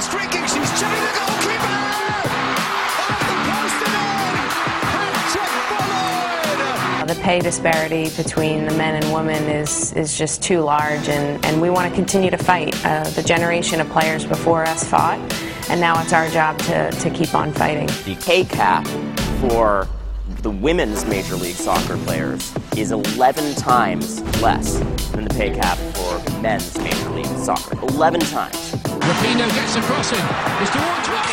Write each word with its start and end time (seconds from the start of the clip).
She's 0.00 0.08
streaking. 0.08 0.40
She's 0.44 0.80
chilling 0.80 1.02
the 1.02 1.12
goalkeeper. 1.14 1.76
Off 3.04 3.20
the 3.20 3.34
post 3.44 3.84
and 3.84 3.92
in. 3.92 4.32
Hat-trick. 6.96 7.06
The 7.06 7.20
pay 7.22 7.38
disparity 7.40 8.08
between 8.16 8.64
the 8.64 8.74
men 8.78 9.02
and 9.02 9.12
women 9.12 9.42
is, 9.42 9.92
is 9.92 10.16
just 10.16 10.42
too 10.42 10.60
large, 10.60 11.06
and, 11.10 11.44
and 11.44 11.60
we 11.60 11.68
want 11.68 11.90
to 11.90 11.94
continue 11.94 12.30
to 12.30 12.38
fight. 12.38 12.74
Uh, 12.82 13.04
the 13.10 13.22
generation 13.22 13.78
of 13.78 13.90
players 13.90 14.24
before 14.24 14.64
us 14.64 14.88
fought, 14.88 15.18
and 15.68 15.78
now 15.78 16.00
it's 16.00 16.14
our 16.14 16.30
job 16.30 16.56
to, 16.60 16.90
to 16.92 17.10
keep 17.10 17.34
on 17.34 17.52
fighting. 17.52 17.88
The 18.06 18.16
pay 18.24 18.44
cap 18.44 18.86
for 19.38 19.86
the 20.40 20.50
women's 20.50 21.04
Major 21.04 21.36
League 21.36 21.56
Soccer 21.56 21.98
players 21.98 22.54
is 22.74 22.90
11 22.90 23.54
times 23.56 24.22
less 24.40 24.78
than 25.10 25.24
the 25.24 25.34
pay 25.34 25.54
cap 25.54 25.76
for 25.76 26.40
men's 26.40 26.78
Major 26.78 27.10
League 27.10 27.26
Soccer. 27.36 27.78
11 27.82 28.20
times. 28.20 28.89
Rapinoe 29.10 29.52
gets 29.56 29.74
a 29.74 29.80
crossing. 29.82 30.20
It's 30.62 30.70
towards 30.70 31.08
one. 31.08 31.26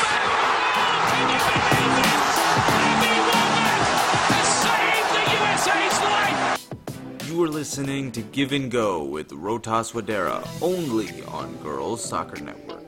You 7.28 7.44
are 7.44 7.48
listening 7.48 8.12
to 8.14 8.24
Give 8.24 8.52
and 8.54 8.72
Go 8.72 9.04
with 9.04 9.30
Rotas 9.30 9.94
Wadera, 9.94 10.44
only 10.60 11.22
on 11.26 11.56
Girls 11.58 12.04
Soccer 12.04 12.42
Network. 12.44 12.84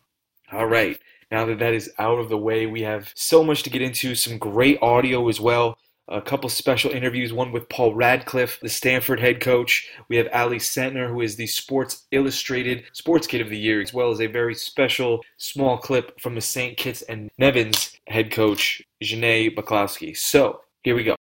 All 0.54 0.66
right, 0.66 0.98
now 1.30 1.46
that 1.46 1.60
that 1.60 1.74
is 1.74 1.92
out 2.00 2.20
of 2.20 2.30
the 2.30 2.38
way, 2.38 2.66
we 2.66 2.84
have 2.84 3.12
so 3.14 3.44
much 3.44 3.64
to 3.64 3.70
get 3.70 3.82
into, 3.82 4.16
some 4.16 4.38
great 4.38 4.82
audio 4.82 5.28
as 5.28 5.42
well. 5.42 5.78
A 6.10 6.22
couple 6.22 6.50
special 6.50 6.92
interviews, 6.92 7.34
one 7.34 7.52
with 7.52 7.68
Paul 7.68 7.94
Ratcliffe, 7.94 8.62
the 8.62 8.70
Stanford 8.70 9.20
head 9.20 9.42
coach. 9.42 9.90
We 10.08 10.16
have 10.16 10.30
Ally 10.32 10.56
Sentnor, 10.56 11.10
who 11.10 11.20
is 11.20 11.36
the 11.36 11.48
Sports 11.48 12.06
Illustrated 12.12 12.86
Sports 12.94 13.28
Kid 13.28 13.42
of 13.42 13.50
the 13.50 13.58
Year, 13.58 13.82
as 13.82 13.94
well 13.94 14.10
as 14.10 14.22
a 14.22 14.28
very 14.28 14.56
special 14.56 15.22
small 15.36 15.78
clip 15.78 16.18
from 16.22 16.36
the 16.36 16.40
St. 16.40 16.78
Kitts 16.78 17.02
and 17.02 17.30
Nevis 17.38 18.00
head 18.08 18.32
coach, 18.32 18.82
Janae 19.04 19.54
Baklowski. 19.54 20.16
So, 20.16 20.62
here 20.84 20.96
we 20.96 21.04
go 21.04 21.18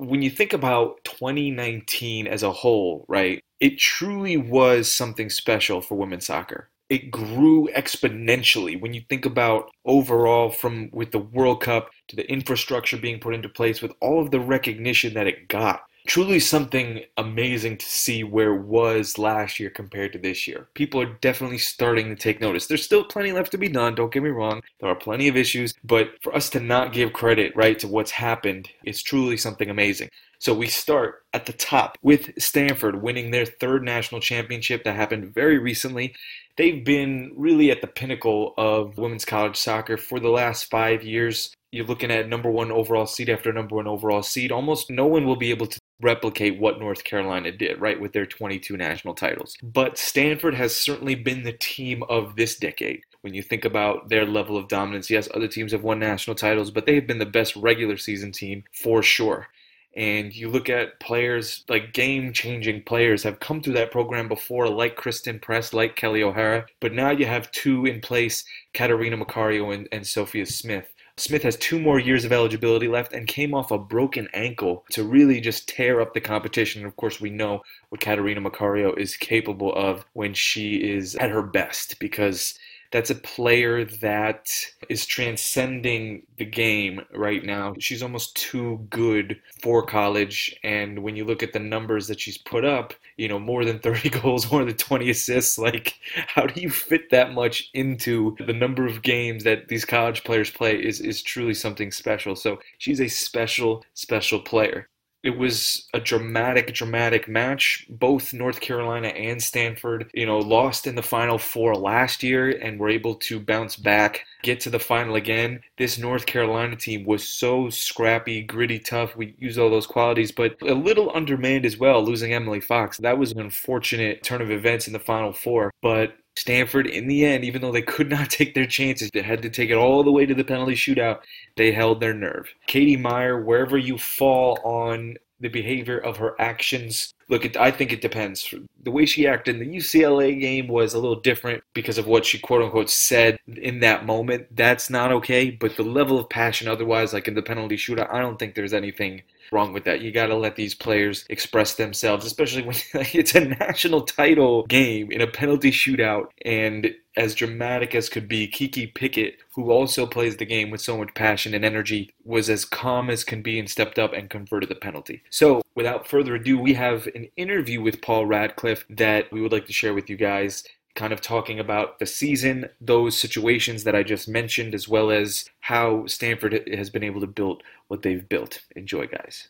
when 0.00 0.22
you 0.22 0.30
think 0.30 0.52
about 0.52 1.04
2019 1.04 2.26
as 2.26 2.42
a 2.42 2.52
whole, 2.52 3.04
right, 3.08 3.42
it 3.60 3.78
truly 3.78 4.36
was 4.36 4.90
something 4.90 5.28
special 5.28 5.80
for 5.80 5.96
women's 5.96 6.26
soccer. 6.26 6.70
It 6.88 7.10
grew 7.10 7.68
exponentially 7.76 8.80
when 8.80 8.94
you 8.94 9.02
think 9.08 9.24
about 9.24 9.70
overall 9.84 10.50
from 10.50 10.90
with 10.92 11.12
the 11.12 11.18
World 11.18 11.62
Cup 11.62 11.90
to 12.08 12.16
the 12.16 12.28
infrastructure 12.28 12.96
being 12.96 13.20
put 13.20 13.34
into 13.34 13.48
place 13.48 13.80
with 13.80 13.92
all 14.00 14.20
of 14.20 14.30
the 14.30 14.40
recognition 14.40 15.14
that 15.14 15.28
it 15.28 15.48
got. 15.48 15.82
Truly 16.06 16.40
something 16.40 17.02
amazing 17.16 17.76
to 17.76 17.86
see 17.86 18.24
where 18.24 18.54
it 18.54 18.62
was 18.62 19.18
last 19.18 19.60
year 19.60 19.70
compared 19.70 20.12
to 20.12 20.18
this 20.18 20.48
year. 20.48 20.68
People 20.74 21.00
are 21.00 21.18
definitely 21.20 21.58
starting 21.58 22.08
to 22.08 22.16
take 22.16 22.40
notice. 22.40 22.66
There's 22.66 22.84
still 22.84 23.04
plenty 23.04 23.32
left 23.32 23.52
to 23.52 23.58
be 23.58 23.68
done, 23.68 23.94
don't 23.94 24.12
get 24.12 24.22
me 24.22 24.30
wrong. 24.30 24.62
There 24.80 24.90
are 24.90 24.94
plenty 24.94 25.28
of 25.28 25.36
issues, 25.36 25.74
but 25.84 26.10
for 26.22 26.34
us 26.34 26.50
to 26.50 26.60
not 26.60 26.92
give 26.92 27.12
credit, 27.12 27.54
right, 27.54 27.78
to 27.80 27.88
what's 27.88 28.10
happened 28.12 28.70
is 28.84 29.02
truly 29.02 29.36
something 29.36 29.68
amazing. 29.68 30.08
So 30.38 30.54
we 30.54 30.68
start 30.68 31.26
at 31.34 31.44
the 31.44 31.52
top 31.52 31.98
with 32.00 32.30
Stanford 32.38 33.02
winning 33.02 33.30
their 33.30 33.44
third 33.44 33.84
national 33.84 34.22
championship 34.22 34.84
that 34.84 34.96
happened 34.96 35.34
very 35.34 35.58
recently. 35.58 36.14
They've 36.56 36.82
been 36.82 37.32
really 37.36 37.70
at 37.70 37.82
the 37.82 37.86
pinnacle 37.86 38.54
of 38.56 38.96
women's 38.96 39.26
college 39.26 39.56
soccer 39.56 39.98
for 39.98 40.18
the 40.18 40.30
last 40.30 40.70
five 40.70 41.02
years. 41.02 41.52
You're 41.72 41.86
looking 41.86 42.10
at 42.10 42.28
number 42.28 42.50
one 42.50 42.72
overall 42.72 43.06
seed 43.06 43.28
after 43.28 43.52
number 43.52 43.76
one 43.76 43.86
overall 43.86 44.22
seed. 44.22 44.50
Almost 44.50 44.90
no 44.90 45.06
one 45.06 45.26
will 45.26 45.36
be 45.36 45.50
able 45.50 45.66
to 45.66 45.79
replicate 46.00 46.58
what 46.58 46.78
North 46.78 47.04
Carolina 47.04 47.52
did, 47.52 47.80
right, 47.80 48.00
with 48.00 48.12
their 48.12 48.26
22 48.26 48.76
national 48.76 49.14
titles. 49.14 49.56
But 49.62 49.98
Stanford 49.98 50.54
has 50.54 50.74
certainly 50.74 51.14
been 51.14 51.42
the 51.42 51.52
team 51.52 52.02
of 52.08 52.36
this 52.36 52.56
decade. 52.56 53.02
When 53.22 53.34
you 53.34 53.42
think 53.42 53.64
about 53.64 54.08
their 54.08 54.24
level 54.24 54.56
of 54.56 54.68
dominance, 54.68 55.10
yes, 55.10 55.28
other 55.34 55.48
teams 55.48 55.72
have 55.72 55.82
won 55.82 55.98
national 55.98 56.36
titles, 56.36 56.70
but 56.70 56.86
they've 56.86 57.06
been 57.06 57.18
the 57.18 57.26
best 57.26 57.54
regular 57.56 57.96
season 57.96 58.32
team 58.32 58.64
for 58.72 59.02
sure. 59.02 59.48
And 59.96 60.34
you 60.34 60.48
look 60.48 60.68
at 60.68 61.00
players 61.00 61.64
like 61.68 61.92
game 61.92 62.32
changing 62.32 62.84
players 62.84 63.24
have 63.24 63.40
come 63.40 63.60
through 63.60 63.74
that 63.74 63.90
program 63.90 64.28
before, 64.28 64.68
like 64.68 64.94
Christen 64.94 65.40
Press, 65.40 65.72
like 65.72 65.96
Kelley 65.96 66.22
O'Hara. 66.22 66.66
But 66.78 66.92
now 66.92 67.10
you 67.10 67.26
have 67.26 67.50
two 67.50 67.86
in 67.86 68.00
place, 68.00 68.44
Catarina 68.72 69.16
Macario 69.16 69.74
and, 69.74 69.88
and 69.90 70.06
Sophia 70.06 70.46
Smith. 70.46 70.94
Smith 71.20 71.42
has 71.42 71.56
two 71.56 71.78
more 71.78 71.98
years 71.98 72.24
of 72.24 72.32
eligibility 72.32 72.88
left 72.88 73.12
and 73.12 73.26
came 73.26 73.52
off 73.52 73.70
a 73.70 73.78
broken 73.78 74.26
ankle 74.32 74.86
to 74.90 75.04
really 75.04 75.38
just 75.38 75.68
tear 75.68 76.00
up 76.00 76.14
the 76.14 76.20
competition. 76.20 76.80
And 76.80 76.88
Of 76.88 76.96
course, 76.96 77.20
we 77.20 77.28
know 77.28 77.60
what 77.90 78.00
Catarina 78.00 78.40
Macario 78.40 78.96
is 78.96 79.18
capable 79.18 79.74
of 79.74 80.06
when 80.14 80.32
she 80.32 80.76
is 80.76 81.16
at 81.16 81.30
her 81.30 81.42
best 81.42 81.98
because 81.98 82.58
that's 82.90 83.10
a 83.10 83.14
player 83.14 83.84
that 83.84 84.50
is 84.88 85.06
transcending 85.06 86.26
the 86.38 86.44
game 86.44 87.00
right 87.14 87.44
now. 87.44 87.74
She's 87.78 88.02
almost 88.02 88.36
too 88.36 88.86
good 88.90 89.40
for 89.62 89.84
college. 89.86 90.54
And 90.64 91.00
when 91.02 91.16
you 91.16 91.24
look 91.24 91.42
at 91.42 91.52
the 91.52 91.60
numbers 91.60 92.08
that 92.08 92.20
she's 92.20 92.38
put 92.38 92.64
up, 92.64 92.92
you 93.16 93.28
know, 93.28 93.38
more 93.38 93.64
than 93.64 93.78
30 93.80 94.10
goals, 94.10 94.50
more 94.50 94.64
than 94.64 94.76
20 94.76 95.08
assists, 95.10 95.58
like, 95.58 95.94
how 96.28 96.46
do 96.46 96.60
you 96.60 96.70
fit 96.70 97.10
that 97.10 97.32
much 97.32 97.70
into 97.74 98.36
the 98.46 98.52
number 98.52 98.86
of 98.86 99.02
games 99.02 99.44
that 99.44 99.68
these 99.68 99.84
college 99.84 100.24
players 100.24 100.50
play 100.50 100.74
is, 100.76 101.00
is 101.00 101.22
truly 101.22 101.54
something 101.54 101.90
special. 101.92 102.36
So 102.36 102.58
she's 102.78 103.00
a 103.00 103.08
special, 103.08 103.84
special 103.94 104.40
player. 104.40 104.89
It 105.22 105.36
was 105.36 105.88
a 105.92 106.00
dramatic, 106.00 106.72
dramatic 106.72 107.28
match. 107.28 107.86
Both 107.90 108.32
North 108.32 108.60
Carolina 108.60 109.08
and 109.08 109.42
Stanford, 109.42 110.10
you 110.14 110.24
know, 110.24 110.38
lost 110.38 110.86
in 110.86 110.94
the 110.94 111.02
Final 111.02 111.38
Four 111.38 111.74
last 111.74 112.22
year 112.22 112.50
and 112.50 112.78
were 112.78 112.88
able 112.88 113.14
to 113.16 113.38
bounce 113.38 113.76
back, 113.76 114.24
get 114.42 114.60
to 114.60 114.70
the 114.70 114.78
final 114.78 115.16
again. 115.16 115.60
This 115.76 115.98
North 115.98 116.24
Carolina 116.24 116.76
team 116.76 117.04
was 117.04 117.26
so 117.26 117.68
scrappy, 117.68 118.42
gritty, 118.42 118.78
tough. 118.78 119.14
We 119.14 119.34
use 119.38 119.58
all 119.58 119.70
those 119.70 119.86
qualities, 119.86 120.32
but 120.32 120.56
a 120.62 120.74
little 120.74 121.14
undermanned 121.14 121.66
as 121.66 121.76
well, 121.76 122.02
losing 122.02 122.32
Emily 122.32 122.60
Fox. 122.60 122.96
That 122.98 123.18
was 123.18 123.32
an 123.32 123.40
unfortunate 123.40 124.22
turn 124.22 124.40
of 124.40 124.50
events 124.50 124.86
in 124.86 124.92
the 124.92 124.98
Final 124.98 125.32
Four. 125.32 125.70
But 125.82 126.14
Stanford, 126.40 126.86
in 126.86 127.06
the 127.06 127.24
end, 127.26 127.44
even 127.44 127.60
though 127.60 127.70
they 127.70 127.82
could 127.82 128.08
not 128.08 128.30
take 128.38 128.54
their 128.54 128.66
chances, 128.66 129.10
they 129.12 129.20
had 129.22 129.42
to 129.42 129.50
take 129.50 129.68
it 129.68 129.74
all 129.74 130.02
the 130.02 130.10
way 130.10 130.24
to 130.24 130.34
the 130.34 130.44
penalty 130.44 130.74
shootout, 130.74 131.20
they 131.56 131.70
held 131.70 132.00
their 132.00 132.14
nerve. 132.14 132.48
Katie 132.66 132.96
Meyer, 132.96 133.38
wherever 133.40 133.76
you 133.76 133.98
fall 133.98 134.58
on 134.64 135.16
the 135.40 135.48
behavior 135.48 135.98
of 135.98 136.18
her 136.18 136.40
actions 136.40 137.14
Look, 137.30 137.44
it, 137.44 137.56
I 137.56 137.70
think 137.70 137.92
it 137.92 138.00
depends. 138.00 138.52
The 138.82 138.90
way 138.90 139.06
she 139.06 139.24
acted 139.24 139.54
in 139.54 139.70
the 139.70 139.76
UCLA 139.76 140.38
game 140.40 140.66
was 140.66 140.94
a 140.94 140.98
little 140.98 141.20
different 141.20 141.62
because 141.74 141.96
of 141.96 142.08
what 142.08 142.26
she 142.26 142.40
quote 142.40 142.60
unquote 142.60 142.90
said 142.90 143.38
in 143.46 143.78
that 143.80 144.04
moment. 144.04 144.48
That's 144.56 144.90
not 144.90 145.12
okay. 145.12 145.50
But 145.50 145.76
the 145.76 145.84
level 145.84 146.18
of 146.18 146.28
passion 146.28 146.66
otherwise, 146.66 147.12
like 147.12 147.28
in 147.28 147.34
the 147.34 147.42
penalty 147.42 147.76
shootout, 147.76 148.12
I 148.12 148.20
don't 148.20 148.36
think 148.36 148.56
there's 148.56 148.74
anything 148.74 149.22
wrong 149.52 149.72
with 149.72 149.84
that. 149.84 150.00
You 150.00 150.10
got 150.10 150.26
to 150.26 150.34
let 150.34 150.56
these 150.56 150.74
players 150.74 151.24
express 151.30 151.74
themselves, 151.74 152.26
especially 152.26 152.62
when 152.62 152.76
it's 152.94 153.36
a 153.36 153.44
national 153.44 154.02
title 154.02 154.66
game 154.66 155.12
in 155.12 155.20
a 155.20 155.28
penalty 155.28 155.70
shootout. 155.70 156.30
And 156.44 156.92
as 157.16 157.34
dramatic 157.34 157.94
as 157.94 158.08
could 158.08 158.28
be, 158.28 158.46
Kiki 158.46 158.86
Pickett, 158.86 159.38
who 159.54 159.70
also 159.70 160.06
plays 160.06 160.36
the 160.36 160.44
game 160.44 160.70
with 160.70 160.80
so 160.80 160.96
much 160.96 161.14
passion 161.14 161.54
and 161.54 161.64
energy, 161.64 162.10
was 162.24 162.48
as 162.48 162.64
calm 162.64 163.10
as 163.10 163.24
can 163.24 163.42
be 163.42 163.58
and 163.58 163.68
stepped 163.68 163.98
up 163.98 164.12
and 164.12 164.30
converted 164.30 164.68
the 164.68 164.74
penalty. 164.74 165.22
So, 165.30 165.62
without 165.74 166.06
further 166.06 166.36
ado, 166.36 166.58
we 166.58 166.74
have 166.74 167.08
an 167.14 167.28
interview 167.36 167.82
with 167.82 168.02
Paul 168.02 168.26
Ratcliffe 168.26 168.84
that 168.90 169.30
we 169.32 169.40
would 169.40 169.52
like 169.52 169.66
to 169.66 169.72
share 169.72 169.94
with 169.94 170.08
you 170.08 170.16
guys 170.16 170.64
kind 170.94 171.12
of 171.12 171.20
talking 171.20 171.60
about 171.60 171.98
the 171.98 172.06
season, 172.06 172.68
those 172.80 173.16
situations 173.16 173.84
that 173.84 173.94
I 173.94 174.02
just 174.02 174.28
mentioned, 174.28 174.74
as 174.74 174.88
well 174.88 175.10
as 175.10 175.44
how 175.60 176.06
Stanford 176.06 176.68
has 176.72 176.90
been 176.90 177.04
able 177.04 177.20
to 177.20 177.26
build 177.26 177.62
what 177.88 178.02
they've 178.02 178.28
built. 178.28 178.62
Enjoy, 178.76 179.06
guys. 179.06 179.48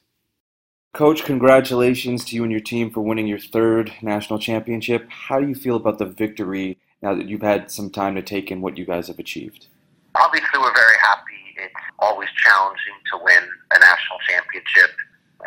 Coach, 0.93 1.25
congratulations 1.25 2.25
to 2.25 2.37
you 2.37 2.43
and 2.43 2.51
your 2.51 2.61
team 2.61 2.91
for 2.91 3.01
winning 3.01 3.27
your 3.27 3.39
third 3.39 3.93
national 4.03 4.39
championship. 4.39 5.09
How 5.09 5.41
do 5.41 5.49
you 5.49 5.55
feel 5.55 5.77
about 5.77 5.99
the 5.99 6.07
victory 6.07 6.79
now 7.02 7.14
that 7.14 7.29
you've 7.29 7.43
had 7.43 7.70
some 7.70 7.91
time 7.91 8.14
to 8.14 8.23
take 8.23 8.50
in 8.50 8.61
what 8.61 8.76
you 8.76 8.85
guys 8.85 9.08
have 9.08 9.19
achieved? 9.19 9.67
Obviously, 10.14 10.58
we're 10.58 10.75
very 10.75 10.99
happy. 11.00 11.41
It's 11.56 11.85
always 11.99 12.29
challenging 12.43 12.99
to 13.12 13.19
win 13.23 13.43
a 13.73 13.79
national 13.79 14.19
championship, 14.29 14.91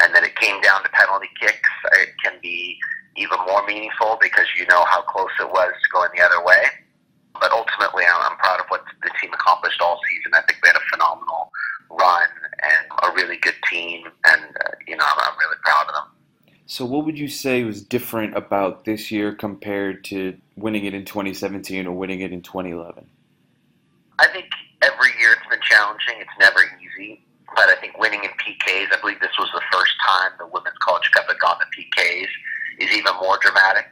and 0.02 0.14
then 0.16 0.24
it 0.24 0.36
came 0.36 0.62
down 0.62 0.84
to 0.84 0.90
penalty 0.90 1.30
kicks. 1.40 1.70
It 1.94 2.10
can 2.24 2.34
be 2.42 2.78
even 3.16 3.38
more 3.48 3.66
meaningful 3.68 4.18
because 4.22 4.48
you 4.58 4.66
know 4.68 4.84
how 4.86 5.02
close 5.04 5.30
it 5.40 5.50
was 5.50 5.74
to 5.74 5.90
going 5.92 6.10
the 6.16 6.24
other 6.24 6.44
way. 6.44 6.64
But 7.40 7.52
ultimately, 7.52 8.04
I'm, 8.06 8.38
proud 8.38 8.60
of 8.60 8.66
what 8.70 8.84
the 9.02 9.10
team 9.22 9.34
accomplished 9.34 9.82
all 9.82 10.00
season. 10.10 10.34
I 10.34 10.42
think 10.48 10.60
they 10.62 10.70
had 10.70 10.78
a 10.78 10.88
phenomenal 10.92 11.52
run 11.90 12.28
and 12.62 12.86
a 13.04 13.16
really 13.16 13.38
good 13.38 13.56
team, 13.70 14.06
and 14.26 14.42
uh, 14.42 14.72
you 14.88 14.96
know 14.96 15.04
I'm, 15.04 15.20
I'm 15.20 15.38
really 15.38 15.58
proud 15.64 15.88
of 15.88 15.94
them. 15.94 16.23
So, 16.66 16.86
what 16.86 17.06
would 17.06 17.20
you 17.20 17.28
say 17.28 17.64
was 17.64 17.82
different 17.82 18.38
about 18.38 18.86
this 18.86 19.12
year 19.12 19.34
compared 19.34 20.06
to 20.06 20.38
winning 20.56 20.86
it 20.86 20.94
in 20.94 21.04
2017 21.04 21.86
or 21.86 21.92
winning 21.92 22.22
it 22.22 22.32
in 22.32 22.42
2011? 22.42 23.06
I 24.20 24.28
think 24.28 24.48
every 24.82 25.12
year 25.20 25.34
it's 25.34 25.50
been 25.50 25.60
challenging. 25.62 26.16
It's 26.20 26.40
never 26.40 26.60
easy. 26.80 27.22
But 27.56 27.70
I 27.70 27.76
think 27.76 28.00
winning 28.00 28.24
in 28.24 28.32
PKs, 28.32 28.96
I 28.96 28.98
believe 29.02 29.20
this 29.20 29.36
was 29.38 29.50
the 29.54 29.62
first 29.72 29.94
time 30.08 30.32
the 30.40 30.48
Women's 30.48 30.78
College 30.80 31.10
Cup 31.12 31.28
had 31.28 31.38
gone 31.40 31.60
to 31.60 31.68
PKs, 31.70 32.32
is 32.80 32.90
even 32.96 33.14
more 33.22 33.38
dramatic. 33.42 33.86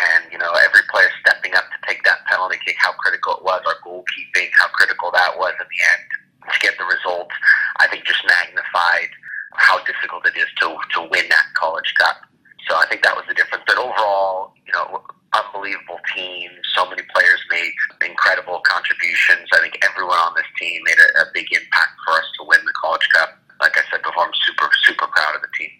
And, 0.00 0.24
you 0.32 0.38
know, 0.38 0.50
every 0.52 0.82
player 0.90 1.08
stepping 1.24 1.54
up 1.54 1.64
to 1.70 1.78
take 1.86 2.02
that 2.04 2.26
penalty 2.26 2.58
kick, 2.66 2.76
how 2.78 2.92
critical 2.98 3.36
it 3.38 3.44
was, 3.44 3.62
our 3.64 3.78
goalkeeping, 3.86 4.50
how 4.58 4.68
critical 4.74 5.10
that 5.14 5.38
was 5.38 5.54
in 5.60 5.66
the 5.70 5.80
end 5.94 6.52
to 6.52 6.58
get 6.60 6.74
the 6.76 6.84
results, 6.84 7.32
I 7.78 7.86
think 7.86 8.04
just 8.04 8.20
magnified 8.26 9.08
how 9.56 9.82
difficult 9.84 10.26
it 10.26 10.36
is 10.36 10.46
to, 10.60 10.76
to 10.94 11.00
win 11.10 11.28
that 11.28 11.46
College 11.54 11.92
Cup. 11.98 12.16
So 12.68 12.76
I 12.76 12.86
think 12.86 13.02
that 13.02 13.14
was 13.16 13.24
the 13.28 13.34
difference. 13.34 13.64
But 13.66 13.78
overall, 13.78 14.54
you 14.66 14.72
know, 14.72 15.02
unbelievable 15.34 16.00
team. 16.14 16.50
So 16.74 16.88
many 16.88 17.02
players 17.14 17.40
made 17.50 17.72
incredible 18.06 18.60
contributions. 18.64 19.48
I 19.52 19.60
think 19.60 19.78
everyone 19.82 20.18
on 20.18 20.34
this 20.36 20.46
team 20.60 20.80
made 20.84 20.98
a, 20.98 21.22
a 21.22 21.24
big 21.32 21.46
impact 21.52 21.92
for 22.04 22.14
us 22.14 22.24
to 22.38 22.46
win 22.46 22.60
the 22.64 22.72
College 22.80 23.08
Cup. 23.14 23.38
Like 23.60 23.76
I 23.76 23.82
said 23.90 24.02
before, 24.02 24.24
I'm 24.24 24.32
super, 24.46 24.68
super 24.84 25.06
proud 25.06 25.36
of 25.36 25.42
the 25.42 25.48
team. 25.58 25.70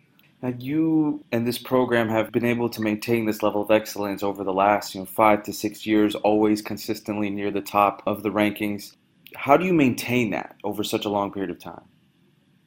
Now, 0.43 0.55
you 0.59 1.25
and 1.31 1.47
this 1.47 1.59
program 1.59 2.09
have 2.09 2.33
been 2.33 2.45
able 2.45 2.69
to 2.71 2.81
maintain 2.81 3.27
this 3.27 3.43
level 3.43 3.63
of 3.63 3.71
excellence 3.71 4.25
over 4.25 4.43
the 4.43 4.53
last, 4.53 4.95
you 4.95 5.01
know, 5.01 5.07
five 5.07 5.45
to 5.45 5.53
six 5.53 5.87
years, 5.87 6.17
always 6.17 6.63
consistently 6.63 7.31
near 7.31 7.53
the 7.53 7.61
top 7.61 8.03
of 8.07 8.25
the 8.25 8.31
rankings. 8.31 8.97
How 9.37 9.57
do 9.57 9.65
you 9.65 9.73
maintain 9.73 10.31
that 10.31 10.57
over 10.65 10.83
such 10.83 11.05
a 11.05 11.09
long 11.09 11.33
period 11.33 11.51
of 11.51 11.61
time? 11.61 11.83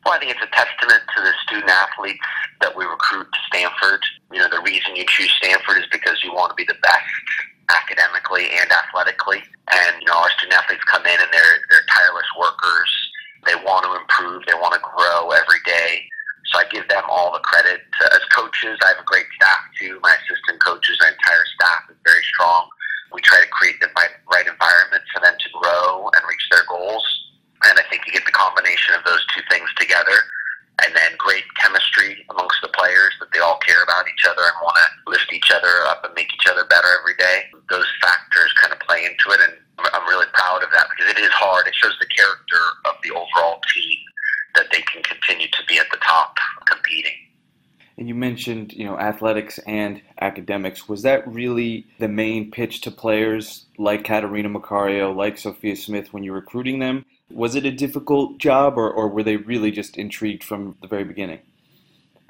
Well, 0.05 0.13
I 0.13 0.19
think 0.21 0.37
it's 0.37 0.45
a 0.45 0.53
testament 0.53 1.01
to 1.01 1.19
the 1.25 1.33
student 1.49 1.65
athletes 1.65 2.21
that 2.61 2.77
we 2.77 2.85
recruit 2.85 3.25
to 3.25 3.39
Stanford. 3.49 4.05
You 4.29 4.37
know, 4.37 4.49
the 4.53 4.61
reason 4.61 4.93
you 4.93 5.01
choose 5.09 5.33
Stanford 5.41 5.81
is 5.81 5.89
because 5.89 6.21
you 6.21 6.29
want 6.29 6.53
to 6.53 6.55
be 6.55 6.69
the 6.69 6.77
best 6.77 7.09
academically 7.73 8.53
and 8.53 8.69
athletically. 8.69 9.41
And, 9.73 9.97
you 9.97 10.05
know, 10.05 10.21
our 10.21 10.29
student 10.37 10.61
athletes 10.61 10.85
come 10.85 11.01
in 11.09 11.17
and 11.17 11.29
they're, 11.33 11.57
they're 11.73 11.89
tireless 11.89 12.29
workers. 12.37 12.91
They 13.49 13.57
want 13.65 13.89
to 13.89 13.97
improve. 13.97 14.45
They 14.45 14.53
want 14.53 14.77
to 14.77 14.83
grow 14.85 15.33
every 15.33 15.61
day. 15.65 16.05
So 16.53 16.61
I 16.61 16.69
give 16.69 16.85
them 16.85 17.01
all 17.09 17.33
the 17.33 17.41
credit. 17.41 17.81
As 18.13 18.21
coaches, 18.29 18.77
I 18.85 18.93
have 18.93 19.01
a 19.01 19.09
great 19.09 19.25
staff 19.41 19.57
too. 19.81 19.97
My 20.05 20.13
assistant 20.21 20.61
coaches, 20.61 21.01
our 21.01 21.09
entire 21.09 21.49
staff 21.57 21.89
is 21.89 21.97
very 22.05 22.21
strong. 22.29 22.69
We 23.09 23.25
try 23.25 23.41
to 23.41 23.49
create 23.49 23.81
the 23.81 23.89
right 23.97 24.45
environment 24.45 25.01
for 25.09 25.17
them 25.25 25.33
to 25.33 25.49
grow 25.49 26.13
and 26.13 26.21
reach 26.29 26.45
their 26.53 26.61
goals. 26.69 27.24
And 27.69 27.79
I 27.79 27.83
think 27.89 28.05
you 28.05 28.13
get 28.13 28.25
the 28.25 28.31
combination 28.35 28.95
of 28.95 29.03
those 29.05 29.25
two 29.33 29.41
things 29.49 29.69
together 29.77 30.29
and 30.83 30.93
then 30.95 31.15
great 31.17 31.45
chemistry 31.55 32.25
amongst 32.29 32.59
the 32.61 32.67
players 32.69 33.13
that 33.19 33.31
they 33.31 33.39
all 33.39 33.57
care 33.59 33.81
about 33.83 34.05
each 34.07 34.25
other 34.27 34.41
and 34.43 34.55
want 34.61 34.75
to 34.77 35.09
lift 35.09 35.31
each 35.31 35.51
other 35.51 35.87
up 35.87 36.03
and 36.03 36.13
make 36.15 36.33
each 36.33 36.47
other 36.51 36.65
better 36.65 36.87
every 36.99 37.15
day. 37.15 37.47
Those 37.69 37.87
factors 38.01 38.51
kind 38.59 38.73
of 38.73 38.79
play 38.81 39.05
into 39.05 39.31
it, 39.31 39.39
and 39.39 39.55
I'm 39.93 40.07
really 40.07 40.27
proud 40.33 40.63
of 40.63 40.71
that 40.71 40.87
because 40.91 41.11
it 41.11 41.19
is 41.19 41.31
hard. 41.31 41.67
It 41.67 41.75
shows 41.75 41.95
the 41.99 42.07
character 42.07 42.61
of 42.85 42.95
the 43.03 43.11
overall 43.11 43.61
team 43.73 43.97
that 44.55 44.67
they 44.71 44.81
can 44.81 45.01
continue 45.03 45.47
to 45.47 45.63
be 45.67 45.79
at 45.79 45.87
the 45.91 45.97
top 45.97 46.35
competing. 46.65 47.13
And 47.97 48.09
you 48.09 48.15
mentioned, 48.15 48.73
you 48.73 48.85
know, 48.85 48.99
athletics 48.99 49.57
and 49.59 50.01
academics. 50.19 50.89
Was 50.89 51.03
that 51.03 51.25
really 51.27 51.87
the 51.99 52.09
main 52.09 52.51
pitch 52.51 52.81
to 52.81 52.91
players 52.91 53.65
like 53.77 54.03
Catarina 54.03 54.49
Macario, 54.49 55.15
like 55.15 55.37
Sophia 55.37 55.77
Smith 55.77 56.11
when 56.11 56.23
you're 56.23 56.35
recruiting 56.35 56.79
them? 56.79 57.05
Was 57.31 57.55
it 57.55 57.65
a 57.65 57.71
difficult 57.71 58.37
job, 58.37 58.77
or, 58.77 58.89
or 58.89 59.07
were 59.07 59.23
they 59.23 59.37
really 59.37 59.71
just 59.71 59.97
intrigued 59.97 60.43
from 60.43 60.77
the 60.81 60.87
very 60.87 61.03
beginning? 61.03 61.39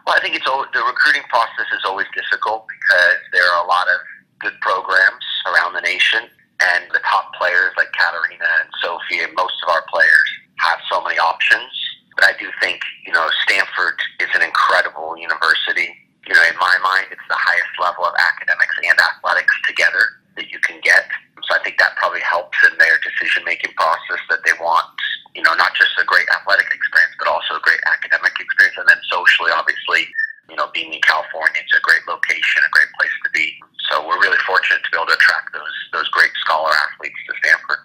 Well, 0.08 0.16
I 0.16 0.22
think 0.22 0.36
it's 0.36 0.46
the 0.46 0.84
recruiting 0.86 1.24
process 1.30 1.66
is 1.74 1.82
always 1.84 2.08
difficult 2.16 2.66
because 2.70 3.18
there 3.34 3.44
are 3.44 3.66
a 3.66 3.68
lot 3.68 3.88
of 3.88 4.00
good 4.40 4.54
programs 4.62 5.26
around 5.50 5.74
the 5.74 5.82
nation, 5.82 6.30
and 6.62 6.86
the 6.94 7.00
top 7.00 7.34
players 7.36 7.74
like 7.76 7.92
Catarina 7.92 8.46
and 8.62 8.70
Sophie, 8.82 9.20
and 9.20 9.34
most 9.36 9.56
of 9.64 9.70
our 9.70 9.84
players 9.92 10.30
have 10.60 10.80
so 10.92 11.02
many 11.04 11.18
options. 11.18 11.74
But 12.16 12.26
I 12.26 12.34
do 12.40 12.48
think 12.62 12.80
you 13.06 13.12
know 13.12 13.28
Stanford 13.44 14.00
is 14.22 14.30
an 14.36 14.42
incredible 14.42 15.18
university. 15.18 15.90
You 16.28 16.34
know, 16.34 16.44
in 16.50 16.58
my 16.58 16.78
mind, 16.82 17.08
it's 17.12 17.28
the 17.28 17.38
highest 17.38 17.74
level 17.82 18.06
of 18.06 18.14
academics 18.18 18.76
and 18.86 18.98
athletics 18.98 19.54
together 19.68 20.24
that 20.38 20.50
you 20.52 20.60
can 20.60 20.80
get. 20.82 21.06
So 21.48 21.54
I 21.54 21.62
think 21.64 21.78
that 21.78 21.96
probably 21.98 22.22
helps 22.22 22.58
in 22.66 22.78
their 22.78 22.98
decision 23.06 23.44
making 23.46 23.74
process 23.78 24.22
that 24.30 24.42
they 24.46 24.54
want, 24.60 24.90
you 25.36 25.44
know, 25.44 25.54
not 25.56 25.76
just 25.76 25.94
a 26.02 26.06
great 26.06 26.26
athletic 26.34 26.68
experience, 26.74 27.14
but 27.20 27.28
also 27.28 27.58
a 27.58 27.64
great 27.64 27.82
academic 27.86 28.34
experience. 28.40 28.78
And 28.78 28.90
then 28.90 29.02
socially, 29.10 29.52
obviously, 29.54 30.10
you 30.50 30.56
know, 30.56 30.70
being 30.74 30.94
in 30.94 31.02
California, 31.02 31.62
it's 31.62 31.74
a 31.78 31.82
great 31.82 32.02
location, 32.08 32.62
a 32.66 32.72
great 32.72 32.90
place 32.98 33.14
to 33.24 33.30
be. 33.32 33.54
So 33.90 34.08
we're 34.08 34.20
really 34.22 34.42
fortunate 34.46 34.82
to 34.84 34.90
be 34.92 34.98
able 34.98 35.08
to 35.08 35.14
attract 35.14 35.54
those 35.54 35.76
those 35.94 36.10
great 36.10 36.32
scholar 36.42 36.72
athletes 36.74 37.18
to 37.28 37.34
Stanford. 37.44 37.82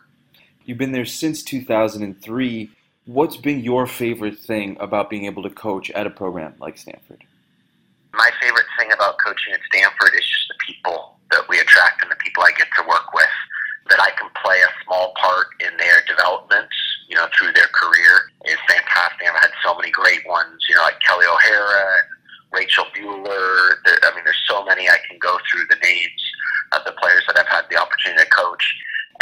You've 0.64 0.78
been 0.78 0.92
there 0.92 1.04
since 1.04 1.42
2003. 1.42 2.70
What's 3.06 3.36
been 3.36 3.60
your 3.60 3.86
favorite 3.86 4.38
thing 4.38 4.76
about 4.78 5.10
being 5.10 5.24
able 5.24 5.42
to 5.42 5.50
coach 5.50 5.90
at 5.90 6.06
a 6.06 6.10
program 6.10 6.54
like 6.60 6.78
Stanford? 6.78 7.24
My 8.12 8.30
favorite 8.40 8.66
thing 8.78 8.92
about 8.92 9.18
coaching 9.18 9.52
at 9.52 9.60
Stanford 9.72 10.14
is 10.14 10.24
just 10.26 10.48
the 10.48 10.54
people 10.66 11.16
that 11.30 11.48
we 11.48 11.58
attract 11.58 12.02
and 12.02 12.10
the 12.10 12.16
people 12.16 12.42
I 12.42 12.52
get 12.52 12.68
to 12.76 12.88
work 12.88 13.12
with. 13.14 13.26
That 13.90 14.00
I 14.00 14.10
can 14.14 14.30
play 14.38 14.56
a 14.62 14.70
small 14.84 15.12
part 15.18 15.48
in 15.58 15.76
their 15.76 15.98
development, 16.06 16.70
you 17.08 17.16
know, 17.16 17.26
through 17.34 17.52
their 17.52 17.66
career 17.74 18.30
is 18.46 18.58
fantastic. 18.70 19.26
I've 19.26 19.42
had 19.42 19.50
so 19.66 19.74
many 19.74 19.90
great 19.90 20.22
ones, 20.26 20.62
you 20.68 20.76
know, 20.76 20.82
like 20.82 21.00
Kelley 21.00 21.26
O'Hara 21.26 22.06
Rachel 22.52 22.86
Buehler. 22.94 23.82
There, 23.84 23.98
I 24.02 24.14
mean, 24.14 24.24
there's 24.24 24.46
so 24.46 24.64
many 24.64 24.88
I 24.88 24.98
can 25.08 25.18
go 25.18 25.38
through 25.50 25.66
the 25.68 25.80
names 25.82 26.22
of 26.72 26.84
the 26.86 26.94
players 27.02 27.24
that 27.26 27.38
I've 27.38 27.50
had 27.50 27.66
the 27.70 27.82
opportunity 27.82 28.22
to 28.22 28.30
coach. 28.30 28.62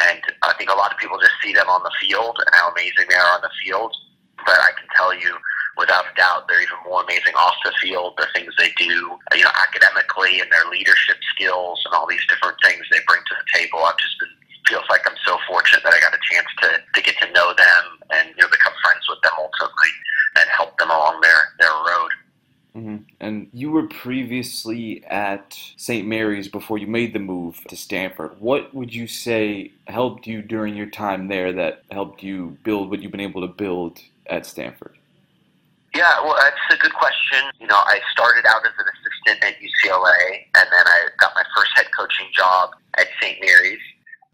And 0.04 0.20
I 0.42 0.52
think 0.54 0.70
a 0.70 0.78
lot 0.78 0.92
of 0.92 0.98
people 0.98 1.18
just 1.18 1.34
see 1.42 1.52
them 1.52 1.68
on 1.68 1.82
the 1.82 1.92
field 2.00 2.36
and 2.38 2.54
how 2.54 2.70
amazing 2.70 3.08
they 3.08 3.16
are 3.16 3.34
on 3.34 3.42
the 3.42 3.50
field. 3.64 3.96
But 4.44 4.60
I 4.60 4.70
can 4.78 4.86
tell 4.94 5.12
you, 5.12 5.34
without 5.76 6.06
a 6.06 6.14
doubt, 6.14 6.46
they're 6.46 6.62
even 6.62 6.78
more 6.86 7.02
amazing 7.02 7.34
off 7.34 7.56
the 7.64 7.72
field. 7.82 8.14
The 8.16 8.28
things 8.32 8.54
they 8.58 8.70
do, 8.78 9.18
you 9.34 9.42
know, 9.42 9.54
academically 9.58 10.40
and 10.40 10.50
their 10.52 10.70
leadership 10.70 11.18
skills 11.34 11.82
and 11.84 11.94
all 11.94 12.06
these 12.06 12.24
different 12.28 12.58
things 12.62 12.86
they 12.90 13.02
bring 13.08 13.20
to 13.26 13.34
the 13.34 13.58
table. 13.58 13.82
I've 13.82 13.98
just 13.98 14.18
been 14.20 14.37
feels 14.68 14.84
like 14.90 15.00
I'm 15.08 15.16
so 15.24 15.38
fortunate 15.48 15.82
that 15.84 15.94
I 15.94 16.00
got 16.00 16.14
a 16.14 16.18
chance 16.30 16.46
to 16.62 16.68
to 16.94 17.02
get 17.02 17.18
to 17.20 17.32
know 17.32 17.52
them 17.56 17.84
and 18.10 18.28
you 18.36 18.42
know 18.42 18.48
become 18.48 18.72
friends 18.82 19.06
with 19.08 19.20
them 19.22 19.32
ultimately 19.38 19.92
and 20.36 20.48
help 20.50 20.78
them 20.78 20.90
along 20.90 21.20
their 21.20 21.54
their 21.58 21.70
road. 21.70 22.10
Mm-hmm. 22.76 22.96
And 23.18 23.48
you 23.52 23.72
were 23.72 23.88
previously 23.88 25.04
at 25.06 25.58
St. 25.76 26.06
Mary's 26.06 26.46
before 26.46 26.78
you 26.78 26.86
made 26.86 27.12
the 27.12 27.18
move 27.18 27.64
to 27.68 27.76
Stanford. 27.76 28.36
What 28.38 28.72
would 28.72 28.94
you 28.94 29.08
say 29.08 29.72
helped 29.88 30.26
you 30.26 30.42
during 30.42 30.76
your 30.76 30.86
time 30.86 31.26
there 31.26 31.52
that 31.54 31.82
helped 31.90 32.22
you 32.22 32.56
build 32.62 32.90
what 32.90 33.02
you've 33.02 33.10
been 33.10 33.20
able 33.20 33.40
to 33.40 33.52
build 33.52 33.98
at 34.26 34.46
Stanford? 34.46 34.96
Yeah, 35.94 36.22
well, 36.22 36.36
that's 36.38 36.78
a 36.78 36.80
good 36.80 36.94
question. 36.94 37.50
You 37.58 37.66
know, 37.66 37.78
I 37.78 37.98
started 38.12 38.44
out 38.46 38.64
as 38.64 38.72
an 38.78 38.84
assistant 38.84 39.08
assistant 39.28 39.44
at 39.44 39.60
UCLA, 39.60 40.44
and 40.54 40.66
then 40.70 40.86
I 40.86 41.08
got 41.18 41.32
my 41.34 41.44
first 41.56 41.70
head 41.76 41.86
coaching 41.96 42.26
job 42.36 42.70
at 42.96 43.08
St. 43.20 43.38
Mary's. 43.40 43.80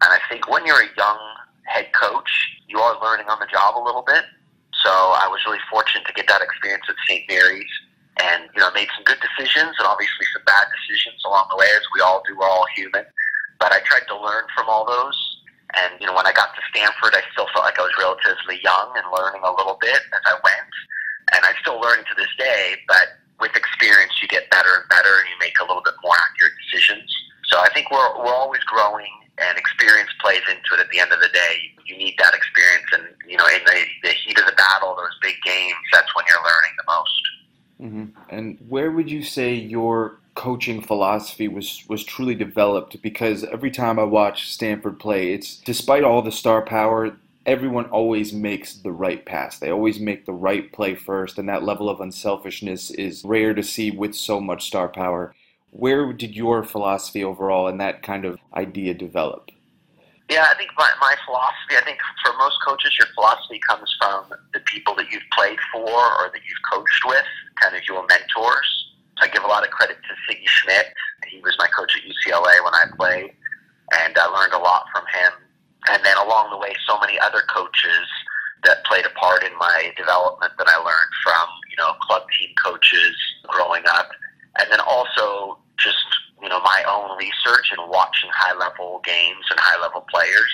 And 0.05 0.13
I 0.13 0.21
think 0.29 0.45
when 0.45 0.61
you're 0.69 0.85
a 0.85 0.93
young 0.93 1.17
head 1.65 1.89
coach, 1.97 2.29
you 2.69 2.77
are 2.77 2.93
learning 3.01 3.25
on 3.25 3.41
the 3.41 3.49
job 3.49 3.73
a 3.73 3.81
little 3.81 4.05
bit. 4.05 4.21
So 4.85 4.93
I 4.93 5.25
was 5.25 5.41
really 5.49 5.63
fortunate 5.65 6.05
to 6.05 6.13
get 6.13 6.29
that 6.29 6.45
experience 6.45 6.85
at 6.85 6.93
St. 7.09 7.25
Mary's 7.25 7.73
and, 8.21 8.45
you 8.53 8.61
know, 8.61 8.69
made 8.77 8.85
some 8.93 9.01
good 9.01 9.17
decisions 9.17 9.73
and 9.81 9.89
obviously 9.89 10.29
some 10.29 10.45
bad 10.45 10.69
decisions 10.69 11.17
along 11.25 11.49
the 11.49 11.57
way, 11.57 11.65
as 11.73 11.81
we 11.97 12.05
all 12.05 12.21
do. 12.21 12.37
We're 12.37 12.45
all 12.45 12.69
human. 12.77 13.01
But 13.57 13.73
I 13.73 13.81
tried 13.81 14.05
to 14.13 14.15
learn 14.21 14.45
from 14.53 14.69
all 14.69 14.85
those. 14.85 15.17
And, 15.73 15.97
you 15.97 16.05
know, 16.05 16.13
when 16.13 16.29
I 16.29 16.33
got 16.37 16.53
to 16.53 16.61
Stanford, 16.69 17.17
I 17.17 17.25
still 17.33 17.49
felt 17.49 17.65
like 17.65 17.81
I 17.81 17.89
was 17.89 17.97
relatively 17.97 18.61
young 18.61 18.93
and 18.93 19.09
learning 19.09 19.41
a 19.41 19.51
little 19.57 19.81
bit 19.81 20.05
as 20.13 20.23
I 20.29 20.37
went. 20.45 20.73
And 21.33 21.41
I'm 21.41 21.57
still 21.65 21.81
learning 21.81 22.05
to 22.13 22.15
this 22.15 22.29
day, 22.37 22.77
but 22.85 23.17
with 23.41 23.57
experience, 23.57 24.13
you 24.21 24.29
get 24.29 24.53
better 24.53 24.69
and 24.69 24.87
better 24.87 25.25
and 25.25 25.27
you 25.33 25.37
make 25.41 25.57
a 25.57 25.65
little 25.65 25.81
bit 25.81 25.97
more 26.05 26.13
accurate 26.13 26.53
decisions. 26.61 27.09
So 27.49 27.57
I 27.57 27.73
think 27.73 27.89
we're, 27.89 28.21
we're 28.21 28.37
always 28.37 28.61
growing 28.69 29.24
and 29.37 29.57
experience 29.57 30.09
plays 30.21 30.41
into 30.49 30.73
it 30.73 30.79
at 30.79 30.89
the 30.89 30.99
end 30.99 31.11
of 31.11 31.19
the 31.19 31.29
day. 31.29 31.71
You 31.85 31.97
need 31.97 32.15
that 32.17 32.33
experience, 32.33 32.85
and 32.93 33.03
you 33.27 33.37
know, 33.37 33.47
in 33.47 33.63
the, 33.65 33.83
the 34.03 34.09
heat 34.09 34.39
of 34.39 34.45
the 34.45 34.53
battle, 34.53 34.95
those 34.95 35.17
big 35.21 35.35
games, 35.45 35.75
that's 35.91 36.13
when 36.15 36.25
you're 36.29 36.39
learning 36.39 36.75
the 36.77 36.83
most. 36.87 37.21
Mm-hmm. 37.81 38.35
And 38.35 38.57
where 38.69 38.91
would 38.91 39.11
you 39.11 39.23
say 39.23 39.53
your 39.53 40.19
coaching 40.35 40.81
philosophy 40.81 41.47
was 41.47 41.83
was 41.87 42.03
truly 42.03 42.35
developed? 42.35 43.01
Because 43.01 43.43
every 43.43 43.71
time 43.71 43.99
I 43.99 44.03
watch 44.03 44.51
Stanford 44.51 44.99
play, 44.99 45.33
it's 45.33 45.57
despite 45.57 46.03
all 46.03 46.21
the 46.21 46.31
star 46.31 46.61
power, 46.61 47.17
everyone 47.45 47.85
always 47.85 48.33
makes 48.33 48.73
the 48.75 48.91
right 48.91 49.25
pass. 49.25 49.59
They 49.59 49.69
always 49.69 49.99
make 49.99 50.25
the 50.25 50.33
right 50.33 50.71
play 50.71 50.95
first, 50.95 51.37
and 51.37 51.47
that 51.49 51.63
level 51.63 51.89
of 51.89 51.99
unselfishness 51.99 52.91
is 52.91 53.23
rare 53.23 53.53
to 53.53 53.63
see 53.63 53.91
with 53.91 54.15
so 54.15 54.39
much 54.39 54.65
star 54.65 54.87
power. 54.87 55.35
Where 55.75 56.13
did 56.13 56.37
your 56.37 56.63
philosophy 56.63 57.21
overall 57.21 57.67
and 57.67 57.81
that 57.81 58.01
kind 58.01 58.23
of 58.23 58.39
idea 58.55 58.93
develop? 58.93 59.51
Yeah, 60.29 60.47
I 60.49 60.55
think 60.55 60.71
my, 60.77 60.89
my 61.01 61.15
philosophy, 61.25 61.75
I 61.75 61.83
think 61.83 61.99
for 62.23 62.31
most 62.37 62.55
coaches, 62.65 62.95
your 62.97 63.09
philosophy 63.13 63.59
comes 63.67 63.93
from 63.99 64.31
the 64.53 64.61
people 64.61 64.95
that 64.95 65.11
you've 65.11 65.27
played 65.33 65.59
for 65.73 65.91
or 65.91 66.31
that 66.31 66.39
you've 66.47 66.63
coached 66.71 67.03
with, 67.05 67.25
kind 67.59 67.75
of 67.75 67.83
your 67.89 68.07
mentors. 68.07 68.87
I 69.19 69.27
give 69.27 69.43
a 69.43 69.47
lot 69.47 69.65
of 69.65 69.69
credit 69.71 69.97
to 69.99 70.13
Sigi 70.23 70.47
Schmidt. 70.47 70.93
He 71.27 71.41
was 71.41 71.53
my 71.59 71.67
coach 71.75 71.91
at 71.91 72.07
UCLA 72.07 72.63
when 72.63 72.73
I 72.73 72.85
played, 72.95 73.31
and 73.99 74.17
I 74.17 74.25
learned 74.27 74.53
a 74.53 74.63
lot 74.63 74.85
from 74.95 75.03
him. 75.11 75.33
And 75.91 75.99
then 76.05 76.15
along 76.17 76.51
the 76.51 76.57
way, 76.57 76.73
so 76.87 76.97
many 77.01 77.19
other 77.19 77.43
coaches 77.53 78.07
that 78.63 78.85
played 78.85 79.05
a 79.05 79.11
part 79.19 79.43
in 79.43 79.51
my 79.59 79.91
development 79.97 80.53
that 80.57 80.67
I 80.69 80.77
learned 80.77 81.13
from, 81.21 81.47
you 81.69 81.75
know, 81.77 81.93
club 81.99 82.23
team 82.39 82.55
coaches 82.63 83.13
growing 83.43 83.83
up. 83.91 84.07
And 84.57 84.71
then 84.71 84.79
also 84.79 85.59
just 85.77 86.05
you 86.41 86.49
know 86.49 86.59
my 86.61 86.83
own 86.87 87.17
research 87.17 87.71
and 87.71 87.89
watching 87.89 88.29
high 88.33 88.55
level 88.57 89.01
games 89.03 89.45
and 89.49 89.59
high 89.59 89.79
level 89.81 90.05
players 90.11 90.51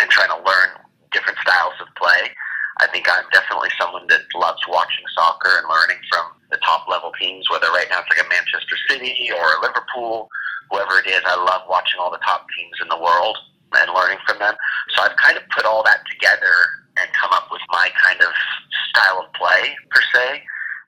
and 0.00 0.10
trying 0.10 0.30
to 0.30 0.40
learn 0.42 0.70
different 1.12 1.38
styles 1.40 1.74
of 1.80 1.88
play. 1.96 2.30
I 2.78 2.86
think 2.86 3.10
I'm 3.10 3.26
definitely 3.32 3.70
someone 3.74 4.06
that 4.08 4.22
loves 4.34 4.62
watching 4.68 5.02
soccer 5.14 5.50
and 5.58 5.66
learning 5.66 5.98
from 6.10 6.38
the 6.50 6.58
top 6.62 6.86
level 6.86 7.10
teams, 7.18 7.50
whether 7.50 7.66
right 7.74 7.86
now 7.90 8.00
it's 8.00 8.10
like 8.10 8.24
a 8.24 8.28
Manchester 8.30 8.78
City 8.88 9.30
or 9.34 9.42
a 9.42 9.60
Liverpool, 9.62 10.30
whoever 10.70 11.02
it 11.02 11.10
is. 11.10 11.20
I 11.26 11.34
love 11.34 11.66
watching 11.68 11.98
all 11.98 12.10
the 12.10 12.22
top 12.22 12.46
teams 12.54 12.78
in 12.80 12.88
the 12.88 13.00
world 13.02 13.36
and 13.74 13.90
learning 13.92 14.18
from 14.26 14.38
them. 14.38 14.54
So 14.94 15.02
I've 15.02 15.16
kind 15.16 15.36
of 15.36 15.42
put 15.50 15.66
all 15.66 15.82
that 15.84 16.06
together 16.06 16.54
and 16.96 17.10
come 17.18 17.30
up 17.32 17.50
with 17.50 17.62
my 17.70 17.90
kind 17.98 18.20
of 18.22 18.32
style 18.90 19.26
of 19.26 19.32
play 19.34 19.74
per 19.90 20.02
se. 20.14 20.42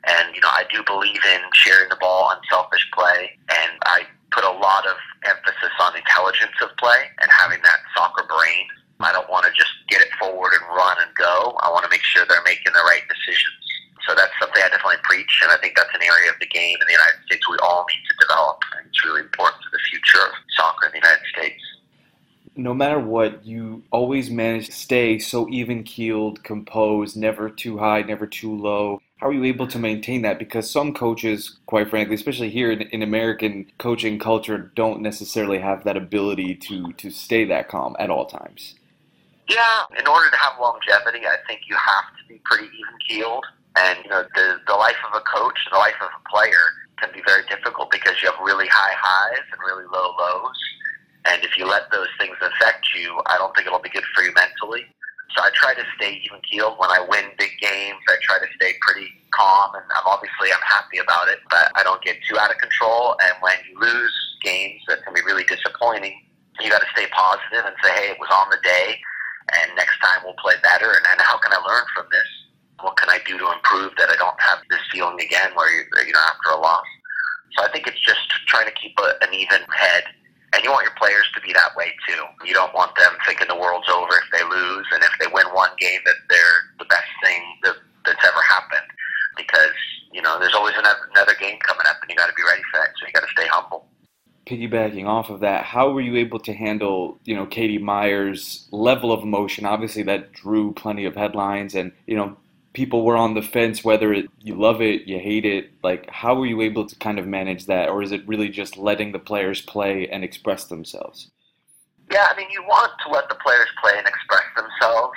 And, 0.04 0.34
you 0.34 0.40
know, 0.40 0.48
I 0.48 0.64
do 0.72 0.82
believe 0.86 1.20
in 1.24 1.40
sharing 1.52 1.88
the 1.88 2.00
ball, 2.00 2.32
unselfish 2.32 2.88
play, 2.94 3.36
and 3.52 3.72
I 3.84 4.08
put 4.32 4.44
a 4.44 4.50
lot 4.50 4.86
of 4.86 4.96
emphasis 5.26 5.74
on 5.80 5.96
intelligence 5.96 6.56
of 6.62 6.72
play 6.78 7.10
and 7.20 7.30
having 7.30 7.60
that 7.62 7.80
soccer 7.96 8.24
brain. 8.24 8.64
I 9.00 9.12
don't 9.12 9.28
want 9.28 9.46
to 9.46 9.52
just 9.52 9.72
get 9.88 10.00
it 10.00 10.12
forward 10.18 10.52
and 10.52 10.64
run 10.76 10.96
and 11.00 11.12
go. 11.16 11.56
I 11.60 11.70
want 11.70 11.84
to 11.84 11.90
make 11.90 12.02
sure 12.02 12.24
they're 12.28 12.44
making 12.44 12.72
the 12.72 12.84
right 12.84 13.02
decisions. 13.08 13.60
So 14.08 14.14
that's 14.14 14.32
something 14.40 14.60
I 14.64 14.68
definitely 14.68 15.04
preach, 15.04 15.40
and 15.42 15.52
I 15.52 15.56
think 15.60 15.76
that's 15.76 15.92
an 15.94 16.02
area 16.02 16.32
of 16.32 16.38
the 16.40 16.48
game 16.48 16.76
in 16.80 16.86
the 16.86 16.96
United 16.96 17.20
States 17.26 17.48
we 17.48 17.56
all 17.62 17.84
need 17.88 18.02
to 18.08 18.14
develop. 18.26 18.58
And 18.76 18.88
it's 18.88 19.04
really 19.04 19.20
important 19.20 19.60
to 19.62 19.70
the 19.72 19.82
future 19.90 20.24
of 20.24 20.32
soccer 20.56 20.86
in 20.86 20.92
the 20.92 20.98
United 20.98 21.26
States. 21.36 21.62
No 22.56 22.74
matter 22.74 22.98
what, 22.98 23.44
you 23.44 23.84
always 23.90 24.30
manage 24.30 24.66
to 24.66 24.72
stay 24.72 25.18
so 25.18 25.48
even 25.48 25.84
keeled, 25.84 26.42
composed, 26.42 27.16
never 27.16 27.48
too 27.48 27.78
high, 27.78 28.02
never 28.02 28.26
too 28.26 28.56
low 28.56 29.00
how 29.20 29.28
are 29.28 29.32
you 29.32 29.44
able 29.44 29.66
to 29.66 29.78
maintain 29.78 30.22
that? 30.22 30.38
Because 30.38 30.70
some 30.70 30.94
coaches, 30.94 31.58
quite 31.66 31.90
frankly, 31.90 32.14
especially 32.14 32.48
here 32.48 32.72
in, 32.72 32.82
in, 32.82 33.02
American 33.02 33.70
coaching 33.76 34.18
culture, 34.18 34.72
don't 34.74 35.02
necessarily 35.02 35.58
have 35.58 35.84
that 35.84 35.96
ability 35.96 36.54
to 36.54 36.92
to 36.94 37.10
stay 37.10 37.44
that 37.44 37.68
calm 37.68 37.94
at 37.98 38.08
all 38.08 38.24
times. 38.24 38.76
Yeah, 39.46 39.82
in 39.98 40.06
order 40.06 40.30
to 40.30 40.36
have 40.36 40.52
longevity, 40.58 41.26
I 41.26 41.36
think 41.46 41.62
you 41.68 41.76
have 41.76 42.16
to 42.16 42.28
be 42.28 42.40
pretty 42.44 42.64
even 42.64 42.96
keeled. 43.06 43.44
And 43.76 43.98
you 44.02 44.10
know, 44.10 44.24
the 44.34 44.56
the 44.66 44.74
life 44.74 44.96
of 45.06 45.20
a 45.20 45.20
coach, 45.20 45.58
the 45.70 45.78
life 45.78 46.00
of 46.00 46.08
a 46.08 46.28
player, 46.30 46.64
can 46.98 47.10
be 47.12 47.20
very 47.26 47.42
difficult 47.46 47.90
because 47.90 48.14
you 48.22 48.30
have 48.30 48.40
really 48.42 48.68
high 48.68 48.94
highs 48.96 49.44
and 49.52 49.60
really 49.60 49.84
low 49.92 50.14
lows. 50.18 50.56
And 51.26 51.44
if 51.44 51.58
you 51.58 51.66
let 51.66 51.90
those 51.92 52.08
things 52.18 52.36
affect 52.40 52.86
you, 52.96 53.20
I 53.26 53.36
don't 53.36 53.54
think 53.54 53.66
it'll 53.66 53.80
be 53.80 53.90
good 53.90 54.04
for 54.14 54.22
you 54.22 54.32
mentally. 54.32 54.86
So 55.36 55.42
I 55.42 55.50
try 55.54 55.74
to 55.74 55.84
stay 55.96 56.18
even 56.26 56.40
keeled 56.42 56.78
when 56.78 56.90
I 56.90 57.00
win 57.06 57.30
big 57.38 57.54
games. 57.60 58.02
I 58.08 58.18
try 58.22 58.38
to 58.38 58.50
stay 58.56 58.74
pretty 58.80 59.14
calm, 59.30 59.74
and 59.74 59.84
I'm 59.94 60.06
obviously 60.06 60.50
I'm 60.50 60.64
happy 60.66 60.98
about 60.98 61.28
it, 61.28 61.38
but 61.50 61.70
I 61.74 61.82
don't 61.82 62.02
get 62.02 62.18
too 62.26 62.38
out 62.38 62.50
of 62.50 62.58
control. 62.58 63.14
And 63.22 63.34
when 63.40 63.54
you 63.68 63.78
lose 63.78 64.14
games, 64.42 64.82
that 64.88 65.04
can 65.04 65.14
be 65.14 65.22
really 65.22 65.44
disappointing. 65.44 66.18
You 66.58 66.68
got 66.68 66.82
to 66.82 66.90
stay 66.92 67.06
positive 67.14 67.62
and 67.64 67.76
say, 67.82 67.90
hey, 67.94 68.06
it 68.10 68.18
was 68.18 68.28
on 68.34 68.50
the 68.50 68.58
day, 68.62 68.98
and 69.54 69.70
next 69.76 70.02
time 70.02 70.26
we'll 70.26 70.38
play 70.42 70.58
better. 70.62 70.90
And 70.90 71.04
then 71.06 71.18
how 71.22 71.38
can 71.38 71.54
I 71.54 71.60
learn 71.62 71.86
from 71.94 72.06
this? 72.10 72.26
What 72.82 72.96
can 72.96 73.08
I 73.08 73.18
do 73.24 73.38
to 73.38 73.46
improve 73.52 73.94
that 73.98 74.10
I 74.10 74.16
don't 74.16 74.40
have 74.40 74.58
this 74.68 74.82
feeling 74.90 75.20
again, 75.20 75.54
where 75.54 75.70
you 75.70 75.86
you 76.06 76.12
know 76.12 76.26
after 76.26 76.50
a 76.50 76.58
loss. 76.58 76.86
So 77.56 77.64
I 77.64 77.70
think 77.70 77.86
it's 77.86 78.00
just 78.00 78.30
trying 78.46 78.66
to 78.66 78.74
keep 78.74 78.98
a, 78.98 79.14
an 79.22 79.34
even 79.34 79.62
head 79.70 80.04
and 80.52 80.64
you 80.64 80.70
want 80.70 80.84
your 80.84 80.94
players 80.98 81.26
to 81.34 81.40
be 81.40 81.52
that 81.52 81.76
way 81.76 81.92
too. 82.08 82.22
You 82.44 82.54
don't 82.54 82.74
want 82.74 82.96
them 82.96 83.12
thinking 83.26 83.46
the 83.48 83.56
world's 83.56 83.88
over 83.88 84.14
if 84.14 84.28
they 84.32 84.44
lose, 84.44 84.86
and 84.92 85.02
if 85.02 85.12
they 85.20 85.26
win 85.32 85.46
one 85.54 85.70
game 85.78 86.00
that 86.04 86.16
they're 86.28 86.60
the 86.78 86.86
best 86.86 87.10
thing 87.22 87.40
that, 87.62 87.76
that's 88.04 88.24
ever 88.24 88.42
happened. 88.48 88.90
Because 89.36 89.76
you 90.12 90.20
know 90.22 90.38
there's 90.38 90.54
always 90.54 90.74
another, 90.76 91.34
game 91.38 91.58
coming 91.60 91.86
up, 91.86 91.96
and 92.02 92.10
you 92.10 92.16
got 92.16 92.26
to 92.26 92.34
be 92.34 92.42
ready 92.42 92.62
for 92.70 92.84
it. 92.84 92.90
So 92.98 93.06
you 93.06 93.12
got 93.12 93.20
to 93.20 93.32
stay 93.32 93.46
humble. 93.46 93.86
Piggybacking 94.46 95.06
off 95.06 95.30
of 95.30 95.40
that, 95.40 95.64
how 95.64 95.92
were 95.92 96.00
you 96.00 96.16
able 96.16 96.40
to 96.40 96.52
handle, 96.52 97.18
you 97.24 97.36
know, 97.36 97.46
Katie 97.46 97.78
Meyer's 97.78 98.66
level 98.72 99.12
of 99.12 99.22
emotion? 99.22 99.64
Obviously, 99.64 100.02
that 100.04 100.32
drew 100.32 100.72
plenty 100.72 101.04
of 101.04 101.14
headlines, 101.14 101.74
and 101.74 101.92
you 102.06 102.16
know, 102.16 102.36
people 102.72 103.04
were 103.04 103.16
on 103.16 103.34
the 103.34 103.42
fence 103.42 103.84
whether 103.84 104.12
it, 104.12 104.26
you 104.40 104.54
love 104.54 104.80
it, 104.80 105.02
you 105.02 105.18
hate 105.18 105.44
it. 105.44 105.70
Like, 105.82 106.08
how 106.10 106.34
were 106.34 106.46
you 106.46 106.60
able 106.60 106.86
to 106.86 106.96
kind 106.96 107.18
of 107.18 107.26
manage 107.26 107.66
that, 107.66 107.88
or 107.88 108.02
is 108.02 108.12
it 108.12 108.26
really 108.26 108.48
just 108.48 108.76
letting 108.76 109.12
the 109.12 109.18
players 109.18 109.60
play 109.60 110.08
and 110.08 110.22
express 110.22 110.64
themselves? 110.64 111.30
Yeah, 112.10 112.26
I 112.30 112.36
mean, 112.36 112.48
you 112.50 112.62
want 112.62 112.92
to 113.06 113.12
let 113.12 113.28
the 113.28 113.36
players 113.36 113.68
play 113.82 113.92
and 113.96 114.06
express 114.06 114.42
themselves, 114.56 115.14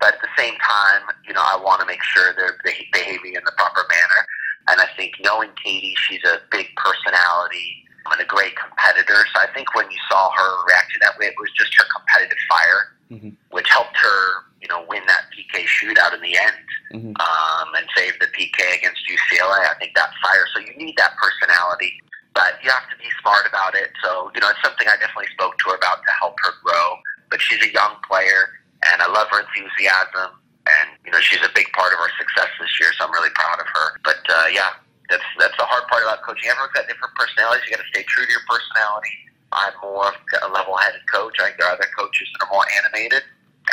but 0.00 0.14
at 0.14 0.20
the 0.20 0.28
same 0.36 0.54
time, 0.56 1.02
you 1.26 1.34
know, 1.34 1.42
I 1.42 1.60
want 1.62 1.80
to 1.80 1.86
make 1.86 2.02
sure 2.02 2.32
they're 2.34 2.58
behaving 2.92 3.34
in 3.34 3.44
the 3.44 3.52
proper 3.56 3.84
manner. 3.88 4.26
And 4.68 4.80
I 4.80 4.86
think 4.96 5.12
knowing 5.22 5.50
Katie, 5.62 5.94
she's 6.08 6.24
a 6.24 6.40
big 6.50 6.68
personality 6.76 7.84
and 8.10 8.20
a 8.20 8.24
great 8.24 8.56
competitor. 8.56 9.26
So 9.34 9.40
I 9.40 9.52
think 9.54 9.74
when 9.74 9.90
you 9.90 9.98
saw 10.08 10.30
her 10.32 10.64
react 10.66 10.92
that 11.00 11.18
way, 11.18 11.26
it 11.26 11.34
was 11.38 11.50
just 11.56 11.74
her 11.76 11.84
competitive 11.94 12.38
fire, 12.48 12.96
mm-hmm. 13.10 13.30
which 13.50 13.68
helped 13.68 13.96
her 13.96 14.50
you 14.60 14.68
know, 14.68 14.84
win 14.88 15.02
that 15.08 15.24
PK 15.32 15.64
shootout 15.64 16.12
in 16.14 16.20
the 16.20 16.36
end 16.36 16.60
mm-hmm. 16.92 17.14
um, 17.16 17.68
and 17.74 17.86
save 17.96 18.12
the 18.20 18.28
PK 18.36 18.60
against 18.76 19.00
UCLA. 19.08 19.64
I 19.64 19.74
think 19.80 19.96
that 19.96 20.12
fire. 20.22 20.44
So 20.54 20.60
you 20.60 20.76
need 20.76 20.96
that 21.00 21.16
personality, 21.16 21.96
but 22.34 22.60
you 22.62 22.70
have 22.70 22.84
to 22.92 22.96
be 23.00 23.08
smart 23.24 23.48
about 23.48 23.74
it. 23.74 23.88
So 24.04 24.30
you 24.34 24.40
know, 24.40 24.52
it's 24.52 24.60
something 24.62 24.86
I 24.86 25.00
definitely 25.00 25.32
spoke 25.32 25.56
to 25.64 25.64
her 25.72 25.76
about 25.76 26.04
to 26.04 26.12
help 26.20 26.36
her 26.44 26.52
grow. 26.62 27.00
But 27.32 27.40
she's 27.40 27.62
a 27.64 27.72
young 27.72 27.96
player, 28.04 28.60
and 28.90 29.00
I 29.00 29.08
love 29.08 29.28
her 29.32 29.40
enthusiasm. 29.40 30.36
And 30.68 30.86
you 31.08 31.10
know, 31.10 31.20
she's 31.24 31.40
a 31.40 31.52
big 31.56 31.72
part 31.72 31.96
of 31.96 31.98
our 32.04 32.12
success 32.20 32.52
this 32.60 32.70
year. 32.76 32.92
So 33.00 33.08
I'm 33.08 33.12
really 33.16 33.32
proud 33.32 33.64
of 33.64 33.68
her. 33.72 33.86
But 34.04 34.20
uh, 34.28 34.52
yeah, 34.52 34.76
that's 35.08 35.24
that's 35.40 35.56
the 35.56 35.64
hard 35.64 35.88
part 35.88 36.04
about 36.04 36.20
coaching. 36.20 36.52
Everyone's 36.52 36.76
got 36.76 36.84
different 36.84 37.16
personalities. 37.16 37.64
You 37.64 37.80
got 37.80 37.82
to 37.82 37.90
stay 37.96 38.04
true 38.04 38.28
to 38.28 38.30
your 38.30 38.44
personality. 38.44 39.29
I'm 39.52 39.74
more 39.82 40.08
of 40.08 40.14
a 40.14 40.48
level-headed 40.48 41.02
coach. 41.10 41.34
I 41.40 41.50
think 41.50 41.58
there 41.58 41.68
are 41.68 41.74
other 41.74 41.90
coaches 41.96 42.28
that 42.32 42.46
are 42.46 42.52
more 42.52 42.66
animated 42.78 43.22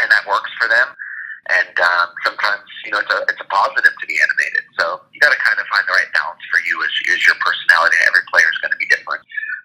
and 0.01 0.12
that 0.12 0.25
works 0.27 0.50
for 0.60 0.67
them. 0.67 0.88
And 1.48 1.75
um, 1.79 2.12
sometimes, 2.25 2.67
you 2.84 2.91
know, 2.91 3.00
it's 3.00 3.13
a, 3.13 3.24
it's 3.29 3.39
a 3.39 3.48
positive 3.48 3.93
to 3.96 4.05
be 4.07 4.19
animated. 4.19 4.67
So 4.77 5.00
you 5.13 5.19
got 5.22 5.31
to 5.31 5.39
kind 5.39 5.55
of 5.60 5.65
find 5.72 5.86
the 5.88 5.96
right 5.96 6.12
balance 6.12 6.43
for 6.51 6.60
you 6.67 6.75
as, 6.84 6.91
as 7.13 7.24
your 7.24 7.38
personality. 7.39 7.96
Every 8.03 8.25
player 8.27 8.50
is 8.51 8.60
going 8.60 8.75
to 8.75 8.81
be 8.81 8.88
different. 8.88 9.24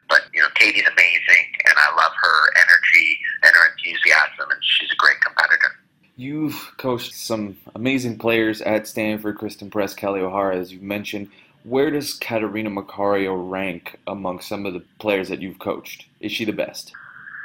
But, 0.09 0.28
you 0.35 0.42
know, 0.42 0.49
Katie's 0.54 0.87
amazing, 0.87 1.45
and 1.66 1.75
I 1.75 1.88
love 1.97 2.12
her 2.12 2.38
energy 2.61 3.19
and 3.42 3.50
her 3.50 3.73
enthusiasm, 3.73 4.50
and 4.50 4.61
she's 4.62 4.92
a 4.92 4.97
great 4.97 5.21
competitor. 5.23 5.73
You've 6.16 6.71
coached 6.76 7.14
some 7.14 7.57
amazing 7.75 8.19
players 8.19 8.61
at 8.61 8.87
Stanford, 8.87 9.38
Christen 9.38 9.71
Press, 9.71 9.95
Kelley 9.95 10.21
O'Hara, 10.21 10.57
as 10.57 10.73
you 10.73 10.81
mentioned. 10.81 11.31
Where 11.64 11.90
does 11.90 12.14
Catarina 12.14 12.71
Macario 12.71 13.38
rank 13.38 13.99
among 14.07 14.40
some 14.40 14.66
of 14.66 14.75
the 14.75 14.83
players 14.99 15.28
that 15.28 15.40
you've 15.40 15.61
coached? 15.61 16.07
Is 16.21 16.33
she 16.33 16.45
the 16.45 16.52
best? 16.52 16.92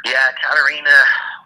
Yeah, 0.05 0.31
Catarina 0.41 0.97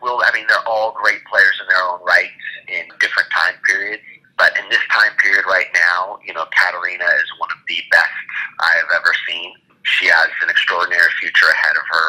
will. 0.01 0.21
I 0.23 0.31
mean, 0.33 0.45
they're 0.47 0.67
all 0.67 0.95
great 0.95 1.19
players 1.25 1.59
in 1.59 1.67
their 1.67 1.83
own 1.83 1.99
right 2.03 2.31
in 2.67 2.87
different 2.99 3.27
time 3.35 3.55
periods. 3.67 4.03
But 4.37 4.57
in 4.57 4.65
this 4.69 4.81
time 4.89 5.11
period 5.21 5.45
right 5.45 5.67
now, 5.73 6.17
you 6.25 6.33
know, 6.33 6.45
Catarina 6.49 7.05
is 7.21 7.29
one 7.37 7.51
of 7.51 7.59
the 7.67 7.77
best 7.91 8.15
I 8.59 8.71
have 8.79 8.89
ever 8.95 9.13
seen. 9.27 9.53
She 9.83 10.07
has 10.07 10.29
an 10.41 10.49
extraordinary 10.49 11.11
future 11.19 11.51
ahead 11.51 11.75
of 11.75 11.85
her. 11.91 12.07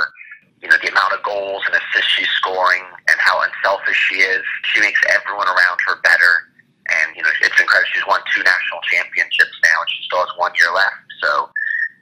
You 0.62 0.70
know, 0.70 0.78
the 0.80 0.88
amount 0.94 1.12
of 1.12 1.22
goals 1.26 1.60
and 1.66 1.74
assists 1.74 2.12
she's 2.14 2.30
scoring 2.38 2.86
and 3.10 3.18
how 3.18 3.42
unselfish 3.42 3.98
she 4.08 4.22
is. 4.22 4.40
She 4.72 4.80
makes 4.80 5.00
everyone 5.10 5.48
around 5.48 5.76
her 5.90 6.00
better. 6.00 6.48
And, 6.88 7.16
you 7.16 7.22
know, 7.22 7.34
it's 7.42 7.58
incredible. 7.58 7.90
She's 7.92 8.06
won 8.06 8.20
two 8.30 8.42
national 8.46 8.80
championships 8.88 9.58
now, 9.72 9.80
and 9.80 9.88
she 9.88 10.04
still 10.04 10.20
has 10.20 10.32
one 10.36 10.52
year 10.60 10.68
left. 10.76 11.08
So, 11.24 11.48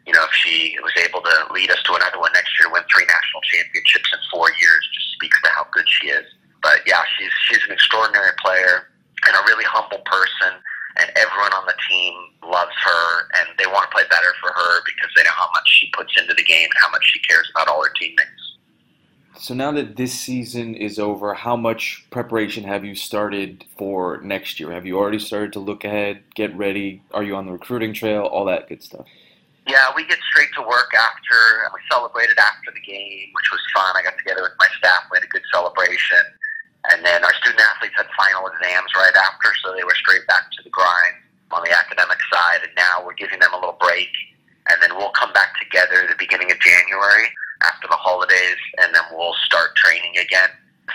you 0.07 0.13
know, 0.13 0.27
if 0.27 0.35
she 0.35 0.75
was 0.83 0.93
able 0.99 1.23
to 1.23 1.35
lead 1.55 1.71
us 1.71 1.79
to 1.87 1.95
another 1.95 2.19
one 2.19 2.35
next 2.35 2.51
year, 2.59 2.67
win 2.67 2.83
three 2.91 3.07
national 3.07 3.43
championships 3.47 4.11
in 4.11 4.19
four 4.35 4.51
years, 4.59 4.83
just 4.91 5.15
speaks 5.15 5.39
to 5.47 5.49
how 5.55 5.71
good 5.71 5.87
she 5.87 6.11
is. 6.11 6.27
But 6.59 6.83
yeah, 6.85 7.07
she's 7.17 7.33
she's 7.47 7.63
an 7.65 7.73
extraordinary 7.73 8.35
player 8.43 8.91
and 9.27 9.33
a 9.39 9.43
really 9.47 9.65
humble 9.65 10.03
person. 10.05 10.59
And 10.99 11.07
everyone 11.15 11.55
on 11.55 11.65
the 11.71 11.79
team 11.87 12.13
loves 12.43 12.75
her, 12.75 13.05
and 13.39 13.55
they 13.57 13.65
want 13.71 13.87
to 13.87 13.93
play 13.95 14.03
better 14.11 14.35
for 14.43 14.51
her 14.51 14.83
because 14.85 15.09
they 15.15 15.23
know 15.23 15.39
how 15.39 15.49
much 15.55 15.65
she 15.71 15.89
puts 15.95 16.13
into 16.19 16.35
the 16.35 16.43
game 16.43 16.67
and 16.67 16.79
how 16.83 16.91
much 16.91 17.07
she 17.07 17.23
cares 17.23 17.49
about 17.55 17.71
all 17.71 17.81
her 17.81 17.95
teammates. 17.95 18.40
So 19.39 19.55
now 19.55 19.73
that 19.73 19.97
this 19.97 20.13
season 20.13 20.75
is 20.75 20.99
over, 20.99 21.33
how 21.35 21.57
much 21.57 22.05
preparation 22.11 22.65
have 22.65 22.85
you 22.85 22.95
started 22.95 23.65
for 23.79 24.21
next 24.23 24.61
year? 24.61 24.71
Have 24.73 24.85
you 24.85 24.99
already 24.99 25.19
started 25.19 25.53
to 25.55 25.61
look 25.61 25.85
ahead, 25.85 26.23
get 26.35 26.55
ready? 26.55 27.03
Are 27.13 27.23
you 27.23 27.37
on 27.37 27.47
the 27.47 27.53
recruiting 27.53 27.95
trail? 27.95 28.25
All 28.25 28.45
that 28.47 28.69
good 28.69 28.83
stuff. 28.83 29.07
Yeah, 29.67 29.87
we 29.95 30.05
get 30.05 30.19
straight 30.31 30.51
to 30.57 30.63
work 30.63 30.93
after, 30.93 31.71
we 31.73 31.81
celebrated 31.91 32.39
after 32.39 32.73
the 32.75 32.81
game, 32.81 33.31
which 33.33 33.49
was 33.53 33.61
fun. 33.75 33.95
I 33.95 34.03
got 34.03 34.19
together 34.19 34.43
with 34.43 34.59
my 34.59 34.69
staff, 34.79 35.05
we 35.11 35.17
had 35.17 35.25
a 35.25 35.33
good 35.33 35.47
celebration. 35.53 36.25
And 36.91 37.05
then 37.05 37.25
our 37.25 37.33
student 37.35 37.61
athletes 37.61 37.95
had 37.97 38.09
final 38.19 38.49
exams 38.49 38.91
right 38.97 39.15
after, 39.15 39.53
so 39.63 39.73
they 39.77 39.85
were 39.85 39.95
straight 39.95 40.27
back 40.27 40.51
to 40.53 40.63
the 40.65 40.71
grind 40.71 41.23
on 41.53 41.63
the 41.63 41.73
academic 41.73 42.19
side. 42.33 42.61
And 42.67 42.75
now 42.75 43.05
we're 43.05 43.15
giving 43.15 43.39
them 43.39 43.53
a 43.53 43.57
little 43.57 43.79
break, 43.79 44.11
and 44.69 44.83
then 44.83 44.97
we'll 44.97 45.15
come 45.15 45.33
back 45.33 45.55
together 45.61 46.09
the 46.09 46.19
beginning 46.19 46.51
of 46.51 46.59
January 46.59 47.31
after 47.63 47.89
the 47.89 47.97
holidays, 47.97 48.61
and 48.79 48.95
then 48.95 49.05
we'll 49.13 49.37
start 49.45 49.77
training 49.77 50.17
again. 50.17 50.49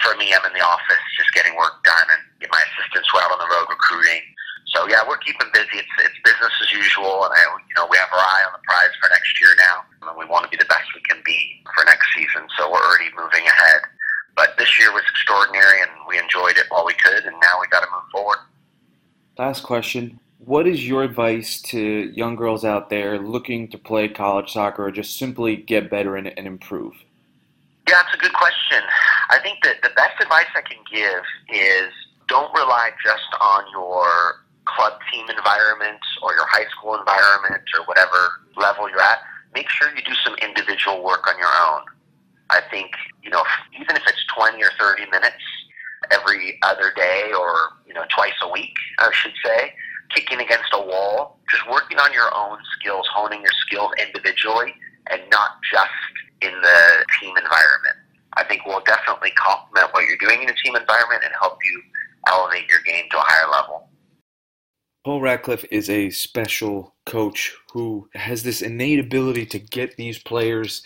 For 0.03 0.17
me, 0.17 0.34
I'm 0.36 0.43
in 0.43 0.53
the 0.53 0.65
office 0.65 1.03
just 1.15 1.31
getting 1.34 1.55
work 1.55 1.79
done, 1.84 2.07
and 2.12 2.22
get 2.41 2.51
my 2.51 2.60
assistants 2.60 3.07
were 3.13 3.24
out 3.24 3.31
on 3.31 3.39
the 3.39 3.50
road 3.50 3.67
recruiting. 3.69 4.22
So 4.74 4.89
yeah, 4.89 5.05
we're 5.07 5.22
keeping 5.22 5.48
busy. 5.53 5.79
It's, 5.79 5.95
it's 6.03 6.19
business 6.25 6.51
as 6.62 6.72
usual, 6.74 7.24
and 7.24 7.31
I, 7.31 7.41
you 7.63 7.75
know 7.77 7.88
we 7.88 7.95
have 7.98 8.12
our 8.12 8.19
eye 8.19 8.43
on 8.50 8.53
the 8.57 8.63
prize 8.67 8.91
for 9.00 9.07
next 9.07 9.39
year 9.39 9.55
now, 9.55 9.88
and 10.03 10.17
we 10.17 10.25
want 10.25 10.43
to 10.43 10.51
be 10.51 10.57
the 10.57 10.67
best 10.67 10.89
we 10.91 11.01
can 11.07 11.22
be 11.24 11.63
for 11.72 11.86
next 11.86 12.05
season. 12.12 12.50
So 12.57 12.67
we're 12.67 12.84
already 12.84 13.13
moving 13.15 13.45
ahead. 13.48 13.81
But 14.36 14.57
this 14.57 14.67
year 14.79 14.91
was 14.91 15.03
extraordinary, 15.10 15.79
and 15.79 15.91
we 16.10 16.19
enjoyed 16.19 16.57
it 16.57 16.65
while 16.67 16.86
we 16.86 16.93
could, 16.93 17.24
and 17.24 17.36
now 17.39 17.55
we 17.62 17.67
got 17.72 17.81
to 17.81 17.91
move 17.93 18.03
forward. 18.12 18.39
Last 19.38 19.63
question. 19.63 20.19
What 20.38 20.68
is 20.68 20.88
your 20.88 21.04
advice 21.04 21.62
to 21.63 21.80
young 22.13 22.36
girls 22.36 22.65
out 22.65 22.89
there 22.89 23.20
looking 23.20 23.68
to 23.70 23.77
play 23.77 24.08
college 24.10 24.51
soccer 24.51 24.86
or 24.86 24.92
just 24.92 25.18
simply 25.18 25.56
get 25.56 25.89
better 25.89 26.15
and, 26.15 26.27
and 26.27 26.46
improve? 26.46 26.94
Yeah, 27.88 28.01
it's 28.06 28.15
a 28.15 28.18
good 28.18 28.34
question. 28.34 28.82
I 29.30 29.39
think 29.39 29.63
that 29.63 29.82
the 29.82 29.89
best 29.96 30.22
advice 30.22 30.48
I 30.56 30.62
can 30.62 30.77
give 30.92 31.24
is 31.50 31.92
don't 32.27 32.54
rely 32.54 32.92
just 33.04 33.30
on 33.39 33.63
your 33.72 34.42
club 34.65 34.94
team 35.12 35.30
environment 35.30 36.01
or 36.22 36.34
your 36.34 36.46
high 36.48 36.65
school 36.72 36.96
environment 36.96 37.63
or 37.77 37.86
whatever 37.86 38.42
level 38.58 38.89
you're 38.89 39.01
at. 39.01 39.20
Make 39.54 39.70
sure 39.70 39.89
you 39.96 40.01
do 40.04 40.15
some 40.25 40.36
individual 40.42 41.04
work 41.04 41.27
on 41.27 41.38
your 41.38 41.54
own. 41.70 41.82
I 42.50 42.62
think, 42.70 42.92
you 43.24 43.30
know, 43.30 43.44
even 43.80 43.96
if 43.96 44.04
it's 44.08 44.25
20 44.36 44.62
or 44.62 44.70
30 44.80 45.10
minutes 45.10 45.42
every 46.12 46.60
other 46.62 46.92
day 46.96 47.32
or, 47.38 47.77
you 47.88 47.94
know, 47.94 48.04
twice 48.13 48.36
a 48.42 48.50
week, 48.50 48.74
I 49.00 49.12
should 49.13 49.34
say, 49.44 49.74
kicking 50.14 50.40
against 50.40 50.70
a 50.74 50.80
wall, 50.80 51.40
just 51.50 51.64
working 51.70 51.98
on 51.98 52.12
your 52.14 52.34
own 52.36 52.58
skills, 52.80 53.08
honing 53.14 53.42
your 53.42 53.54
skills 53.66 53.92
individually 54.00 54.74
and 55.12 55.22
not 55.32 55.52
just 55.72 55.92
in 56.42 56.52
the 56.62 57.06
team 57.20 57.36
environment. 57.38 57.96
I 58.34 58.44
think 58.44 58.66
will 58.66 58.82
definitely 58.86 59.32
complement 59.32 59.94
what 59.94 60.06
you're 60.06 60.18
doing 60.18 60.44
in 60.44 60.50
a 60.50 60.56
team 60.64 60.76
environment 60.76 61.24
and 61.24 61.34
help 61.40 61.58
you 61.64 61.82
elevate 62.28 62.70
your 62.70 62.82
game 62.82 63.06
to 63.12 63.18
a 63.18 63.22
higher 63.22 63.50
level. 63.50 63.90
Paul 65.06 65.22
Ratcliffe 65.22 65.66
is 65.72 65.90
a 65.90 66.10
special 66.10 66.96
coach 67.06 67.56
who 67.72 68.10
has 68.16 68.44
this 68.44 68.62
innate 68.62 69.00
ability 69.00 69.46
to 69.48 69.60
get 69.60 69.96
these 69.96 70.18
players 70.18 70.86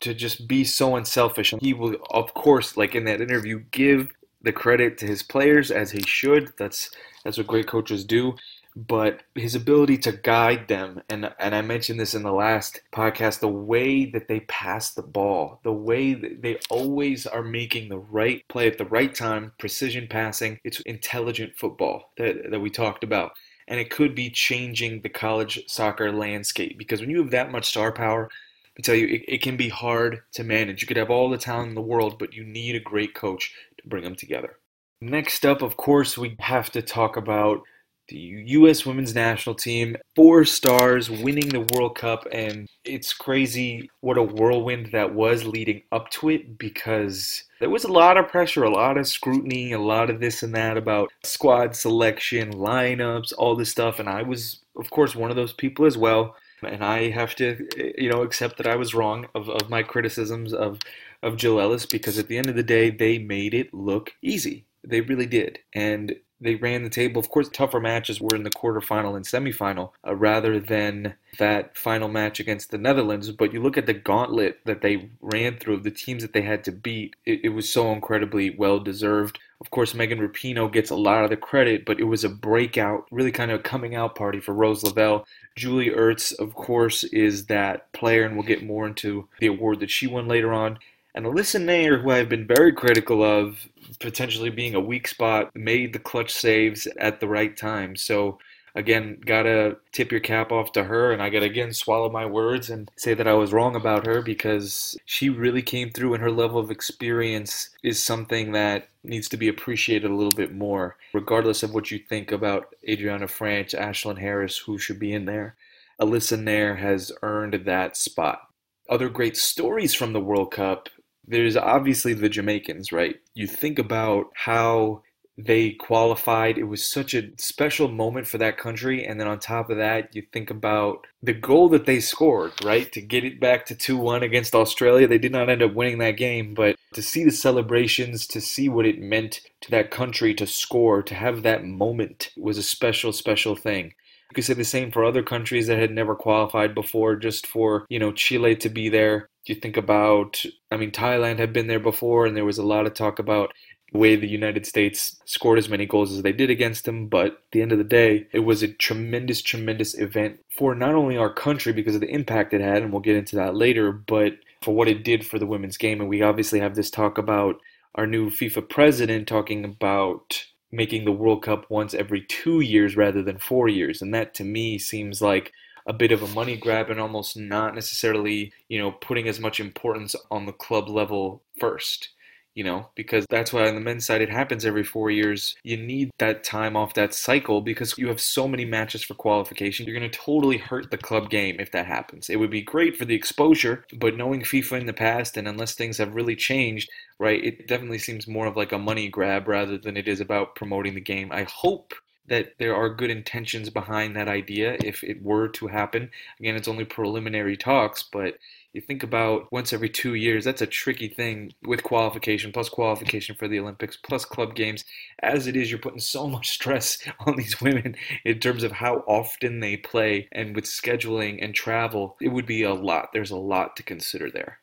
to 0.00 0.12
just 0.12 0.48
be 0.48 0.64
so 0.64 0.96
unselfish. 0.96 1.54
He 1.60 1.72
will, 1.72 1.96
of 2.10 2.34
course, 2.34 2.76
like 2.76 2.94
in 2.94 3.04
that 3.04 3.20
interview, 3.20 3.60
give 3.70 4.10
the 4.42 4.52
credit 4.52 4.98
to 4.98 5.06
his 5.06 5.22
players 5.22 5.70
as 5.70 5.92
he 5.92 6.02
should. 6.02 6.52
That's 6.58 6.90
that's 7.24 7.38
what 7.38 7.46
great 7.46 7.68
coaches 7.68 8.04
do. 8.04 8.34
But 8.76 9.22
his 9.34 9.56
ability 9.56 9.98
to 9.98 10.12
guide 10.12 10.68
them, 10.68 11.02
and 11.08 11.32
and 11.38 11.54
I 11.54 11.60
mentioned 11.60 11.98
this 11.98 12.14
in 12.14 12.22
the 12.22 12.32
last 12.32 12.80
podcast, 12.92 13.40
the 13.40 13.48
way 13.48 14.04
that 14.06 14.28
they 14.28 14.40
pass 14.40 14.92
the 14.92 15.02
ball, 15.02 15.60
the 15.64 15.72
way 15.72 16.14
they 16.14 16.58
always 16.70 17.26
are 17.26 17.42
making 17.42 17.88
the 17.88 17.98
right 17.98 18.46
play 18.48 18.68
at 18.68 18.78
the 18.78 18.84
right 18.84 19.14
time, 19.14 19.52
precision 19.58 20.06
passing. 20.08 20.60
It's 20.62 20.80
intelligent 20.80 21.54
football 21.56 22.12
that 22.16 22.50
that 22.50 22.60
we 22.60 22.70
talked 22.70 23.02
about 23.02 23.32
and 23.70 23.78
it 23.78 23.88
could 23.88 24.14
be 24.16 24.28
changing 24.28 25.00
the 25.00 25.08
college 25.08 25.62
soccer 25.68 26.12
landscape 26.12 26.76
because 26.76 27.00
when 27.00 27.08
you 27.08 27.18
have 27.18 27.30
that 27.30 27.52
much 27.52 27.66
star 27.66 27.92
power, 27.92 28.28
I 28.76 28.82
tell 28.82 28.96
you, 28.96 29.06
it, 29.06 29.24
it, 29.28 29.42
can 29.42 29.56
be 29.56 29.68
hard 29.68 30.22
to 30.32 30.44
manage. 30.44 30.82
You 30.82 30.88
could 30.88 30.96
have 30.96 31.10
all 31.10 31.30
the 31.30 31.38
talent 31.38 31.68
in 31.68 31.74
the 31.74 31.80
world, 31.80 32.18
but 32.18 32.34
you 32.34 32.44
need 32.44 32.74
a 32.74 32.80
great 32.80 33.14
coach 33.14 33.54
to 33.78 33.88
bring 33.88 34.02
them 34.02 34.16
together. 34.16 34.58
Next 35.00 35.46
up, 35.46 35.62
of 35.62 35.76
course, 35.76 36.18
we 36.18 36.36
have 36.40 36.70
to 36.72 36.82
talk 36.82 37.16
about 37.16 37.62
the 38.10 38.44
U.S. 38.46 38.84
women's 38.84 39.14
national 39.14 39.54
team. 39.54 39.96
Four 40.14 40.44
stars 40.44 41.10
winning 41.10 41.48
the 41.48 41.66
World 41.72 41.96
Cup, 41.96 42.26
and 42.32 42.68
it's 42.84 43.12
crazy 43.12 43.90
what 44.00 44.18
a 44.18 44.22
whirlwind 44.22 44.90
that 44.92 45.14
was 45.14 45.44
leading 45.44 45.82
up 45.92 46.10
to 46.10 46.28
it 46.28 46.58
because 46.58 47.44
there 47.60 47.70
was 47.70 47.84
a 47.84 47.92
lot 47.92 48.16
of 48.16 48.28
pressure, 48.28 48.64
a 48.64 48.70
lot 48.70 48.98
of 48.98 49.06
scrutiny, 49.06 49.72
a 49.72 49.78
lot 49.78 50.10
of 50.10 50.20
this 50.20 50.42
and 50.42 50.54
that 50.54 50.76
about 50.76 51.10
squad 51.22 51.76
selection, 51.76 52.52
lineups, 52.52 53.32
all 53.38 53.54
this 53.54 53.70
stuff. 53.70 53.98
And 53.98 54.08
I 54.08 54.22
was, 54.22 54.60
of 54.76 54.90
course, 54.90 55.14
one 55.14 55.30
of 55.30 55.36
those 55.36 55.52
people 55.52 55.86
as 55.86 55.96
well. 55.96 56.36
And 56.62 56.84
I 56.84 57.10
have 57.10 57.34
to, 57.36 57.66
you 57.96 58.10
know, 58.10 58.22
accept 58.22 58.58
that 58.58 58.66
I 58.66 58.76
was 58.76 58.94
wrong 58.94 59.26
of, 59.34 59.48
of 59.48 59.70
my 59.70 59.82
criticisms 59.82 60.52
of, 60.52 60.78
of 61.22 61.36
Jill 61.36 61.60
Ellis 61.60 61.86
because 61.86 62.18
at 62.18 62.28
the 62.28 62.36
end 62.36 62.48
of 62.48 62.56
the 62.56 62.62
day, 62.62 62.90
they 62.90 63.18
made 63.18 63.54
it 63.54 63.72
look 63.72 64.12
easy. 64.22 64.66
They 64.84 65.00
really 65.00 65.26
did. 65.26 65.58
And 65.74 66.16
they 66.40 66.54
ran 66.54 66.82
the 66.82 66.90
table. 66.90 67.20
Of 67.20 67.28
course, 67.28 67.48
tougher 67.48 67.80
matches 67.80 68.20
were 68.20 68.34
in 68.34 68.44
the 68.44 68.50
quarterfinal 68.50 69.16
and 69.16 69.24
semifinal 69.24 69.90
uh, 70.06 70.14
rather 70.14 70.58
than 70.58 71.14
that 71.38 71.76
final 71.76 72.08
match 72.08 72.40
against 72.40 72.70
the 72.70 72.78
Netherlands. 72.78 73.30
But 73.32 73.52
you 73.52 73.62
look 73.62 73.76
at 73.76 73.86
the 73.86 73.94
gauntlet 73.94 74.60
that 74.64 74.80
they 74.80 75.10
ran 75.20 75.58
through, 75.58 75.80
the 75.80 75.90
teams 75.90 76.22
that 76.22 76.32
they 76.32 76.42
had 76.42 76.64
to 76.64 76.72
beat, 76.72 77.16
it, 77.26 77.40
it 77.44 77.48
was 77.50 77.70
so 77.70 77.92
incredibly 77.92 78.50
well 78.50 78.80
deserved. 78.80 79.38
Of 79.60 79.70
course, 79.70 79.94
Megan 79.94 80.20
Rapinoe 80.20 80.72
gets 80.72 80.88
a 80.88 80.96
lot 80.96 81.24
of 81.24 81.30
the 81.30 81.36
credit, 81.36 81.84
but 81.84 82.00
it 82.00 82.04
was 82.04 82.24
a 82.24 82.30
breakout, 82.30 83.04
really 83.10 83.30
kind 83.30 83.50
of 83.50 83.60
a 83.60 83.62
coming 83.62 83.94
out 83.94 84.14
party 84.14 84.40
for 84.40 84.54
Rose 84.54 84.82
Lavelle. 84.82 85.26
Julie 85.54 85.90
Ertz, 85.90 86.32
of 86.38 86.54
course, 86.54 87.04
is 87.04 87.46
that 87.46 87.92
player, 87.92 88.24
and 88.24 88.34
we'll 88.34 88.46
get 88.46 88.64
more 88.64 88.86
into 88.86 89.28
the 89.38 89.48
award 89.48 89.80
that 89.80 89.90
she 89.90 90.06
won 90.06 90.28
later 90.28 90.52
on. 90.54 90.78
And 91.14 91.26
Alyssa 91.26 91.60
Naeher, 91.60 92.00
who 92.00 92.10
I've 92.10 92.28
been 92.28 92.46
very 92.46 92.72
critical 92.72 93.22
of 93.24 93.68
potentially 93.98 94.50
being 94.50 94.74
a 94.74 94.80
weak 94.80 95.08
spot, 95.08 95.50
made 95.56 95.92
the 95.92 95.98
clutch 95.98 96.32
saves 96.32 96.86
at 96.98 97.18
the 97.18 97.26
right 97.26 97.56
time. 97.56 97.96
So, 97.96 98.38
again, 98.76 99.20
gotta 99.26 99.76
tip 99.90 100.12
your 100.12 100.20
cap 100.20 100.52
off 100.52 100.70
to 100.72 100.84
her, 100.84 101.12
and 101.12 101.20
I 101.20 101.28
gotta 101.28 101.46
again 101.46 101.72
swallow 101.72 102.08
my 102.08 102.26
words 102.26 102.70
and 102.70 102.88
say 102.96 103.14
that 103.14 103.26
I 103.26 103.34
was 103.34 103.52
wrong 103.52 103.74
about 103.74 104.06
her 104.06 104.22
because 104.22 104.96
she 105.04 105.28
really 105.28 105.62
came 105.62 105.90
through, 105.90 106.14
and 106.14 106.22
her 106.22 106.30
level 106.30 106.60
of 106.60 106.70
experience 106.70 107.70
is 107.82 108.02
something 108.02 108.52
that 108.52 108.88
needs 109.02 109.28
to 109.30 109.36
be 109.36 109.48
appreciated 109.48 110.08
a 110.10 110.14
little 110.14 110.32
bit 110.32 110.54
more, 110.54 110.96
regardless 111.12 111.64
of 111.64 111.74
what 111.74 111.90
you 111.90 111.98
think 111.98 112.30
about 112.30 112.74
Adrianna 112.88 113.24
Franch, 113.24 113.74
Ashlyn 113.76 114.18
Harris, 114.18 114.58
who 114.58 114.78
should 114.78 115.00
be 115.00 115.12
in 115.12 115.24
there. 115.24 115.56
Alyssa 116.00 116.40
Naeher 116.40 116.78
has 116.78 117.10
earned 117.22 117.64
that 117.64 117.96
spot. 117.96 118.42
Other 118.88 119.08
great 119.08 119.36
stories 119.36 119.92
from 119.94 120.12
the 120.12 120.20
World 120.20 120.52
Cup 120.52 120.88
there's 121.30 121.56
obviously 121.56 122.12
the 122.12 122.28
Jamaicans, 122.28 122.90
right? 122.92 123.16
You 123.34 123.46
think 123.46 123.78
about 123.78 124.26
how 124.34 125.02
they 125.38 125.70
qualified. 125.70 126.58
It 126.58 126.64
was 126.64 126.84
such 126.84 127.14
a 127.14 127.30
special 127.38 127.88
moment 127.88 128.26
for 128.26 128.38
that 128.38 128.58
country. 128.58 129.06
And 129.06 129.18
then 129.18 129.28
on 129.28 129.38
top 129.38 129.70
of 129.70 129.78
that, 129.78 130.14
you 130.14 130.22
think 130.32 130.50
about 130.50 131.06
the 131.22 131.32
goal 131.32 131.68
that 131.70 131.86
they 131.86 132.00
scored, 132.00 132.52
right? 132.64 132.90
To 132.92 133.00
get 133.00 133.24
it 133.24 133.40
back 133.40 133.64
to 133.66 133.74
2 133.74 133.96
1 133.96 134.22
against 134.22 134.54
Australia. 134.54 135.06
They 135.06 135.18
did 135.18 135.32
not 135.32 135.48
end 135.48 135.62
up 135.62 135.72
winning 135.72 135.98
that 135.98 136.16
game, 136.16 136.52
but 136.52 136.76
to 136.94 137.02
see 137.02 137.24
the 137.24 137.30
celebrations, 137.30 138.26
to 138.28 138.40
see 138.40 138.68
what 138.68 138.86
it 138.86 139.00
meant 139.00 139.40
to 139.62 139.70
that 139.70 139.90
country 139.90 140.34
to 140.34 140.46
score, 140.46 141.02
to 141.02 141.14
have 141.14 141.42
that 141.42 141.64
moment 141.64 142.32
was 142.36 142.58
a 142.58 142.62
special, 142.62 143.12
special 143.12 143.54
thing. 143.54 143.94
You 144.30 144.34
could 144.34 144.44
say 144.44 144.54
the 144.54 144.64
same 144.64 144.92
for 144.92 145.04
other 145.04 145.22
countries 145.22 145.66
that 145.66 145.78
had 145.78 145.90
never 145.90 146.14
qualified 146.14 146.74
before, 146.74 147.16
just 147.16 147.46
for, 147.48 147.84
you 147.88 147.98
know, 147.98 148.12
Chile 148.12 148.54
to 148.56 148.68
be 148.68 148.88
there. 148.88 149.28
You 149.46 149.56
think 149.56 149.76
about, 149.76 150.44
I 150.70 150.76
mean, 150.76 150.92
Thailand 150.92 151.38
had 151.38 151.52
been 151.52 151.66
there 151.66 151.80
before, 151.80 152.26
and 152.26 152.36
there 152.36 152.44
was 152.44 152.58
a 152.58 152.62
lot 152.62 152.86
of 152.86 152.94
talk 152.94 153.18
about 153.18 153.52
the 153.92 153.98
way 153.98 154.14
the 154.14 154.28
United 154.28 154.66
States 154.66 155.20
scored 155.24 155.58
as 155.58 155.68
many 155.68 155.84
goals 155.84 156.12
as 156.12 156.22
they 156.22 156.30
did 156.32 156.48
against 156.48 156.84
them. 156.84 157.08
But 157.08 157.26
at 157.26 157.38
the 157.50 157.62
end 157.62 157.72
of 157.72 157.78
the 157.78 157.84
day, 157.84 158.28
it 158.32 158.40
was 158.40 158.62
a 158.62 158.68
tremendous, 158.68 159.42
tremendous 159.42 159.98
event 159.98 160.38
for 160.56 160.76
not 160.76 160.94
only 160.94 161.16
our 161.16 161.32
country 161.32 161.72
because 161.72 161.96
of 161.96 162.00
the 162.00 162.14
impact 162.14 162.54
it 162.54 162.60
had, 162.60 162.82
and 162.82 162.92
we'll 162.92 163.00
get 163.00 163.16
into 163.16 163.34
that 163.34 163.56
later, 163.56 163.90
but 163.90 164.34
for 164.62 164.74
what 164.74 164.86
it 164.86 165.02
did 165.02 165.26
for 165.26 165.40
the 165.40 165.46
women's 165.46 165.76
game. 165.76 166.00
And 166.00 166.08
we 166.08 166.22
obviously 166.22 166.60
have 166.60 166.76
this 166.76 166.90
talk 166.90 167.18
about 167.18 167.56
our 167.96 168.06
new 168.06 168.30
FIFA 168.30 168.68
president 168.68 169.26
talking 169.26 169.64
about 169.64 170.44
making 170.72 171.04
the 171.04 171.12
World 171.12 171.42
Cup 171.42 171.66
once 171.68 171.94
every 171.94 172.22
two 172.22 172.60
years 172.60 172.96
rather 172.96 173.22
than 173.22 173.38
four 173.38 173.68
years. 173.68 174.02
And 174.02 174.14
that 174.14 174.34
to 174.34 174.44
me 174.44 174.78
seems 174.78 175.20
like 175.20 175.52
a 175.86 175.92
bit 175.92 176.12
of 176.12 176.22
a 176.22 176.28
money 176.28 176.56
grab 176.56 176.90
and 176.90 177.00
almost 177.00 177.36
not 177.36 177.74
necessarily, 177.74 178.52
you 178.68 178.78
know, 178.78 178.92
putting 178.92 179.28
as 179.28 179.40
much 179.40 179.60
importance 179.60 180.14
on 180.30 180.46
the 180.46 180.52
club 180.52 180.88
level 180.88 181.42
first 181.58 182.10
you 182.54 182.64
know, 182.64 182.88
because 182.94 183.26
that's 183.30 183.52
why 183.52 183.68
on 183.68 183.74
the 183.74 183.80
men's 183.80 184.06
side 184.06 184.20
it 184.20 184.28
happens 184.28 184.64
every 184.64 184.82
four 184.82 185.10
years. 185.10 185.56
You 185.62 185.76
need 185.76 186.10
that 186.18 186.42
time 186.42 186.76
off 186.76 186.94
that 186.94 187.14
cycle 187.14 187.60
because 187.60 187.96
you 187.96 188.08
have 188.08 188.20
so 188.20 188.48
many 188.48 188.64
matches 188.64 189.02
for 189.02 189.14
qualification. 189.14 189.86
You're 189.86 189.98
going 189.98 190.10
to 190.10 190.18
totally 190.18 190.58
hurt 190.58 190.90
the 190.90 190.98
club 190.98 191.30
game 191.30 191.56
if 191.60 191.70
that 191.72 191.86
happens. 191.86 192.28
It 192.28 192.36
would 192.36 192.50
be 192.50 192.62
great 192.62 192.96
for 192.96 193.04
the 193.04 193.14
exposure, 193.14 193.84
but 193.96 194.16
knowing 194.16 194.42
FIFA 194.42 194.80
in 194.80 194.86
the 194.86 194.92
past 194.92 195.36
and 195.36 195.46
unless 195.46 195.74
things 195.74 195.98
have 195.98 196.14
really 196.14 196.36
changed, 196.36 196.90
right, 197.18 197.42
it 197.42 197.68
definitely 197.68 197.98
seems 197.98 198.26
more 198.26 198.46
of 198.46 198.56
like 198.56 198.72
a 198.72 198.78
money 198.78 199.08
grab 199.08 199.46
rather 199.46 199.78
than 199.78 199.96
it 199.96 200.08
is 200.08 200.20
about 200.20 200.56
promoting 200.56 200.94
the 200.94 201.00
game. 201.00 201.30
I 201.32 201.44
hope 201.44 201.94
that 202.26 202.54
there 202.58 202.76
are 202.76 202.88
good 202.88 203.10
intentions 203.10 203.68
behind 203.70 204.14
that 204.14 204.28
idea 204.28 204.76
if 204.84 205.02
it 205.02 205.22
were 205.22 205.48
to 205.48 205.66
happen. 205.66 206.10
Again, 206.38 206.54
it's 206.56 206.68
only 206.68 206.84
preliminary 206.84 207.56
talks, 207.56 208.04
but 208.04 208.38
you 208.72 208.80
think 208.80 209.02
about 209.02 209.50
once 209.52 209.72
every 209.72 209.88
two 209.88 210.14
years, 210.14 210.44
that's 210.44 210.62
a 210.62 210.66
tricky 210.66 211.08
thing 211.08 211.52
with 211.64 211.82
qualification, 211.82 212.52
plus 212.52 212.68
qualification 212.68 213.34
for 213.34 213.48
the 213.48 213.58
Olympics, 213.58 213.96
plus 213.96 214.24
club 214.24 214.54
games. 214.54 214.84
As 215.22 215.46
it 215.46 215.56
is, 215.56 215.70
you're 215.70 215.80
putting 215.80 216.00
so 216.00 216.28
much 216.28 216.50
stress 216.50 216.98
on 217.26 217.36
these 217.36 217.60
women 217.60 217.96
in 218.24 218.38
terms 218.38 218.62
of 218.62 218.72
how 218.72 219.04
often 219.06 219.60
they 219.60 219.76
play 219.76 220.28
and 220.32 220.54
with 220.54 220.64
scheduling 220.64 221.42
and 221.42 221.54
travel. 221.54 222.16
It 222.20 222.28
would 222.28 222.46
be 222.46 222.62
a 222.62 222.74
lot. 222.74 223.10
There's 223.12 223.32
a 223.32 223.36
lot 223.36 223.76
to 223.76 223.82
consider 223.82 224.30
there. 224.30 224.60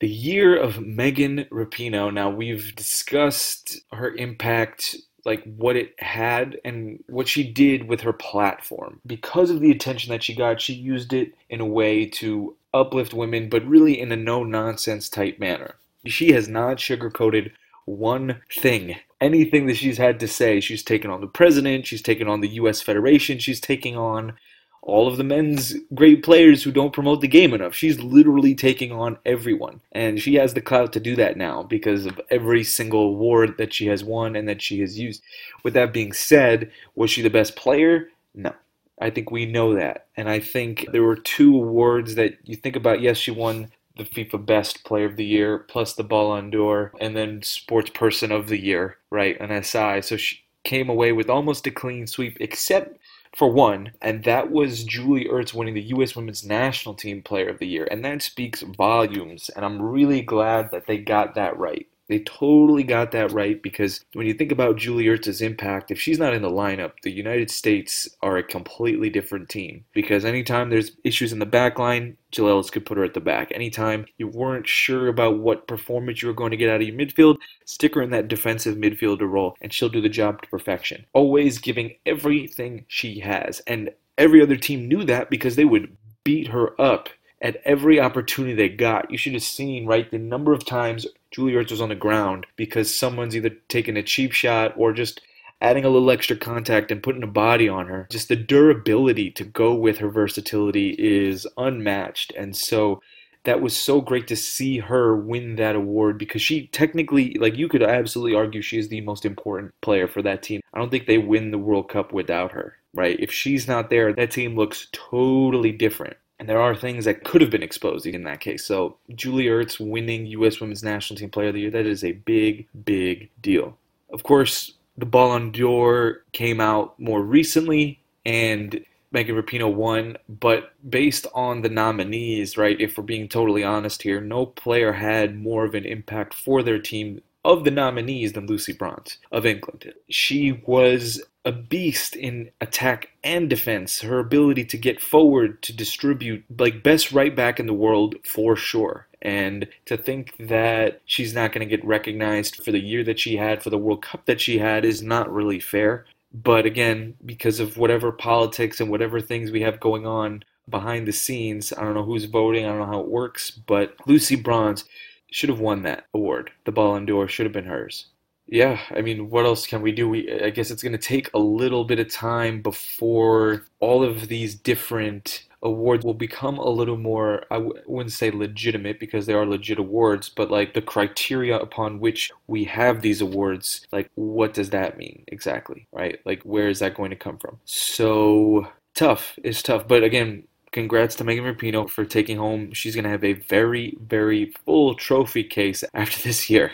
The 0.00 0.08
year 0.08 0.56
of 0.56 0.80
Megan 0.80 1.44
Rapinoe. 1.52 2.12
Now, 2.12 2.30
we've 2.30 2.74
discussed 2.74 3.80
her 3.92 4.14
impact 4.14 4.96
like 5.24 5.42
what 5.56 5.76
it 5.76 5.94
had 5.98 6.58
and 6.64 7.02
what 7.08 7.28
she 7.28 7.44
did 7.44 7.88
with 7.88 8.00
her 8.02 8.12
platform. 8.12 9.00
Because 9.06 9.50
of 9.50 9.60
the 9.60 9.70
attention 9.70 10.10
that 10.12 10.22
she 10.22 10.34
got, 10.34 10.60
she 10.60 10.74
used 10.74 11.12
it 11.12 11.34
in 11.48 11.60
a 11.60 11.66
way 11.66 12.06
to 12.06 12.56
uplift 12.72 13.12
women, 13.12 13.48
but 13.48 13.66
really 13.66 13.98
in 13.98 14.12
a 14.12 14.16
no 14.16 14.44
nonsense 14.44 15.08
type 15.08 15.38
manner. 15.38 15.74
She 16.06 16.32
has 16.32 16.48
not 16.48 16.78
sugarcoated 16.78 17.52
one 17.84 18.40
thing. 18.52 18.96
Anything 19.20 19.66
that 19.66 19.76
she's 19.76 19.98
had 19.98 20.20
to 20.20 20.28
say, 20.28 20.60
she's 20.60 20.82
taken 20.82 21.10
on 21.10 21.20
the 21.20 21.26
president, 21.26 21.86
she's 21.86 22.02
taken 22.02 22.28
on 22.28 22.40
the 22.40 22.48
US 22.48 22.80
Federation, 22.80 23.38
she's 23.38 23.60
taking 23.60 23.96
on 23.96 24.34
all 24.82 25.06
of 25.06 25.16
the 25.18 25.24
men's 25.24 25.74
great 25.94 26.22
players 26.22 26.62
who 26.62 26.72
don't 26.72 26.92
promote 26.92 27.20
the 27.20 27.28
game 27.28 27.52
enough. 27.52 27.74
She's 27.74 28.00
literally 28.00 28.54
taking 28.54 28.92
on 28.92 29.18
everyone. 29.26 29.80
And 29.92 30.20
she 30.20 30.34
has 30.36 30.54
the 30.54 30.62
clout 30.62 30.92
to 30.94 31.00
do 31.00 31.14
that 31.16 31.36
now 31.36 31.62
because 31.62 32.06
of 32.06 32.20
every 32.30 32.64
single 32.64 33.08
award 33.08 33.56
that 33.58 33.74
she 33.74 33.86
has 33.86 34.02
won 34.02 34.36
and 34.36 34.48
that 34.48 34.62
she 34.62 34.80
has 34.80 34.98
used. 34.98 35.22
With 35.62 35.74
that 35.74 35.92
being 35.92 36.12
said, 36.12 36.70
was 36.94 37.10
she 37.10 37.22
the 37.22 37.30
best 37.30 37.56
player? 37.56 38.08
No. 38.34 38.54
I 39.00 39.10
think 39.10 39.30
we 39.30 39.46
know 39.46 39.74
that. 39.74 40.06
And 40.16 40.28
I 40.28 40.40
think 40.40 40.86
there 40.92 41.02
were 41.02 41.16
two 41.16 41.56
awards 41.56 42.14
that 42.16 42.38
you 42.44 42.56
think 42.56 42.76
about. 42.76 43.00
Yes, 43.00 43.16
she 43.16 43.30
won 43.30 43.70
the 43.96 44.04
FIFA 44.04 44.46
Best 44.46 44.84
Player 44.84 45.06
of 45.06 45.16
the 45.16 45.24
Year, 45.24 45.58
plus 45.58 45.94
the 45.94 46.04
Ballon 46.04 46.50
d'Or, 46.50 46.92
and 47.00 47.16
then 47.16 47.42
Sports 47.42 47.90
Person 47.90 48.32
of 48.32 48.48
the 48.48 48.58
Year, 48.58 48.96
right? 49.10 49.38
An 49.40 49.62
SI. 49.62 50.00
So 50.02 50.16
she 50.16 50.40
came 50.64 50.88
away 50.88 51.12
with 51.12 51.28
almost 51.28 51.66
a 51.66 51.70
clean 51.70 52.06
sweep, 52.06 52.36
except 52.40 52.98
for 53.36 53.50
one, 53.50 53.92
and 54.02 54.24
that 54.24 54.50
was 54.50 54.84
Julie 54.84 55.26
Ertz 55.26 55.54
winning 55.54 55.74
the 55.74 55.82
U.S. 55.82 56.16
Women's 56.16 56.44
National 56.44 56.94
Team 56.94 57.22
Player 57.22 57.48
of 57.48 57.58
the 57.58 57.66
Year. 57.66 57.86
And 57.90 58.04
that 58.04 58.22
speaks 58.22 58.62
volumes. 58.62 59.50
And 59.50 59.64
I'm 59.64 59.80
really 59.80 60.20
glad 60.22 60.70
that 60.72 60.86
they 60.86 60.98
got 60.98 61.34
that 61.36 61.58
right. 61.58 61.86
They 62.10 62.18
totally 62.18 62.82
got 62.82 63.12
that 63.12 63.30
right 63.30 63.62
because 63.62 64.04
when 64.14 64.26
you 64.26 64.34
think 64.34 64.50
about 64.50 64.76
Julie 64.76 65.06
Ertz's 65.06 65.40
impact, 65.40 65.92
if 65.92 66.00
she's 66.00 66.18
not 66.18 66.34
in 66.34 66.42
the 66.42 66.50
lineup, 66.50 66.94
the 67.04 67.12
United 67.12 67.52
States 67.52 68.08
are 68.20 68.36
a 68.36 68.42
completely 68.42 69.08
different 69.10 69.48
team. 69.48 69.84
Because 69.94 70.24
anytime 70.24 70.70
there's 70.70 70.90
issues 71.04 71.32
in 71.32 71.38
the 71.38 71.46
back 71.46 71.78
line, 71.78 72.16
Jill 72.32 72.48
Ellis 72.48 72.68
could 72.68 72.84
put 72.84 72.98
her 72.98 73.04
at 73.04 73.14
the 73.14 73.20
back. 73.20 73.52
Anytime 73.52 74.06
you 74.18 74.26
weren't 74.26 74.66
sure 74.66 75.06
about 75.06 75.38
what 75.38 75.68
performance 75.68 76.20
you 76.20 76.26
were 76.26 76.34
going 76.34 76.50
to 76.50 76.56
get 76.56 76.68
out 76.68 76.80
of 76.80 76.88
your 76.88 76.98
midfield, 76.98 77.36
stick 77.64 77.94
her 77.94 78.02
in 78.02 78.10
that 78.10 78.26
defensive 78.26 78.76
midfielder 78.76 79.30
role 79.30 79.56
and 79.60 79.72
she'll 79.72 79.88
do 79.88 80.00
the 80.00 80.08
job 80.08 80.42
to 80.42 80.48
perfection. 80.48 81.06
Always 81.12 81.58
giving 81.58 81.94
everything 82.06 82.86
she 82.88 83.20
has. 83.20 83.60
And 83.68 83.90
every 84.18 84.42
other 84.42 84.56
team 84.56 84.88
knew 84.88 85.04
that 85.04 85.30
because 85.30 85.54
they 85.54 85.64
would 85.64 85.96
beat 86.24 86.48
her 86.48 86.78
up 86.80 87.08
at 87.40 87.60
every 87.64 88.00
opportunity 88.00 88.54
they 88.54 88.68
got. 88.68 89.10
You 89.10 89.18
should 89.18 89.32
have 89.32 89.42
seen, 89.42 89.86
right, 89.86 90.10
the 90.10 90.18
number 90.18 90.52
of 90.52 90.64
times 90.64 91.06
Julie 91.30 91.52
Ertz 91.52 91.70
was 91.70 91.80
on 91.80 91.88
the 91.88 91.94
ground 91.94 92.46
because 92.56 92.94
someone's 92.94 93.36
either 93.36 93.50
taking 93.68 93.96
a 93.96 94.02
cheap 94.02 94.32
shot 94.32 94.74
or 94.76 94.92
just 94.92 95.20
adding 95.62 95.84
a 95.84 95.90
little 95.90 96.10
extra 96.10 96.36
contact 96.36 96.90
and 96.90 97.02
putting 97.02 97.22
a 97.22 97.28
body 97.28 97.68
on 97.68 97.86
her. 97.86 98.06
Just 98.10 98.28
the 98.28 98.36
durability 98.36 99.30
to 99.32 99.44
go 99.44 99.74
with 99.74 99.98
her 99.98 100.08
versatility 100.08 100.96
is 100.98 101.46
unmatched. 101.56 102.32
And 102.36 102.56
so 102.56 103.02
that 103.44 103.60
was 103.60 103.76
so 103.76 104.00
great 104.00 104.26
to 104.28 104.36
see 104.36 104.78
her 104.78 105.16
win 105.16 105.56
that 105.56 105.76
award 105.76 106.18
because 106.18 106.42
she 106.42 106.66
technically, 106.68 107.34
like, 107.34 107.56
you 107.56 107.68
could 107.68 107.82
absolutely 107.82 108.34
argue 108.34 108.62
she 108.62 108.78
is 108.78 108.88
the 108.88 109.00
most 109.02 109.24
important 109.24 109.72
player 109.80 110.08
for 110.08 110.22
that 110.22 110.42
team. 110.42 110.60
I 110.72 110.78
don't 110.78 110.90
think 110.90 111.06
they 111.06 111.18
win 111.18 111.50
the 111.50 111.58
World 111.58 111.88
Cup 111.88 112.12
without 112.12 112.52
her, 112.52 112.76
right? 112.94 113.18
If 113.18 113.32
she's 113.32 113.66
not 113.66 113.90
there, 113.90 114.12
that 114.12 114.30
team 114.30 114.56
looks 114.56 114.88
totally 114.92 115.72
different. 115.72 116.16
And 116.40 116.48
there 116.48 116.60
are 116.60 116.74
things 116.74 117.04
that 117.04 117.22
could 117.22 117.42
have 117.42 117.50
been 117.50 117.62
exposed 117.62 118.06
in 118.06 118.24
that 118.24 118.40
case. 118.40 118.64
So 118.64 118.96
Julie 119.14 119.44
Ertz 119.44 119.78
winning 119.78 120.24
U.S. 120.24 120.58
Women's 120.58 120.82
National 120.82 121.18
Team 121.18 121.28
Player 121.28 121.48
of 121.48 121.54
the 121.54 121.60
Year, 121.60 121.70
that 121.70 121.84
is 121.84 122.02
a 122.02 122.12
big, 122.12 122.66
big 122.86 123.28
deal. 123.42 123.76
Of 124.10 124.22
course, 124.22 124.72
the 124.96 125.04
Ballon 125.04 125.52
d'Or 125.52 126.24
came 126.32 126.58
out 126.58 126.98
more 126.98 127.20
recently, 127.20 128.00
and 128.24 128.82
Megan 129.12 129.36
Rapinoe 129.36 129.74
won. 129.74 130.16
But 130.30 130.72
based 130.88 131.26
on 131.34 131.60
the 131.60 131.68
nominees, 131.68 132.56
right, 132.56 132.80
if 132.80 132.96
we're 132.96 133.04
being 133.04 133.28
totally 133.28 133.62
honest 133.62 134.00
here, 134.00 134.22
no 134.22 134.46
player 134.46 134.94
had 134.94 135.38
more 135.38 135.66
of 135.66 135.74
an 135.74 135.84
impact 135.84 136.32
for 136.32 136.62
their 136.62 136.78
team 136.78 137.20
of 137.44 137.64
the 137.64 137.70
nominees 137.70 138.32
than 138.32 138.46
Lucy 138.46 138.72
Bronze 138.72 139.18
of 139.30 139.44
England. 139.44 139.92
She 140.08 140.52
was 140.64 141.22
a 141.44 141.52
beast 141.52 142.14
in 142.16 142.50
attack 142.60 143.10
and 143.24 143.48
defense. 143.48 144.00
Her 144.00 144.18
ability 144.18 144.64
to 144.66 144.78
get 144.78 145.00
forward, 145.00 145.62
to 145.62 145.72
distribute, 145.72 146.44
like 146.58 146.82
best 146.82 147.12
right 147.12 147.34
back 147.34 147.58
in 147.58 147.66
the 147.66 147.74
world 147.74 148.16
for 148.24 148.56
sure. 148.56 149.06
And 149.22 149.68
to 149.86 149.96
think 149.96 150.34
that 150.38 151.00
she's 151.04 151.34
not 151.34 151.52
going 151.52 151.66
to 151.66 151.76
get 151.76 151.84
recognized 151.84 152.64
for 152.64 152.72
the 152.72 152.80
year 152.80 153.04
that 153.04 153.18
she 153.18 153.36
had, 153.36 153.62
for 153.62 153.70
the 153.70 153.78
World 153.78 154.02
Cup 154.02 154.24
that 154.26 154.40
she 154.40 154.58
had, 154.58 154.84
is 154.84 155.02
not 155.02 155.32
really 155.32 155.60
fair. 155.60 156.06
But 156.32 156.64
again, 156.64 157.16
because 157.24 157.60
of 157.60 157.76
whatever 157.76 158.12
politics 158.12 158.80
and 158.80 158.90
whatever 158.90 159.20
things 159.20 159.50
we 159.50 159.62
have 159.62 159.80
going 159.80 160.06
on 160.06 160.44
behind 160.68 161.06
the 161.06 161.12
scenes, 161.12 161.72
I 161.72 161.82
don't 161.82 161.94
know 161.94 162.04
who's 162.04 162.26
voting, 162.26 162.64
I 162.64 162.68
don't 162.68 162.78
know 162.78 162.86
how 162.86 163.00
it 163.00 163.08
works, 163.08 163.50
but 163.50 163.94
Lucy 164.06 164.36
Bronze 164.36 164.84
should 165.30 165.48
have 165.48 165.60
won 165.60 165.82
that 165.82 166.06
award. 166.14 166.50
The 166.64 166.72
Ballon 166.72 167.04
d'Or 167.04 167.28
should 167.28 167.46
have 167.46 167.52
been 167.52 167.64
hers 167.64 168.06
yeah, 168.50 168.80
I 168.90 169.00
mean, 169.02 169.30
what 169.30 169.46
else 169.46 169.66
can 169.66 169.80
we 169.80 169.92
do? 169.92 170.08
We, 170.08 170.30
I 170.42 170.50
guess 170.50 170.70
it's 170.72 170.82
going 170.82 170.92
to 170.92 170.98
take 170.98 171.30
a 171.34 171.38
little 171.38 171.84
bit 171.84 172.00
of 172.00 172.10
time 172.12 172.62
before 172.62 173.64
all 173.78 174.02
of 174.02 174.28
these 174.28 174.56
different 174.56 175.44
awards 175.62 176.04
will 176.04 176.14
become 176.14 176.58
a 176.58 176.68
little 176.68 176.96
more, 176.96 177.44
I 177.50 177.56
w- 177.56 177.74
wouldn't 177.86 178.12
say 178.12 178.30
legitimate 178.32 178.98
because 178.98 179.26
they 179.26 179.34
are 179.34 179.46
legit 179.46 179.78
awards, 179.78 180.28
but 180.30 180.50
like 180.50 180.74
the 180.74 180.82
criteria 180.82 181.58
upon 181.58 182.00
which 182.00 182.30
we 182.48 182.64
have 182.64 183.02
these 183.02 183.20
awards, 183.20 183.86
like 183.92 184.10
what 184.16 184.54
does 184.54 184.70
that 184.70 184.98
mean 184.98 185.24
exactly, 185.28 185.86
right? 185.92 186.18
Like 186.26 186.42
where 186.42 186.68
is 186.68 186.80
that 186.80 186.96
going 186.96 187.10
to 187.10 187.16
come 187.16 187.38
from? 187.38 187.58
So 187.66 188.68
tough. 188.94 189.38
It's 189.44 189.62
tough. 189.62 189.86
But 189.86 190.02
again, 190.02 190.44
congrats 190.72 191.14
to 191.16 191.24
Megan 191.24 191.44
Rapinoe 191.44 191.88
for 191.90 192.04
taking 192.04 192.38
home. 192.38 192.72
She's 192.72 192.94
going 192.94 193.04
to 193.04 193.10
have 193.10 193.24
a 193.24 193.34
very, 193.34 193.96
very 194.00 194.54
full 194.64 194.94
trophy 194.94 195.44
case 195.44 195.84
after 195.94 196.20
this 196.22 196.50
year. 196.50 196.72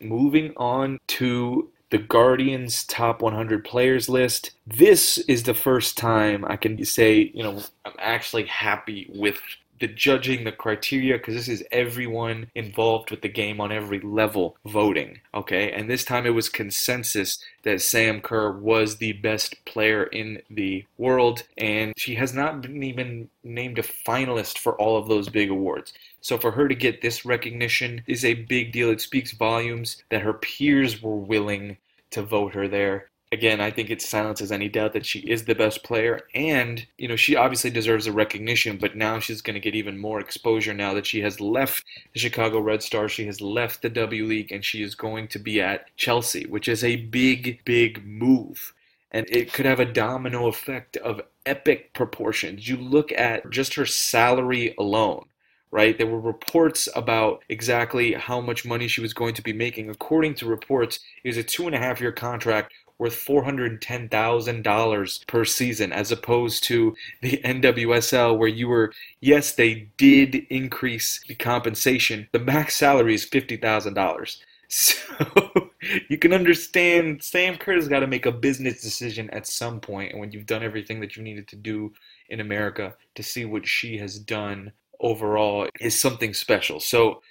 Moving 0.00 0.52
on 0.56 0.98
to 1.08 1.70
the 1.90 1.98
Guardians 1.98 2.84
top 2.84 3.22
100 3.22 3.64
players 3.64 4.08
list. 4.08 4.52
This 4.66 5.18
is 5.18 5.44
the 5.44 5.54
first 5.54 5.96
time 5.96 6.44
I 6.46 6.56
can 6.56 6.84
say, 6.84 7.30
you 7.34 7.42
know, 7.42 7.62
I'm 7.84 7.92
actually 7.98 8.44
happy 8.44 9.10
with 9.14 9.40
the 9.80 9.88
judging, 9.88 10.44
the 10.44 10.52
criteria, 10.52 11.18
because 11.18 11.34
this 11.34 11.48
is 11.48 11.64
everyone 11.72 12.50
involved 12.54 13.10
with 13.10 13.22
the 13.22 13.28
game 13.28 13.60
on 13.60 13.72
every 13.72 14.00
level 14.00 14.56
voting. 14.64 15.20
Okay, 15.34 15.72
and 15.72 15.88
this 15.88 16.04
time 16.04 16.26
it 16.26 16.34
was 16.34 16.48
consensus 16.48 17.42
that 17.62 17.82
Sam 17.82 18.20
Kerr 18.20 18.52
was 18.52 18.96
the 18.96 19.12
best 19.12 19.64
player 19.64 20.04
in 20.04 20.42
the 20.50 20.84
world, 20.96 21.44
and 21.56 21.92
she 21.96 22.14
has 22.16 22.32
not 22.34 22.62
been 22.62 22.82
even 22.82 23.28
named 23.44 23.78
a 23.78 23.82
finalist 23.82 24.58
for 24.58 24.74
all 24.80 24.96
of 24.96 25.08
those 25.08 25.28
big 25.28 25.50
awards. 25.50 25.92
So 26.20 26.38
for 26.38 26.50
her 26.50 26.68
to 26.68 26.74
get 26.74 27.00
this 27.00 27.24
recognition 27.24 28.02
is 28.06 28.24
a 28.24 28.34
big 28.34 28.72
deal. 28.72 28.90
It 28.90 29.00
speaks 29.00 29.32
volumes 29.32 30.02
that 30.10 30.22
her 30.22 30.34
peers 30.34 31.02
were 31.02 31.16
willing 31.16 31.76
to 32.10 32.22
vote 32.22 32.54
her 32.54 32.68
there 32.68 33.07
again, 33.32 33.60
I 33.60 33.70
think 33.70 33.90
it 33.90 34.00
silences 34.00 34.50
any 34.50 34.68
doubt 34.68 34.92
that 34.94 35.06
she 35.06 35.20
is 35.20 35.44
the 35.44 35.54
best 35.54 35.82
player. 35.82 36.20
And, 36.34 36.86
you 36.96 37.08
know, 37.08 37.16
she 37.16 37.36
obviously 37.36 37.70
deserves 37.70 38.06
a 38.06 38.12
recognition, 38.12 38.78
but 38.78 38.96
now 38.96 39.18
she's 39.18 39.42
going 39.42 39.54
to 39.54 39.60
get 39.60 39.74
even 39.74 39.98
more 39.98 40.20
exposure 40.20 40.74
now 40.74 40.94
that 40.94 41.06
she 41.06 41.20
has 41.20 41.40
left 41.40 41.84
the 42.12 42.20
Chicago 42.20 42.60
Red 42.60 42.82
Stars, 42.82 43.12
she 43.12 43.26
has 43.26 43.40
left 43.40 43.82
the 43.82 43.90
W 43.90 44.24
League, 44.24 44.52
and 44.52 44.64
she 44.64 44.82
is 44.82 44.94
going 44.94 45.28
to 45.28 45.38
be 45.38 45.60
at 45.60 45.94
Chelsea, 45.96 46.46
which 46.46 46.68
is 46.68 46.82
a 46.82 46.96
big, 46.96 47.60
big 47.64 48.04
move. 48.06 48.72
And 49.10 49.26
it 49.30 49.52
could 49.52 49.66
have 49.66 49.80
a 49.80 49.86
domino 49.86 50.48
effect 50.48 50.96
of 50.98 51.22
epic 51.46 51.94
proportions. 51.94 52.68
You 52.68 52.76
look 52.76 53.10
at 53.12 53.48
just 53.50 53.74
her 53.74 53.86
salary 53.86 54.74
alone 54.78 55.24
right? 55.70 55.98
There 55.98 56.06
were 56.06 56.20
reports 56.20 56.88
about 56.96 57.42
exactly 57.48 58.14
how 58.14 58.40
much 58.40 58.64
money 58.64 58.88
she 58.88 59.00
was 59.00 59.12
going 59.12 59.34
to 59.34 59.42
be 59.42 59.52
making. 59.52 59.90
According 59.90 60.34
to 60.36 60.46
reports, 60.46 61.00
it 61.22 61.28
was 61.28 61.36
a 61.36 61.42
two 61.42 61.66
and 61.66 61.74
a 61.74 61.78
half 61.78 62.00
year 62.00 62.12
contract 62.12 62.72
worth 62.98 63.14
$410,000 63.14 65.26
per 65.26 65.44
season, 65.44 65.92
as 65.92 66.12
opposed 66.12 66.64
to 66.64 66.94
the 67.22 67.38
NWSL, 67.44 68.36
where 68.36 68.48
you 68.48 68.68
were, 68.68 68.92
yes, 69.20 69.54
they 69.54 69.88
did 69.96 70.34
increase 70.50 71.22
the 71.26 71.34
compensation. 71.34 72.28
The 72.32 72.40
max 72.40 72.76
salary 72.76 73.14
is 73.14 73.24
$50,000. 73.26 74.36
So 74.70 75.70
you 76.10 76.18
can 76.18 76.34
understand 76.34 77.22
Sam 77.22 77.56
Kerr's 77.56 77.88
got 77.88 78.00
to 78.00 78.06
make 78.06 78.26
a 78.26 78.32
business 78.32 78.82
decision 78.82 79.30
at 79.30 79.46
some 79.46 79.80
point, 79.80 80.12
and 80.12 80.20
when 80.20 80.30
you've 80.30 80.44
done 80.44 80.62
everything 80.62 81.00
that 81.00 81.16
you 81.16 81.22
needed 81.22 81.48
to 81.48 81.56
do 81.56 81.90
in 82.28 82.40
America, 82.40 82.94
to 83.14 83.22
see 83.22 83.46
what 83.46 83.66
she 83.66 83.96
has 83.96 84.18
done 84.18 84.72
overall 85.00 85.66
is 85.80 85.98
something 85.98 86.34
special. 86.34 86.80
So 86.80 87.22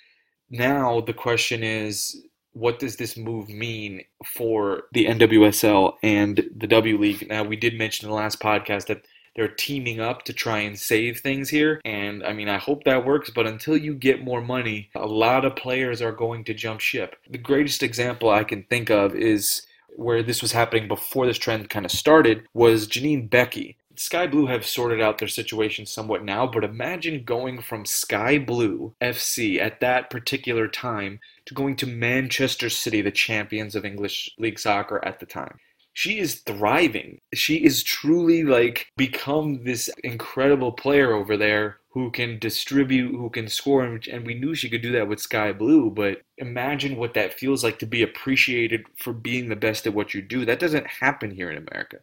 now 0.49 1.01
the 1.01 1.13
question 1.13 1.63
is 1.63 2.23
what 2.57 2.79
does 2.79 2.95
this 2.95 3.15
move 3.15 3.49
mean 3.49 4.03
for 4.25 4.83
the 4.91 5.05
NWSL 5.05 5.93
and 6.01 6.49
the 6.55 6.67
W 6.67 6.97
League? 6.97 7.27
Now, 7.29 7.43
we 7.43 7.55
did 7.55 7.77
mention 7.77 8.05
in 8.05 8.09
the 8.09 8.15
last 8.15 8.39
podcast 8.39 8.87
that 8.87 9.05
they're 9.35 9.47
teaming 9.47 9.99
up 9.99 10.23
to 10.23 10.33
try 10.33 10.59
and 10.59 10.77
save 10.77 11.19
things 11.19 11.49
here. 11.49 11.79
And 11.85 12.23
I 12.23 12.33
mean, 12.33 12.49
I 12.49 12.57
hope 12.57 12.83
that 12.83 13.05
works, 13.05 13.29
but 13.29 13.45
until 13.45 13.77
you 13.77 13.93
get 13.93 14.23
more 14.23 14.41
money, 14.41 14.89
a 14.95 15.05
lot 15.05 15.45
of 15.45 15.55
players 15.55 16.01
are 16.01 16.11
going 16.11 16.43
to 16.45 16.55
jump 16.55 16.79
ship. 16.79 17.15
The 17.29 17.37
greatest 17.37 17.83
example 17.83 18.31
I 18.31 18.43
can 18.43 18.63
think 18.63 18.89
of 18.89 19.13
is 19.13 19.61
where 19.95 20.23
this 20.23 20.41
was 20.41 20.51
happening 20.51 20.87
before 20.87 21.27
this 21.27 21.37
trend 21.37 21.69
kind 21.69 21.85
of 21.85 21.91
started 21.91 22.47
was 22.53 22.87
Janine 22.87 23.29
Beckie. 23.29 23.75
Sky 23.95 24.27
Blue 24.27 24.45
have 24.45 24.65
sorted 24.65 25.01
out 25.01 25.17
their 25.17 25.27
situation 25.27 25.85
somewhat 25.85 26.23
now, 26.23 26.45
but 26.45 26.63
imagine 26.63 27.23
going 27.23 27.61
from 27.61 27.83
Sky 27.85 28.37
Blue 28.37 28.93
FC 29.01 29.59
at 29.59 29.79
that 29.79 30.11
particular 30.11 30.67
time 30.67 31.19
to 31.47 31.53
going 31.53 31.75
to 31.77 31.87
Manchester 31.87 32.69
City, 32.69 33.01
the 33.01 33.11
champions 33.11 33.75
of 33.75 33.85
English 33.85 34.29
League 34.37 34.59
Soccer 34.59 35.03
at 35.03 35.19
the 35.19 35.25
time. 35.25 35.59
She 35.93 36.19
is 36.19 36.41
thriving. 36.41 37.19
She 37.33 37.63
is 37.63 37.81
truly 37.81 38.43
like 38.43 38.87
become 38.97 39.63
this 39.63 39.89
incredible 40.03 40.71
player 40.71 41.13
over 41.13 41.35
there 41.35 41.77
who 41.89 42.11
can 42.11 42.37
distribute, 42.37 43.15
who 43.15 43.31
can 43.31 43.47
score, 43.47 43.83
and 43.83 44.27
we 44.27 44.35
knew 44.35 44.53
she 44.53 44.69
could 44.69 44.83
do 44.83 44.91
that 44.91 45.07
with 45.07 45.19
Sky 45.19 45.51
Blue. 45.51 45.89
But 45.89 46.21
imagine 46.37 46.97
what 46.97 47.15
that 47.15 47.33
feels 47.33 47.63
like 47.63 47.79
to 47.79 47.87
be 47.87 48.03
appreciated 48.03 48.85
for 48.99 49.11
being 49.11 49.49
the 49.49 49.55
best 49.55 49.87
at 49.87 49.95
what 49.95 50.13
you 50.13 50.21
do. 50.21 50.45
That 50.45 50.59
doesn't 50.59 50.85
happen 50.85 51.31
here 51.31 51.49
in 51.49 51.57
America 51.57 51.97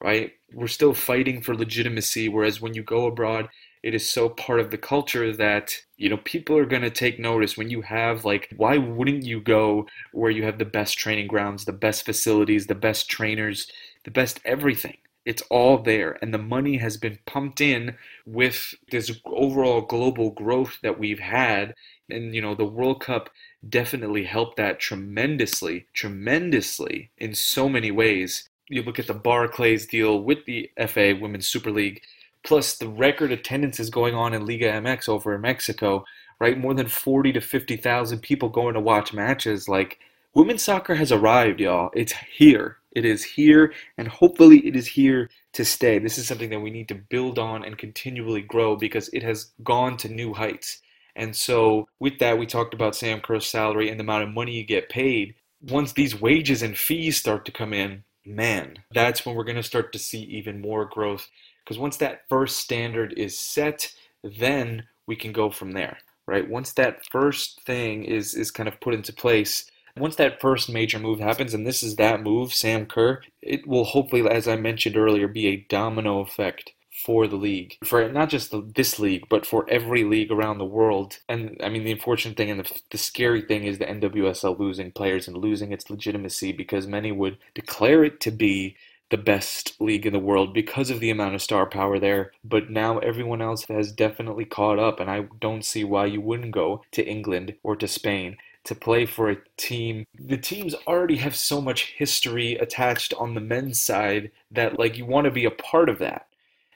right? 0.00 0.32
We're 0.52 0.68
still 0.68 0.94
fighting 0.94 1.42
for 1.42 1.54
legitimacy, 1.54 2.28
whereas 2.28 2.60
when 2.60 2.74
you 2.74 2.82
go 2.82 3.06
abroad, 3.06 3.48
it 3.82 3.94
is 3.94 4.10
so 4.10 4.28
part 4.28 4.60
of 4.60 4.70
the 4.70 4.78
culture 4.78 5.32
that 5.32 5.76
you 5.96 6.08
know 6.08 6.18
people 6.18 6.56
are 6.56 6.66
going 6.66 6.82
to 6.82 6.90
take 6.90 7.18
notice 7.18 7.56
when 7.56 7.70
you 7.70 7.82
have 7.82 8.24
like 8.24 8.52
why 8.56 8.76
wouldn't 8.76 9.24
you 9.24 9.40
go 9.40 9.86
where 10.12 10.30
you 10.30 10.44
have 10.44 10.58
the 10.58 10.64
best 10.64 10.98
training 10.98 11.26
grounds 11.26 11.64
the 11.64 11.72
best 11.72 12.04
facilities 12.04 12.66
the 12.66 12.74
best 12.74 13.08
trainers 13.08 13.70
the 14.04 14.10
best 14.10 14.40
everything? 14.44 14.96
It's 15.24 15.42
all 15.50 15.78
there 15.78 16.18
and 16.22 16.32
the 16.32 16.38
money 16.38 16.78
has 16.78 16.96
been 16.96 17.18
pumped 17.26 17.60
in 17.60 17.96
with 18.24 18.74
this 18.90 19.10
overall 19.26 19.82
global 19.82 20.30
growth 20.30 20.78
that 20.82 20.98
we've 20.98 21.18
had 21.18 21.74
and 22.10 22.34
you 22.34 22.40
know 22.40 22.54
the 22.54 22.64
world 22.64 23.00
cup 23.00 23.30
definitely 23.68 24.24
helped 24.24 24.56
that 24.56 24.78
tremendously 24.78 25.86
tremendously 25.92 27.10
in 27.18 27.34
so 27.34 27.68
many 27.68 27.90
ways. 27.90 28.48
You 28.68 28.82
look 28.82 28.98
at 28.98 29.06
the 29.06 29.14
Barclays 29.14 29.86
deal 29.86 30.22
with 30.22 30.44
the 30.44 30.70
FA 30.86 31.16
Women's 31.18 31.46
Super 31.46 31.70
League, 31.70 32.02
plus 32.48 32.78
the 32.78 32.88
record 32.88 33.30
attendance 33.30 33.78
is 33.78 33.90
going 33.90 34.14
on 34.14 34.32
in 34.32 34.46
Liga 34.46 34.72
MX 34.72 35.08
over 35.08 35.34
in 35.34 35.42
Mexico, 35.42 36.04
right? 36.40 36.58
More 36.58 36.72
than 36.72 36.88
40 36.88 37.32
to 37.34 37.40
50,000 37.42 38.20
people 38.20 38.48
going 38.48 38.72
to 38.72 38.80
watch 38.80 39.12
matches. 39.12 39.68
Like, 39.68 39.98
women's 40.32 40.62
soccer 40.62 40.94
has 40.94 41.12
arrived, 41.12 41.60
y'all. 41.60 41.90
It's 41.94 42.12
here. 42.12 42.78
It 42.92 43.04
is 43.04 43.22
here, 43.22 43.74
and 43.98 44.08
hopefully 44.08 44.66
it 44.66 44.74
is 44.74 44.86
here 44.86 45.28
to 45.52 45.64
stay. 45.64 45.98
This 45.98 46.16
is 46.16 46.26
something 46.26 46.48
that 46.48 46.60
we 46.60 46.70
need 46.70 46.88
to 46.88 46.94
build 46.94 47.38
on 47.38 47.64
and 47.64 47.76
continually 47.76 48.40
grow 48.40 48.76
because 48.76 49.08
it 49.10 49.22
has 49.22 49.50
gone 49.62 49.98
to 49.98 50.08
new 50.08 50.32
heights. 50.32 50.80
And 51.14 51.36
so, 51.36 51.86
with 52.00 52.18
that, 52.20 52.38
we 52.38 52.46
talked 52.46 52.72
about 52.72 52.96
Sam 52.96 53.20
Kerr's 53.20 53.46
salary 53.46 53.90
and 53.90 54.00
the 54.00 54.04
amount 54.04 54.22
of 54.22 54.30
money 54.30 54.52
you 54.52 54.64
get 54.64 54.88
paid. 54.88 55.34
Once 55.60 55.92
these 55.92 56.18
wages 56.18 56.62
and 56.62 56.78
fees 56.78 57.18
start 57.18 57.44
to 57.44 57.52
come 57.52 57.74
in, 57.74 58.04
man, 58.24 58.78
that's 58.94 59.26
when 59.26 59.34
we're 59.34 59.44
going 59.44 59.56
to 59.56 59.62
start 59.62 59.92
to 59.92 59.98
see 59.98 60.22
even 60.22 60.62
more 60.62 60.86
growth. 60.86 61.28
Because 61.68 61.78
once 61.78 61.98
that 61.98 62.22
first 62.30 62.60
standard 62.60 63.12
is 63.18 63.38
set, 63.38 63.92
then 64.24 64.84
we 65.06 65.16
can 65.16 65.32
go 65.32 65.50
from 65.50 65.72
there, 65.72 65.98
right? 66.26 66.48
Once 66.48 66.72
that 66.72 67.04
first 67.10 67.60
thing 67.66 68.04
is 68.04 68.32
is 68.32 68.50
kind 68.50 68.70
of 68.70 68.80
put 68.80 68.94
into 68.94 69.12
place, 69.12 69.70
once 69.94 70.16
that 70.16 70.40
first 70.40 70.70
major 70.70 70.98
move 70.98 71.20
happens, 71.20 71.52
and 71.52 71.66
this 71.66 71.82
is 71.82 71.96
that 71.96 72.22
move, 72.22 72.54
Sam 72.54 72.86
Kerr, 72.86 73.20
it 73.42 73.66
will 73.66 73.84
hopefully, 73.84 74.26
as 74.26 74.48
I 74.48 74.56
mentioned 74.56 74.96
earlier, 74.96 75.28
be 75.28 75.46
a 75.46 75.66
domino 75.68 76.20
effect 76.20 76.72
for 76.90 77.26
the 77.26 77.36
league, 77.36 77.76
for 77.84 78.10
not 78.10 78.30
just 78.30 78.50
the, 78.50 78.62
this 78.74 78.98
league, 78.98 79.26
but 79.28 79.44
for 79.44 79.68
every 79.68 80.04
league 80.04 80.32
around 80.32 80.56
the 80.56 80.64
world. 80.64 81.18
And 81.28 81.60
I 81.62 81.68
mean, 81.68 81.84
the 81.84 81.92
unfortunate 81.92 82.38
thing 82.38 82.50
and 82.50 82.60
the, 82.60 82.80
the 82.90 82.98
scary 82.98 83.42
thing 83.42 83.64
is 83.64 83.76
the 83.76 83.84
NWSL 83.84 84.58
losing 84.58 84.90
players 84.90 85.28
and 85.28 85.36
losing 85.36 85.72
its 85.72 85.90
legitimacy 85.90 86.52
because 86.52 86.86
many 86.86 87.12
would 87.12 87.36
declare 87.54 88.04
it 88.04 88.20
to 88.20 88.30
be 88.30 88.74
the 89.10 89.16
best 89.16 89.80
league 89.80 90.06
in 90.06 90.12
the 90.12 90.18
world 90.18 90.52
because 90.52 90.90
of 90.90 91.00
the 91.00 91.10
amount 91.10 91.34
of 91.34 91.42
star 91.42 91.66
power 91.66 91.98
there. 91.98 92.32
But 92.44 92.70
now 92.70 92.98
everyone 92.98 93.42
else 93.42 93.64
has 93.68 93.92
definitely 93.92 94.44
caught 94.44 94.78
up, 94.78 95.00
and 95.00 95.10
I 95.10 95.28
don't 95.40 95.64
see 95.64 95.84
why 95.84 96.06
you 96.06 96.20
wouldn't 96.20 96.52
go 96.52 96.82
to 96.92 97.06
England 97.06 97.54
or 97.62 97.76
to 97.76 97.88
Spain 97.88 98.36
to 98.64 98.74
play 98.74 99.06
for 99.06 99.30
a 99.30 99.38
team. 99.56 100.04
The 100.18 100.36
teams 100.36 100.74
already 100.86 101.16
have 101.16 101.34
so 101.36 101.60
much 101.60 101.94
history 101.96 102.54
attached 102.56 103.14
on 103.14 103.34
the 103.34 103.40
men's 103.40 103.80
side 103.80 104.30
that, 104.50 104.78
like, 104.78 104.98
you 104.98 105.06
want 105.06 105.24
to 105.24 105.30
be 105.30 105.46
a 105.46 105.50
part 105.50 105.88
of 105.88 105.98
that 106.00 106.28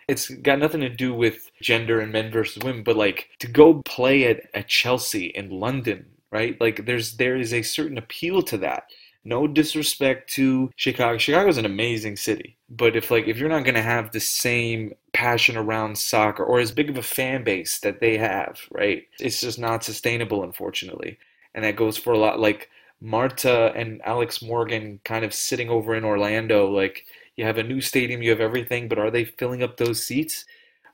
it's 0.09 0.29
got 0.29 0.59
nothing 0.59 0.81
to 0.81 0.89
do 0.89 1.15
with 1.15 1.51
gender 1.61 2.01
and 2.01 2.13
men 2.13 2.31
versus 2.31 2.63
women, 2.63 2.83
but 2.83 2.97
like 2.97 3.31
to 3.39 3.47
go 3.47 3.83
play 3.85 4.25
at, 4.25 4.43
at 4.55 4.69
Chelsea 4.69 5.27
in 5.27 5.51
London, 5.51 6.07
right? 6.31 6.61
Like 6.61 6.87
there's 6.87 7.17
there 7.17 7.37
is 7.37 7.53
a 7.55 7.63
certain 7.63 7.99
appeal 7.99 8.43
to 8.43 8.59
that. 8.59 8.85
No 9.25 9.47
disrespect 9.47 10.31
to 10.35 10.71
Chicago. 10.77 11.17
Chicago's 11.19 11.59
an 11.59 11.67
amazing 11.67 12.17
city. 12.17 12.57
But 12.69 12.97
if 12.97 13.11
like 13.11 13.27
if 13.29 13.39
you're 13.39 13.49
not 13.49 13.65
gonna 13.65 13.83
have 13.83 14.11
the 14.11 14.21
same 14.21 14.95
passion 15.13 15.57
around 15.57 15.97
soccer 15.99 16.45
or 16.45 16.59
as 16.59 16.73
big 16.73 16.91
of 16.91 16.99
a 16.99 17.03
fan 17.03 17.45
base 17.45 17.79
that 17.81 18.01
they 18.01 18.17
have, 18.19 18.59
right? 18.71 19.05
It's 19.21 19.41
just 19.41 19.59
not 19.59 19.85
sustainable, 19.85 20.43
unfortunately. 20.43 21.19
And 21.55 21.65
that 21.65 21.77
goes 21.77 21.97
for 21.97 22.13
a 22.13 22.19
lot 22.19 22.41
like 22.41 22.69
Marta 23.01 23.73
and 23.77 24.01
Alex 24.05 24.43
Morgan 24.43 25.01
kind 25.05 25.25
of 25.25 25.35
sitting 25.35 25.69
over 25.69 25.95
in 25.95 26.05
Orlando, 26.05 26.71
like 26.71 27.05
you 27.37 27.45
have 27.45 27.59
a 27.59 27.63
new 27.63 27.81
stadium, 27.81 28.23
you 28.23 28.31
have 28.31 28.41
everything, 28.41 28.89
but 28.89 28.99
are 28.99 29.11
they 29.11 29.25
filling 29.25 29.63
up 29.63 29.77
those 29.77 30.05
seats? 30.05 30.45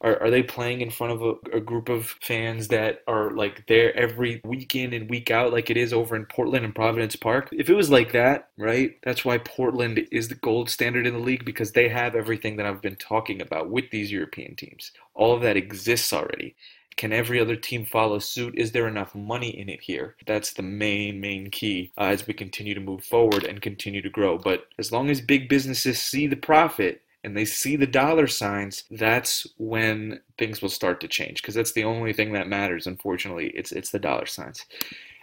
Are, 0.01 0.23
are 0.23 0.31
they 0.31 0.43
playing 0.43 0.81
in 0.81 0.91
front 0.91 1.13
of 1.13 1.23
a, 1.23 1.57
a 1.57 1.61
group 1.61 1.89
of 1.89 2.17
fans 2.23 2.69
that 2.69 3.03
are 3.09 3.33
like 3.33 3.67
there 3.67 3.97
every 3.97 4.41
week 4.45 4.75
in 4.75 4.93
and 4.93 5.11
week 5.11 5.31
out, 5.31 5.53
like 5.53 5.71
it 5.71 5.77
is 5.77 5.93
over 5.93 6.15
in 6.15 6.27
Portland 6.27 6.65
and 6.65 6.75
Providence 6.75 7.17
Park? 7.17 7.49
If 7.53 7.69
it 7.69 7.75
was 7.75 7.91
like 7.91 8.13
that, 8.13 8.51
right, 8.57 8.97
that's 9.03 9.25
why 9.25 9.39
Portland 9.39 10.07
is 10.13 10.29
the 10.29 10.37
gold 10.37 10.71
standard 10.71 11.07
in 11.07 11.15
the 11.15 11.21
league 11.21 11.45
because 11.45 11.73
they 11.73 11.89
have 11.89 12.15
everything 12.15 12.57
that 12.57 12.67
I've 12.67 12.83
been 12.83 12.97
talking 12.97 13.43
about 13.43 13.71
with 13.71 13.91
these 13.91 14.13
European 14.13 14.55
teams. 14.55 14.93
All 15.15 15.35
of 15.35 15.43
that 15.43 15.57
exists 15.57 16.13
already. 16.13 16.55
Can 16.97 17.13
every 17.13 17.41
other 17.41 17.55
team 17.55 17.85
follow 17.85 18.19
suit? 18.19 18.59
Is 18.59 18.73
there 18.73 18.89
enough 18.89 19.15
money 19.15 19.51
in 19.51 19.69
it 19.69 19.81
here? 19.83 20.17
That's 20.27 20.53
the 20.53 20.63
main, 20.63 21.21
main 21.21 21.49
key 21.49 21.93
uh, 21.97 22.07
as 22.07 22.27
we 22.27 22.35
continue 22.35 22.75
to 22.75 22.81
move 22.81 23.05
forward 23.05 23.45
and 23.45 23.63
continue 23.63 24.03
to 24.03 24.11
grow. 24.11 24.37
But 24.37 24.67
as 24.81 24.91
long 24.91 25.09
as 25.09 25.21
big 25.21 25.49
businesses 25.49 26.03
see 26.03 26.27
the 26.27 26.35
profit 26.35 27.03
and 27.25 27.37
they 27.37 27.45
see 27.45 27.77
the 27.77 27.87
dollar 27.87 28.27
signs, 28.27 28.85
that's 28.91 29.47
when 29.59 30.21
things 30.39 30.63
will 30.63 30.69
start 30.69 31.01
to 31.01 31.09
change 31.09 31.43
because 31.43 31.55
that's 31.55 31.73
the 31.73 31.85
only 31.85 32.13
thing 32.13 32.33
that 32.33 32.49
matters. 32.49 32.87
Unfortunately, 32.87 33.49
it's 33.55 33.73
it's 33.73 33.91
the 33.91 33.99
dollar 33.99 34.27
signs. 34.27 34.65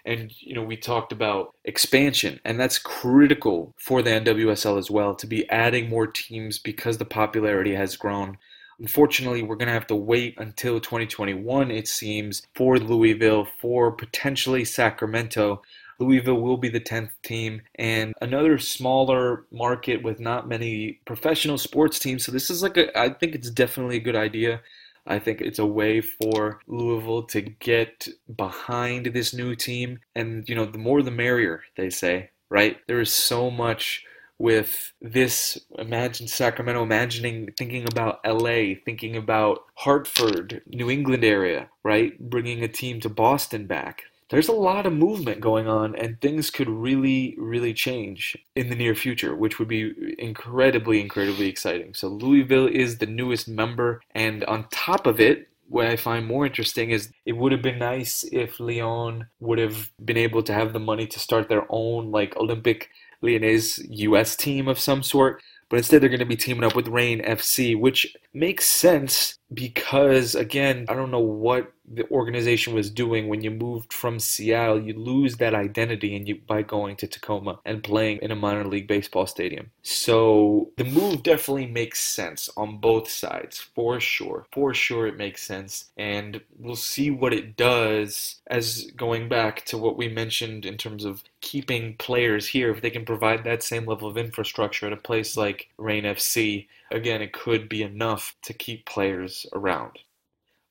And 0.05 0.31
you 0.39 0.53
know, 0.53 0.63
we 0.63 0.77
talked 0.77 1.11
about 1.11 1.55
expansion, 1.63 2.39
and 2.45 2.59
that's 2.59 2.77
critical 2.77 3.73
for 3.77 4.01
the 4.01 4.11
NWSL 4.11 4.77
as 4.77 4.91
well 4.91 5.15
to 5.15 5.25
be 5.25 5.49
adding 5.49 5.89
more 5.89 6.05
teams 6.05 6.59
because 6.59 6.97
the 6.97 7.05
popularity 7.05 7.73
has 7.73 7.95
grown. 7.97 8.37
Unfortunately, 8.79 9.41
we're 9.41 9.55
going 9.55 9.67
to 9.67 9.73
have 9.73 9.87
to 9.87 9.95
wait 9.95 10.35
until 10.37 10.81
2021, 10.81 11.71
it 11.71 11.87
seems, 11.87 12.45
for 12.55 12.77
Louisville, 12.77 13.47
for 13.59 13.91
potentially 13.91 14.65
Sacramento. 14.65 15.61
Louisville 15.99 16.41
will 16.41 16.57
be 16.57 16.69
the 16.69 16.79
10th 16.79 17.11
team 17.23 17.61
and 17.75 18.13
another 18.21 18.57
smaller 18.57 19.45
market 19.51 20.03
with 20.03 20.19
not 20.19 20.47
many 20.47 20.99
professional 21.05 21.57
sports 21.57 21.99
teams. 21.99 22.25
So, 22.25 22.31
this 22.31 22.49
is 22.49 22.63
like 22.63 22.77
a, 22.77 22.97
I 22.97 23.09
think 23.09 23.35
it's 23.35 23.49
definitely 23.49 23.97
a 23.97 24.01
good 24.01 24.15
idea. 24.15 24.61
I 25.07 25.19
think 25.19 25.41
it's 25.41 25.59
a 25.59 25.65
way 25.65 26.01
for 26.01 26.59
Louisville 26.67 27.23
to 27.23 27.41
get 27.41 28.07
behind 28.35 29.07
this 29.07 29.33
new 29.33 29.55
team. 29.55 29.99
And, 30.15 30.47
you 30.49 30.55
know, 30.55 30.65
the 30.65 30.79
more 30.79 31.03
the 31.03 31.11
merrier, 31.11 31.61
they 31.77 31.91
say, 31.91 32.31
right? 32.49 32.77
There 32.87 32.99
is 32.99 33.13
so 33.13 33.51
much 33.51 34.03
with 34.37 34.93
this 35.01 35.57
imagine 35.77 36.27
Sacramento 36.27 36.83
imagining 36.83 37.49
thinking 37.57 37.87
about 37.87 38.19
LA 38.25 38.75
thinking 38.83 39.15
about 39.15 39.59
Hartford 39.75 40.61
New 40.67 40.91
England 40.91 41.23
area 41.23 41.69
right 41.83 42.19
bringing 42.19 42.61
a 42.61 42.67
team 42.67 42.99
to 42.99 43.09
Boston 43.09 43.65
back 43.65 44.03
there's 44.29 44.47
a 44.47 44.53
lot 44.53 44.85
of 44.85 44.93
movement 44.93 45.39
going 45.39 45.67
on 45.67 45.95
and 45.95 46.19
things 46.19 46.49
could 46.49 46.69
really 46.69 47.35
really 47.37 47.73
change 47.73 48.35
in 48.55 48.69
the 48.69 48.75
near 48.75 48.95
future 48.95 49.35
which 49.35 49.59
would 49.59 49.67
be 49.67 50.15
incredibly 50.17 50.99
incredibly 50.99 51.47
exciting. 51.47 51.93
So 51.93 52.07
Louisville 52.07 52.67
is 52.67 52.97
the 52.97 53.05
newest 53.05 53.47
member 53.47 54.01
and 54.13 54.43
on 54.45 54.67
top 54.71 55.05
of 55.05 55.19
it 55.19 55.47
what 55.67 55.87
I 55.87 55.95
find 55.95 56.27
more 56.27 56.45
interesting 56.45 56.91
is 56.91 57.11
it 57.25 57.33
would 57.33 57.51
have 57.51 57.61
been 57.61 57.79
nice 57.79 58.23
if 58.31 58.59
Lyon 58.59 59.27
would 59.39 59.57
have 59.57 59.91
been 60.03 60.17
able 60.17 60.43
to 60.43 60.53
have 60.53 60.73
the 60.73 60.79
money 60.79 61.07
to 61.07 61.19
start 61.19 61.49
their 61.49 61.65
own 61.69 62.11
like 62.11 62.35
Olympique 62.35 62.85
Lyonnais 63.21 63.79
US 63.89 64.35
team 64.35 64.67
of 64.67 64.79
some 64.79 65.01
sort, 65.01 65.41
but 65.69 65.77
instead 65.77 66.01
they're 66.01 66.09
going 66.09 66.19
to 66.19 66.25
be 66.25 66.35
teaming 66.35 66.63
up 66.63 66.75
with 66.75 66.87
Reign 66.87 67.21
FC, 67.21 67.79
which 67.79 68.15
makes 68.35 68.67
sense 68.67 69.39
because 69.53 70.35
again, 70.35 70.85
I 70.89 70.93
don't 70.93 71.11
know 71.11 71.19
what 71.19 71.71
the 71.87 72.09
organization 72.09 72.73
was 72.73 72.89
doing 72.89 73.27
when 73.27 73.41
you 73.41 73.51
moved 73.51 73.93
from 73.93 74.19
Seattle. 74.19 74.81
You 74.81 74.95
lose 74.97 75.37
that 75.37 75.53
identity 75.53 76.15
and 76.15 76.27
you 76.27 76.41
by 76.47 76.63
going 76.63 76.95
to 76.97 77.07
Tacoma 77.07 77.59
and 77.63 77.83
playing 77.83 78.19
in 78.21 78.31
a 78.31 78.35
minor 78.35 78.65
league 78.65 78.87
baseball 78.87 79.27
stadium. 79.27 79.71
So 79.83 80.71
the 80.77 80.83
move 80.83 81.21
definitely 81.23 81.67
makes 81.67 82.03
sense 82.03 82.49
on 82.57 82.79
both 82.79 83.09
sides, 83.09 83.59
for 83.59 83.99
sure. 83.99 84.47
For 84.51 84.73
sure 84.73 85.07
it 85.07 85.17
makes 85.17 85.43
sense. 85.43 85.91
And 85.95 86.41
we'll 86.57 86.75
see 86.75 87.11
what 87.11 87.33
it 87.33 87.55
does 87.55 88.41
as 88.47 88.89
going 88.97 89.29
back 89.29 89.63
to 89.65 89.77
what 89.77 89.97
we 89.97 90.07
mentioned 90.09 90.65
in 90.65 90.77
terms 90.77 91.05
of 91.05 91.23
keeping 91.41 91.95
players 91.97 92.47
here 92.47 92.71
if 92.71 92.81
they 92.81 92.89
can 92.89 93.05
provide 93.05 93.43
that 93.43 93.63
same 93.63 93.85
level 93.85 94.07
of 94.07 94.17
infrastructure 94.17 94.87
at 94.87 94.93
a 94.93 94.97
place 94.97 95.37
like 95.37 95.69
Reign 95.77 96.03
FC 96.03 96.67
again, 96.91 97.21
it 97.21 97.33
could 97.33 97.69
be 97.69 97.83
enough 97.83 98.35
to 98.43 98.53
keep 98.53 98.85
players 98.85 99.45
around. 99.53 99.99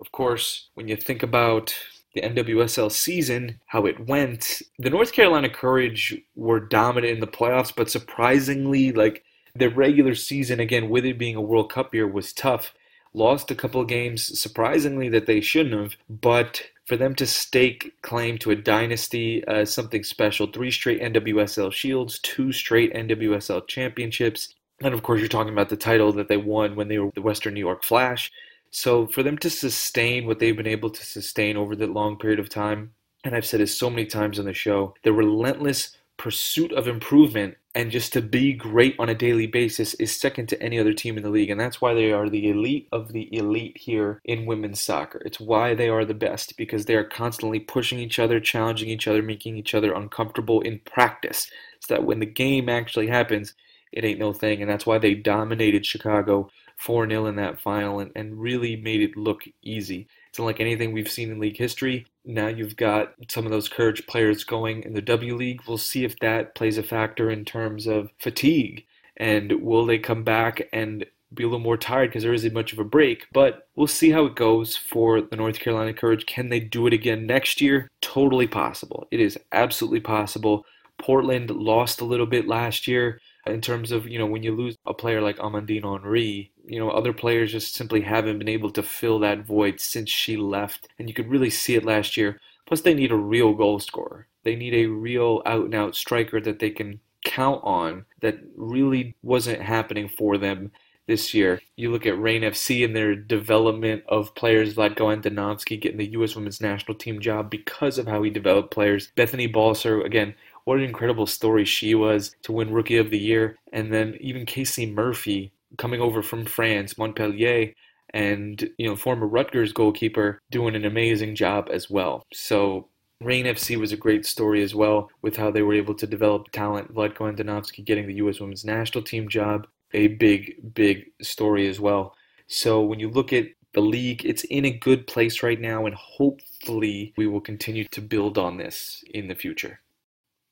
Of 0.00 0.12
course, 0.12 0.68
when 0.74 0.88
you 0.88 0.96
think 0.96 1.22
about 1.22 1.74
the 2.14 2.22
NWSL 2.22 2.92
season, 2.92 3.60
how 3.66 3.86
it 3.86 4.06
went, 4.06 4.62
the 4.78 4.90
North 4.90 5.12
Carolina 5.12 5.48
Courage 5.48 6.16
were 6.34 6.60
dominant 6.60 7.12
in 7.12 7.20
the 7.20 7.26
playoffs, 7.26 7.72
but 7.74 7.90
surprisingly, 7.90 8.92
like 8.92 9.24
the 9.54 9.70
regular 9.70 10.14
season, 10.14 10.60
again, 10.60 10.88
with 10.88 11.04
it 11.04 11.18
being 11.18 11.36
a 11.36 11.40
World 11.40 11.70
Cup 11.70 11.94
year, 11.94 12.06
was 12.06 12.32
tough. 12.32 12.74
Lost 13.12 13.50
a 13.50 13.54
couple 13.54 13.84
games, 13.84 14.40
surprisingly, 14.40 15.08
that 15.08 15.26
they 15.26 15.40
shouldn't 15.40 15.80
have, 15.80 15.96
but 16.08 16.62
for 16.86 16.96
them 16.96 17.14
to 17.14 17.26
stake 17.26 17.94
claim 18.02 18.38
to 18.38 18.50
a 18.50 18.56
dynasty 18.56 19.44
uh, 19.46 19.64
something 19.64 20.02
special. 20.02 20.46
Three 20.46 20.70
straight 20.70 21.00
NWSL 21.00 21.72
shields, 21.72 22.18
two 22.20 22.52
straight 22.52 22.92
NWSL 22.92 23.66
championships, 23.68 24.54
and 24.80 24.94
of 24.94 25.02
course, 25.02 25.20
you're 25.20 25.28
talking 25.28 25.52
about 25.52 25.68
the 25.68 25.76
title 25.76 26.12
that 26.12 26.28
they 26.28 26.36
won 26.36 26.76
when 26.76 26.88
they 26.88 26.98
were 26.98 27.10
the 27.14 27.22
Western 27.22 27.54
New 27.54 27.60
York 27.60 27.84
Flash. 27.84 28.32
So 28.70 29.06
for 29.06 29.22
them 29.22 29.38
to 29.38 29.50
sustain 29.50 30.26
what 30.26 30.40
they've 30.40 30.56
been 30.56 30.66
able 30.66 30.90
to 30.90 31.04
sustain 31.04 31.56
over 31.56 31.76
the 31.76 31.86
long 31.86 32.18
period 32.18 32.40
of 32.40 32.48
time, 32.48 32.92
and 33.22 33.34
I've 33.34 33.46
said 33.46 33.60
this 33.60 33.76
so 33.76 33.88
many 33.88 34.04
times 34.04 34.38
on 34.38 34.44
the 34.46 34.52
show, 34.52 34.94
the 35.04 35.12
relentless 35.12 35.96
pursuit 36.16 36.72
of 36.72 36.86
improvement 36.88 37.56
and 37.76 37.90
just 37.90 38.12
to 38.12 38.22
be 38.22 38.52
great 38.52 38.94
on 39.00 39.08
a 39.08 39.14
daily 39.14 39.48
basis 39.48 39.94
is 39.94 40.16
second 40.16 40.48
to 40.48 40.62
any 40.62 40.78
other 40.78 40.92
team 40.92 41.16
in 41.16 41.24
the 41.24 41.30
league. 41.30 41.50
And 41.50 41.60
that's 41.60 41.80
why 41.80 41.92
they 41.92 42.12
are 42.12 42.28
the 42.28 42.50
elite 42.50 42.88
of 42.92 43.12
the 43.12 43.34
elite 43.36 43.76
here 43.76 44.20
in 44.24 44.46
women's 44.46 44.80
soccer. 44.80 45.20
It's 45.24 45.40
why 45.40 45.74
they 45.74 45.88
are 45.88 46.04
the 46.04 46.14
best 46.14 46.56
because 46.56 46.84
they 46.84 46.94
are 46.94 47.04
constantly 47.04 47.58
pushing 47.58 47.98
each 47.98 48.20
other, 48.20 48.38
challenging 48.38 48.90
each 48.90 49.08
other, 49.08 49.22
making 49.22 49.56
each 49.56 49.74
other 49.74 49.92
uncomfortable 49.92 50.60
in 50.60 50.78
practice. 50.84 51.50
So 51.80 51.94
that 51.94 52.04
when 52.04 52.20
the 52.20 52.26
game 52.26 52.68
actually 52.68 53.08
happens, 53.08 53.54
it 53.94 54.04
ain't 54.04 54.18
no 54.18 54.32
thing. 54.32 54.60
And 54.60 54.70
that's 54.70 54.84
why 54.84 54.98
they 54.98 55.14
dominated 55.14 55.86
Chicago 55.86 56.50
4 56.76 57.08
0 57.08 57.26
in 57.26 57.36
that 57.36 57.60
final 57.60 58.00
and, 58.00 58.10
and 58.14 58.38
really 58.38 58.76
made 58.76 59.00
it 59.00 59.16
look 59.16 59.44
easy. 59.62 60.08
It's 60.28 60.38
unlike 60.38 60.60
anything 60.60 60.92
we've 60.92 61.10
seen 61.10 61.30
in 61.30 61.38
league 61.38 61.56
history. 61.56 62.06
Now 62.24 62.48
you've 62.48 62.76
got 62.76 63.14
some 63.28 63.46
of 63.46 63.52
those 63.52 63.68
courage 63.68 64.04
players 64.06 64.42
going 64.42 64.82
in 64.82 64.92
the 64.92 65.00
W 65.02 65.36
League. 65.36 65.62
We'll 65.66 65.78
see 65.78 66.04
if 66.04 66.18
that 66.18 66.56
plays 66.56 66.76
a 66.76 66.82
factor 66.82 67.30
in 67.30 67.44
terms 67.44 67.86
of 67.86 68.10
fatigue. 68.18 68.84
And 69.16 69.62
will 69.62 69.86
they 69.86 69.98
come 69.98 70.24
back 70.24 70.68
and 70.72 71.06
be 71.32 71.44
a 71.44 71.46
little 71.46 71.60
more 71.60 71.76
tired 71.76 72.10
because 72.10 72.22
there 72.22 72.32
isn't 72.32 72.52
much 72.52 72.72
of 72.72 72.78
a 72.78 72.84
break. 72.84 73.26
But 73.32 73.68
we'll 73.74 73.86
see 73.86 74.10
how 74.10 74.24
it 74.24 74.36
goes 74.36 74.76
for 74.76 75.20
the 75.20 75.36
North 75.36 75.58
Carolina 75.58 75.92
Courage. 75.92 76.26
Can 76.26 76.48
they 76.48 76.60
do 76.60 76.86
it 76.86 76.92
again 76.92 77.26
next 77.26 77.60
year? 77.60 77.88
Totally 78.00 78.46
possible. 78.46 79.06
It 79.10 79.20
is 79.20 79.38
absolutely 79.52 80.00
possible. 80.00 80.64
Portland 80.98 81.50
lost 81.50 82.00
a 82.00 82.04
little 82.04 82.26
bit 82.26 82.46
last 82.46 82.86
year 82.86 83.20
in 83.46 83.60
terms 83.60 83.92
of, 83.92 84.08
you 84.08 84.18
know, 84.18 84.26
when 84.26 84.42
you 84.42 84.54
lose 84.54 84.76
a 84.86 84.94
player 84.94 85.20
like 85.20 85.38
Amandine 85.38 85.82
Henry, 85.82 86.50
you 86.66 86.78
know, 86.78 86.90
other 86.90 87.12
players 87.12 87.52
just 87.52 87.74
simply 87.74 88.00
haven't 88.00 88.38
been 88.38 88.48
able 88.48 88.70
to 88.70 88.82
fill 88.82 89.18
that 89.20 89.46
void 89.46 89.80
since 89.80 90.10
she 90.10 90.36
left. 90.36 90.88
And 90.98 91.08
you 91.08 91.14
could 91.14 91.28
really 91.28 91.50
see 91.50 91.74
it 91.74 91.84
last 91.84 92.16
year. 92.16 92.40
Plus, 92.66 92.80
they 92.80 92.94
need 92.94 93.12
a 93.12 93.16
real 93.16 93.52
goal 93.52 93.78
scorer. 93.78 94.26
They 94.44 94.56
need 94.56 94.74
a 94.74 94.86
real 94.86 95.42
out 95.44 95.66
and 95.66 95.74
out 95.74 95.94
striker 95.94 96.40
that 96.40 96.58
they 96.58 96.70
can 96.70 97.00
count 97.24 97.60
on 97.64 98.04
that 98.20 98.38
really 98.56 99.16
wasn't 99.22 99.60
happening 99.60 100.08
for 100.08 100.38
them 100.38 100.70
this 101.06 101.34
year. 101.34 101.60
You 101.76 101.90
look 101.90 102.06
at 102.06 102.18
Reign 102.18 102.42
FC 102.42 102.84
and 102.84 102.96
their 102.96 103.14
development 103.14 104.04
of 104.08 104.34
players 104.34 104.78
like 104.78 104.96
Goan 104.96 105.22
Danovsky 105.22 105.80
getting 105.80 105.98
the 105.98 106.12
U.S. 106.12 106.34
women's 106.34 106.60
national 106.60 106.96
team 106.96 107.20
job 107.20 107.50
because 107.50 107.98
of 107.98 108.06
how 108.06 108.22
he 108.22 108.30
developed 108.30 108.70
players. 108.70 109.10
Bethany 109.14 109.46
Balcer, 109.46 110.00
again, 110.00 110.34
what 110.64 110.78
an 110.78 110.84
incredible 110.84 111.26
story 111.26 111.64
she 111.64 111.94
was 111.94 112.34
to 112.42 112.52
win 112.52 112.72
Rookie 112.72 112.96
of 112.96 113.10
the 113.10 113.18
Year. 113.18 113.56
And 113.72 113.92
then 113.92 114.16
even 114.20 114.46
Casey 114.46 114.86
Murphy 114.86 115.52
coming 115.78 116.00
over 116.00 116.22
from 116.22 116.44
France, 116.44 116.96
Montpellier, 116.96 117.74
and 118.12 118.70
you 118.78 118.88
know 118.88 118.96
former 118.96 119.26
Rutgers 119.26 119.72
goalkeeper 119.72 120.40
doing 120.50 120.76
an 120.76 120.84
amazing 120.84 121.34
job 121.34 121.68
as 121.72 121.90
well. 121.90 122.24
So 122.32 122.88
Reign 123.20 123.46
FC 123.46 123.76
was 123.76 123.92
a 123.92 123.96
great 123.96 124.26
story 124.26 124.62
as 124.62 124.74
well 124.74 125.10
with 125.22 125.36
how 125.36 125.50
they 125.50 125.62
were 125.62 125.74
able 125.74 125.94
to 125.94 126.06
develop 126.06 126.50
talent. 126.52 126.94
Vlatko 126.94 127.34
Andonovski 127.34 127.84
getting 127.84 128.06
the 128.06 128.14
U.S. 128.14 128.40
Women's 128.40 128.64
National 128.64 129.02
Team 129.02 129.28
job, 129.28 129.66
a 129.92 130.08
big, 130.08 130.74
big 130.74 131.06
story 131.22 131.68
as 131.68 131.80
well. 131.80 132.14
So 132.46 132.82
when 132.82 133.00
you 133.00 133.08
look 133.08 133.32
at 133.32 133.46
the 133.72 133.80
league, 133.80 134.24
it's 134.24 134.44
in 134.44 134.64
a 134.64 134.70
good 134.70 135.06
place 135.06 135.42
right 135.42 135.60
now, 135.60 135.86
and 135.86 135.94
hopefully 135.94 137.12
we 137.16 137.26
will 137.26 137.40
continue 137.40 137.84
to 137.88 138.00
build 138.00 138.38
on 138.38 138.56
this 138.56 139.02
in 139.12 139.26
the 139.28 139.34
future. 139.34 139.80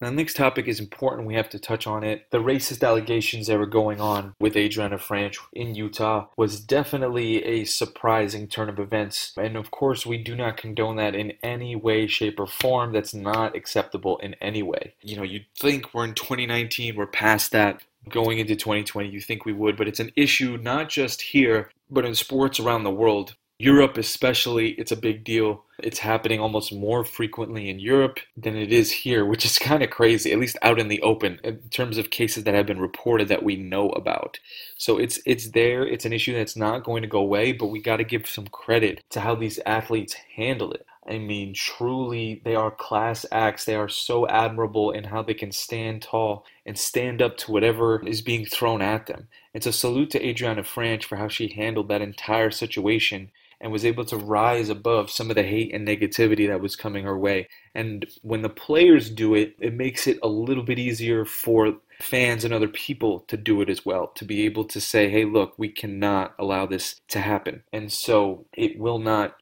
Now, 0.03 0.11
the 0.11 0.17
next 0.17 0.35
topic 0.35 0.67
is 0.67 0.81
important. 0.81 1.29
We 1.29 1.37
have 1.37 1.49
to 1.51 1.61
touch 1.61 1.87
on 1.87 2.03
it. 2.03 2.27
The 2.33 2.43
racist 2.43 2.85
allegations 2.85 3.47
that 3.47 3.57
were 3.57 3.67
going 3.67 4.01
on 4.01 4.35
with 4.41 4.55
Adrianna 4.55 4.99
Franch 4.99 5.38
in 5.53 5.77
Utah 5.77 6.27
was 6.37 6.59
definitely 6.59 7.45
a 7.45 7.62
surprising 7.62 8.49
turn 8.49 8.69
of 8.69 8.81
events. 8.81 9.33
And 9.37 9.57
of 9.57 9.71
course, 9.71 10.05
we 10.05 10.19
do 10.19 10.35
not 10.35 10.57
condone 10.57 10.97
that 10.97 11.15
in 11.15 11.35
any 11.41 11.77
way, 11.77 12.09
shape, 12.09 12.41
or 12.41 12.49
form. 12.49 12.93
That's 12.93 13.15
not 13.15 13.55
acceptable 13.55 14.19
in 14.19 14.35
any 14.41 14.65
way. 14.65 14.95
You 15.03 15.19
know, 15.19 15.23
you'd 15.23 15.47
think 15.57 15.95
we're 15.95 16.07
in 16.07 16.15
2019, 16.15 16.97
we're 16.97 17.07
past 17.07 17.53
that. 17.53 17.85
Going 18.09 18.41
into 18.41 18.57
2020, 18.57 19.09
you 19.09 19.21
think 19.21 19.45
we 19.45 19.53
would, 19.53 19.77
but 19.77 19.87
it's 19.87 20.01
an 20.01 20.11
issue 20.17 20.59
not 20.61 20.88
just 20.88 21.23
here, 21.23 21.71
but 21.88 22.05
in 22.05 22.17
sports 22.17 22.59
around 22.59 22.83
the 22.83 22.91
world. 22.91 23.37
Europe, 23.62 23.96
especially, 23.96 24.70
it's 24.70 24.90
a 24.90 24.96
big 24.96 25.22
deal. 25.22 25.62
It's 25.79 26.01
happening 26.01 26.40
almost 26.40 26.72
more 26.72 27.05
frequently 27.05 27.70
in 27.70 27.79
Europe 27.79 28.18
than 28.37 28.57
it 28.57 28.72
is 28.72 28.90
here, 28.90 29.25
which 29.25 29.44
is 29.44 29.57
kind 29.57 29.85
of 29.85 29.90
crazy, 29.90 30.33
at 30.33 30.40
least 30.40 30.57
out 30.62 30.81
in 30.81 30.88
the 30.88 31.01
open 31.03 31.38
in 31.44 31.61
terms 31.70 31.96
of 31.96 32.11
cases 32.11 32.42
that 32.42 32.55
have 32.55 32.66
been 32.66 32.81
reported 32.81 33.29
that 33.29 33.44
we 33.44 33.55
know 33.55 33.90
about. 33.90 34.40
So 34.77 34.98
it's 34.98 35.20
it's 35.27 35.51
there, 35.51 35.87
it's 35.87 36.05
an 36.05 36.12
issue 36.12 36.35
that's 36.35 36.57
not 36.57 36.83
going 36.83 37.03
to 37.03 37.09
go 37.09 37.20
away, 37.20 37.53
but 37.53 37.68
we 37.68 37.81
got 37.81 37.98
to 37.98 38.05
give 38.05 38.27
some 38.27 38.48
credit 38.48 39.05
to 39.11 39.20
how 39.20 39.37
these 39.37 39.61
athletes 39.64 40.14
handle 40.14 40.72
it. 40.72 40.85
I 41.09 41.18
mean, 41.18 41.55
truly, 41.55 42.42
they 42.44 42.57
are 42.57 42.70
class 42.72 43.25
acts. 43.31 43.64
They 43.64 43.77
are 43.77 43.88
so 43.88 44.27
admirable 44.27 44.90
in 44.90 45.05
how 45.05 45.22
they 45.22 45.35
can 45.35 45.53
stand 45.53 46.03
tall 46.03 46.44
and 46.66 46.77
stand 46.77 47.22
up 47.22 47.37
to 47.38 47.52
whatever 47.52 48.04
is 48.04 48.23
being 48.23 48.44
thrown 48.44 48.83
at 48.83 49.06
them. 49.06 49.29
It's 49.54 49.67
a 49.67 49.73
salute 49.73 50.10
to 50.10 50.21
Adrianna 50.21 50.65
Franch 50.65 51.04
for 51.04 51.15
how 51.15 51.29
she 51.29 51.46
handled 51.46 51.87
that 51.88 52.02
entire 52.02 52.50
situation 52.50 53.31
and 53.63 53.73
was 53.73 53.85
able 53.85 54.04
to 54.04 54.17
rise 54.17 54.69
above 54.69 55.08
some 55.10 55.31
of 55.31 55.37
the 55.37 55.42
hate 55.42 55.73
and 55.73 55.87
negativity 55.87 56.48
that 56.48 56.60
was 56.60 56.77
coming 56.77 57.04
her 57.04 57.17
way. 57.17 57.48
And 57.75 58.04
when 58.23 58.42
the 58.42 58.48
players 58.48 59.08
do 59.08 59.35
it, 59.35 59.54
it 59.60 59.73
makes 59.73 60.06
it 60.06 60.19
a 60.23 60.29
little 60.29 60.65
bit 60.65 60.81
easier 60.81 61.25
for 61.25 61.77
fans 62.00 62.44
and 62.44 62.52
other 62.52 62.69
people 62.69 63.21
to 63.29 63.37
do 63.37 63.60
it 63.63 63.71
as 63.71 63.87
well, 63.87 64.08
to 64.17 64.25
be 64.25 64.44
able 64.44 64.65
to 64.65 64.81
say, 64.81 65.08
hey, 65.08 65.25
look, 65.25 65.54
we 65.56 65.69
cannot 65.69 66.35
allow 66.38 66.67
this 66.67 67.00
to 67.08 67.21
happen. 67.21 67.63
And 67.73 67.90
so 67.92 68.46
it 68.52 68.79
will 68.79 68.98
not 68.98 69.37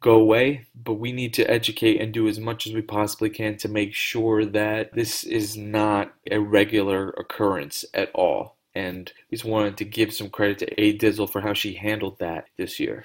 go 0.00 0.14
away, 0.14 0.66
but 0.74 0.94
we 0.94 1.12
need 1.12 1.32
to 1.34 1.48
educate 1.48 2.00
and 2.00 2.12
do 2.12 2.26
as 2.26 2.40
much 2.40 2.66
as 2.66 2.72
we 2.72 2.82
possibly 2.82 3.30
can 3.30 3.56
to 3.58 3.68
make 3.68 3.94
sure 3.94 4.44
that 4.44 4.92
this 4.94 5.24
is 5.24 5.56
not 5.56 6.12
a 6.30 6.38
regular 6.38 7.10
occurrence 7.10 7.84
at 7.94 8.10
all. 8.14 8.56
And 8.74 9.12
we 9.30 9.36
just 9.36 9.48
wanted 9.48 9.76
to 9.76 9.84
give 9.84 10.12
some 10.12 10.30
credit 10.30 10.58
to 10.58 10.80
A. 10.80 10.96
Dizzle 10.96 11.30
for 11.30 11.40
how 11.40 11.52
she 11.52 11.74
handled 11.74 12.18
that 12.18 12.46
this 12.56 12.80
year. 12.80 13.04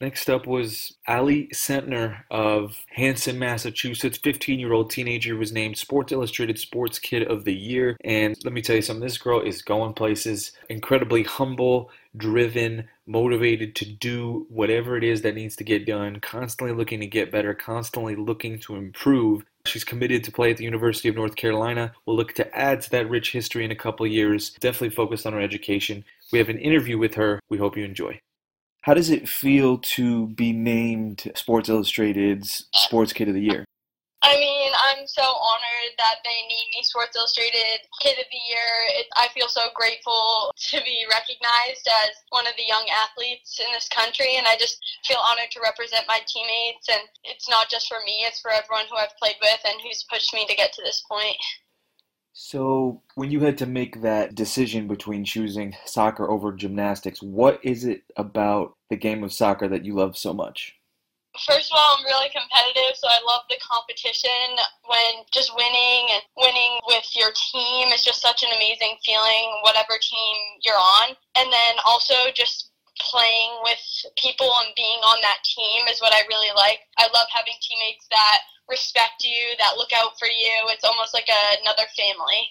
Next 0.00 0.28
up 0.28 0.48
was 0.48 0.96
Ally 1.06 1.46
Sentnor 1.52 2.24
of 2.28 2.76
Hanson, 2.88 3.38
Massachusetts. 3.38 4.18
15 4.18 4.58
year 4.58 4.72
old 4.72 4.90
teenager 4.90 5.36
was 5.36 5.52
named 5.52 5.78
Sports 5.78 6.12
Illustrated 6.12 6.58
Sports 6.58 6.98
Kid 6.98 7.22
of 7.30 7.44
the 7.44 7.54
Year. 7.54 7.96
And 8.02 8.36
let 8.42 8.52
me 8.52 8.60
tell 8.60 8.74
you 8.74 8.82
something 8.82 9.04
this 9.04 9.18
girl 9.18 9.40
is 9.40 9.62
going 9.62 9.94
places, 9.94 10.50
incredibly 10.68 11.22
humble, 11.22 11.90
driven, 12.16 12.88
motivated 13.06 13.76
to 13.76 13.84
do 13.86 14.46
whatever 14.48 14.96
it 14.96 15.04
is 15.04 15.22
that 15.22 15.36
needs 15.36 15.54
to 15.56 15.64
get 15.64 15.86
done, 15.86 16.18
constantly 16.18 16.74
looking 16.74 16.98
to 16.98 17.06
get 17.06 17.30
better, 17.30 17.54
constantly 17.54 18.16
looking 18.16 18.58
to 18.60 18.74
improve. 18.74 19.44
She's 19.66 19.84
committed 19.84 20.24
to 20.24 20.32
play 20.32 20.50
at 20.50 20.56
the 20.56 20.64
University 20.64 21.08
of 21.08 21.14
North 21.14 21.36
Carolina. 21.36 21.92
We'll 22.04 22.16
look 22.16 22.34
to 22.34 22.56
add 22.56 22.80
to 22.82 22.90
that 22.90 23.08
rich 23.08 23.30
history 23.30 23.64
in 23.64 23.70
a 23.70 23.76
couple 23.76 24.06
years. 24.08 24.50
Definitely 24.58 24.90
focused 24.90 25.24
on 25.24 25.34
her 25.34 25.40
education. 25.40 26.04
We 26.32 26.38
have 26.40 26.48
an 26.48 26.58
interview 26.58 26.98
with 26.98 27.14
her. 27.14 27.40
We 27.48 27.58
hope 27.58 27.76
you 27.76 27.84
enjoy. 27.84 28.20
How 28.84 28.92
does 28.92 29.08
it 29.08 29.26
feel 29.26 29.78
to 29.96 30.28
be 30.36 30.52
named 30.52 31.32
Sports 31.34 31.70
Illustrated's 31.72 32.68
Sports 32.76 33.14
Kid 33.16 33.28
of 33.28 33.34
the 33.34 33.40
Year? 33.40 33.64
I 34.20 34.36
mean, 34.36 34.72
I'm 34.76 35.08
so 35.08 35.24
honored 35.24 35.96
that 35.96 36.20
they 36.20 36.36
named 36.52 36.68
me 36.76 36.84
Sports 36.84 37.16
Illustrated 37.16 37.80
Kid 38.04 38.20
of 38.20 38.28
the 38.28 38.44
Year. 38.44 38.68
It, 39.00 39.06
I 39.16 39.28
feel 39.32 39.48
so 39.48 39.72
grateful 39.74 40.52
to 40.68 40.84
be 40.84 41.08
recognized 41.08 41.88
as 42.04 42.12
one 42.28 42.46
of 42.46 42.52
the 42.60 42.68
young 42.68 42.84
athletes 42.92 43.56
in 43.56 43.72
this 43.72 43.88
country, 43.88 44.36
and 44.36 44.44
I 44.46 44.60
just 44.60 44.76
feel 45.08 45.16
honored 45.16 45.48
to 45.56 45.64
represent 45.64 46.04
my 46.04 46.20
teammates. 46.28 46.92
And 46.92 47.08
it's 47.24 47.48
not 47.48 47.72
just 47.72 47.88
for 47.88 48.04
me, 48.04 48.28
it's 48.28 48.44
for 48.44 48.52
everyone 48.52 48.84
who 48.92 49.00
I've 49.00 49.16
played 49.16 49.40
with 49.40 49.64
and 49.64 49.80
who's 49.80 50.04
pushed 50.12 50.36
me 50.36 50.44
to 50.44 50.60
get 50.60 50.76
to 50.76 50.84
this 50.84 51.00
point. 51.08 51.40
So, 52.36 53.00
when 53.14 53.30
you 53.30 53.38
had 53.40 53.58
to 53.58 53.66
make 53.66 54.02
that 54.02 54.34
decision 54.34 54.88
between 54.88 55.24
choosing 55.24 55.76
soccer 55.84 56.28
over 56.28 56.50
gymnastics, 56.50 57.22
what 57.22 57.60
is 57.62 57.84
it 57.84 58.02
about 58.16 58.74
the 58.90 58.96
game 58.96 59.22
of 59.22 59.32
soccer 59.32 59.68
that 59.68 59.84
you 59.84 59.94
love 59.94 60.18
so 60.18 60.34
much? 60.34 60.74
First 61.46 61.70
of 61.70 61.78
all, 61.78 61.96
I'm 61.96 62.04
really 62.04 62.30
competitive, 62.30 62.96
so 62.96 63.06
I 63.06 63.20
love 63.24 63.42
the 63.48 63.56
competition. 63.62 64.58
When 64.86 65.22
just 65.32 65.54
winning 65.54 66.10
and 66.10 66.22
winning 66.36 66.80
with 66.88 67.06
your 67.14 67.30
team 67.52 67.88
is 67.94 68.02
just 68.02 68.20
such 68.20 68.42
an 68.42 68.50
amazing 68.50 68.98
feeling, 69.06 69.60
whatever 69.62 69.94
team 70.02 70.34
you're 70.62 70.74
on. 70.74 71.14
And 71.38 71.52
then 71.52 71.74
also 71.86 72.14
just 72.34 72.72
playing 72.98 73.58
with 73.62 73.80
people 74.16 74.50
and 74.64 74.74
being 74.76 75.00
on 75.02 75.20
that 75.22 75.42
team 75.44 75.86
is 75.88 76.00
what 76.00 76.14
I 76.14 76.26
really 76.28 76.54
like. 76.56 76.80
I 76.98 77.04
love 77.12 77.26
having 77.32 77.54
teammates 77.60 78.06
that 78.10 78.40
respect 78.68 79.24
you, 79.24 79.54
that 79.58 79.76
look 79.76 79.92
out 79.92 80.18
for 80.18 80.26
you. 80.26 80.68
It's 80.68 80.84
almost 80.84 81.14
like 81.14 81.28
a, 81.28 81.60
another 81.60 81.88
family. 81.96 82.50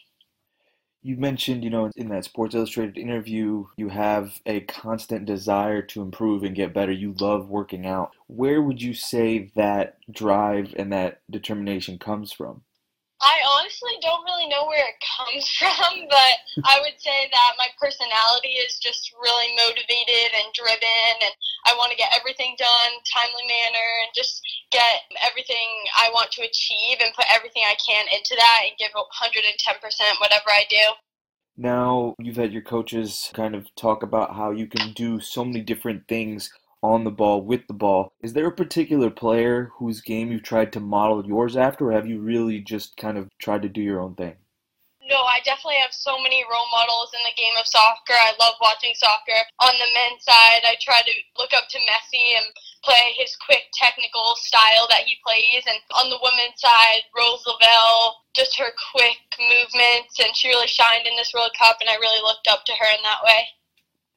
You 1.05 1.17
mentioned, 1.17 1.65
you 1.65 1.69
know, 1.69 1.91
in 1.97 2.07
that 2.09 2.23
Sports 2.23 2.55
Illustrated 2.55 2.97
interview, 2.97 3.65
you 3.75 3.89
have 3.89 4.39
a 4.45 4.61
constant 4.61 5.25
desire 5.25 5.81
to 5.81 6.01
improve 6.01 6.43
and 6.43 6.55
get 6.55 6.73
better. 6.73 6.93
You 6.93 7.13
love 7.19 7.49
working 7.49 7.85
out. 7.85 8.11
Where 8.27 8.61
would 8.61 8.81
you 8.81 8.93
say 8.93 9.51
that 9.55 9.97
drive 10.09 10.73
and 10.77 10.93
that 10.93 11.21
determination 11.29 11.99
comes 11.99 12.31
from? 12.31 12.61
I 13.23 13.39
honestly 13.55 13.95
don't 14.03 14.27
really 14.27 14.51
know 14.51 14.67
where 14.67 14.83
it 14.83 14.99
comes 14.99 15.47
from, 15.59 16.11
but 16.11 16.35
I 16.67 16.83
would 16.83 16.99
say 16.99 17.31
that 17.31 17.55
my 17.57 17.71
personality 17.79 18.59
is 18.59 18.77
just 18.83 19.15
really 19.23 19.55
motivated 19.55 20.35
and 20.35 20.51
driven, 20.51 21.15
and 21.23 21.33
I 21.63 21.73
want 21.79 21.95
to 21.95 21.97
get 21.97 22.11
everything 22.11 22.59
done 22.59 22.91
timely 23.07 23.47
manner 23.47 23.87
and 24.03 24.11
just 24.11 24.43
get 24.71 25.07
everything 25.23 25.87
I 25.95 26.11
want 26.11 26.35
to 26.35 26.43
achieve 26.43 26.99
and 26.99 27.15
put 27.15 27.31
everything 27.31 27.63
I 27.63 27.79
can 27.79 28.11
into 28.11 28.35
that 28.35 28.67
and 28.67 28.75
give 28.77 28.91
110% 28.91 29.07
whatever 30.19 30.49
I 30.51 30.67
do. 30.69 30.83
Now, 31.55 32.15
you've 32.19 32.35
had 32.35 32.51
your 32.51 32.63
coaches 32.63 33.29
kind 33.33 33.55
of 33.55 33.73
talk 33.75 34.03
about 34.03 34.35
how 34.35 34.51
you 34.51 34.67
can 34.67 34.91
do 34.91 35.19
so 35.19 35.45
many 35.45 35.61
different 35.61 36.07
things 36.07 36.51
on 36.83 37.05
the 37.05 37.11
ball 37.11 37.41
with 37.41 37.65
the 37.67 37.73
ball. 37.73 38.13
Is 38.21 38.33
there 38.33 38.45
a 38.45 38.51
particular 38.51 39.09
player 39.09 39.71
whose 39.79 40.01
game 40.01 40.31
you've 40.31 40.43
tried 40.43 40.73
to 40.73 40.83
model 40.83 41.25
yours 41.25 41.55
after, 41.55 41.89
or 41.89 41.91
have 41.93 42.05
you 42.05 42.19
really 42.19 42.59
just 42.59 42.97
kind 42.97 43.17
of 43.17 43.31
tried 43.39 43.63
to 43.63 43.69
do 43.69 43.81
your 43.81 44.01
own 44.01 44.13
thing? 44.15 44.35
No, 45.07 45.23
I 45.23 45.39
definitely 45.43 45.83
have 45.83 45.91
so 45.91 46.15
many 46.19 46.43
role 46.47 46.67
models 46.71 47.11
in 47.11 47.23
the 47.23 47.35
game 47.35 47.55
of 47.59 47.67
soccer. 47.67 48.15
I 48.15 48.35
love 48.39 48.55
watching 48.61 48.95
soccer. 48.95 49.35
On 49.59 49.75
the 49.75 49.91
men's 49.95 50.23
side, 50.23 50.63
I 50.63 50.75
try 50.79 51.01
to 51.03 51.13
look 51.39 51.51
up 51.51 51.67
to 51.71 51.79
Messi 51.87 52.39
and 52.39 52.47
play 52.83 53.11
his 53.19 53.35
quick 53.43 53.67
technical 53.75 54.35
style 54.39 54.87
that 54.91 55.03
he 55.03 55.19
plays. 55.23 55.63
And 55.67 55.79
on 55.91 56.07
the 56.07 56.23
women's 56.23 56.59
side, 56.59 57.03
Rose 57.15 57.43
Lavelle, 57.43 58.23
just 58.35 58.55
her 58.59 58.71
quick 58.95 59.19
movements, 59.39 60.23
and 60.23 60.35
she 60.35 60.47
really 60.47 60.71
shined 60.71 61.07
in 61.07 61.15
this 61.19 61.35
World 61.35 61.51
Cup, 61.59 61.83
and 61.83 61.91
I 61.91 61.99
really 61.99 62.23
looked 62.23 62.47
up 62.47 62.63
to 62.63 62.75
her 62.79 62.89
in 62.95 63.03
that 63.03 63.23
way 63.27 63.43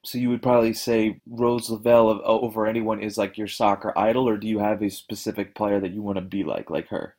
so 0.07 0.19
you 0.19 0.31
would 0.31 0.43
probably 0.43 0.73
say 0.73 1.21
Rose 1.27 1.69
Lavelle 1.69 2.23
over 2.25 2.67
anyone 2.67 3.03
is 3.03 3.19
like 3.19 3.37
your 3.37 3.49
soccer 3.49 3.93
idol, 3.99 4.29
or 4.29 4.37
do 4.37 4.47
you 4.47 4.59
have 4.59 4.83
a 4.83 4.89
specific 4.89 5.55
player 5.55 5.81
that 5.81 5.93
you 5.93 6.01
want 6.01 6.17
to 6.17 6.23
be 6.23 6.45
like, 6.45 6.71
like 6.71 6.89
her? 6.89 7.17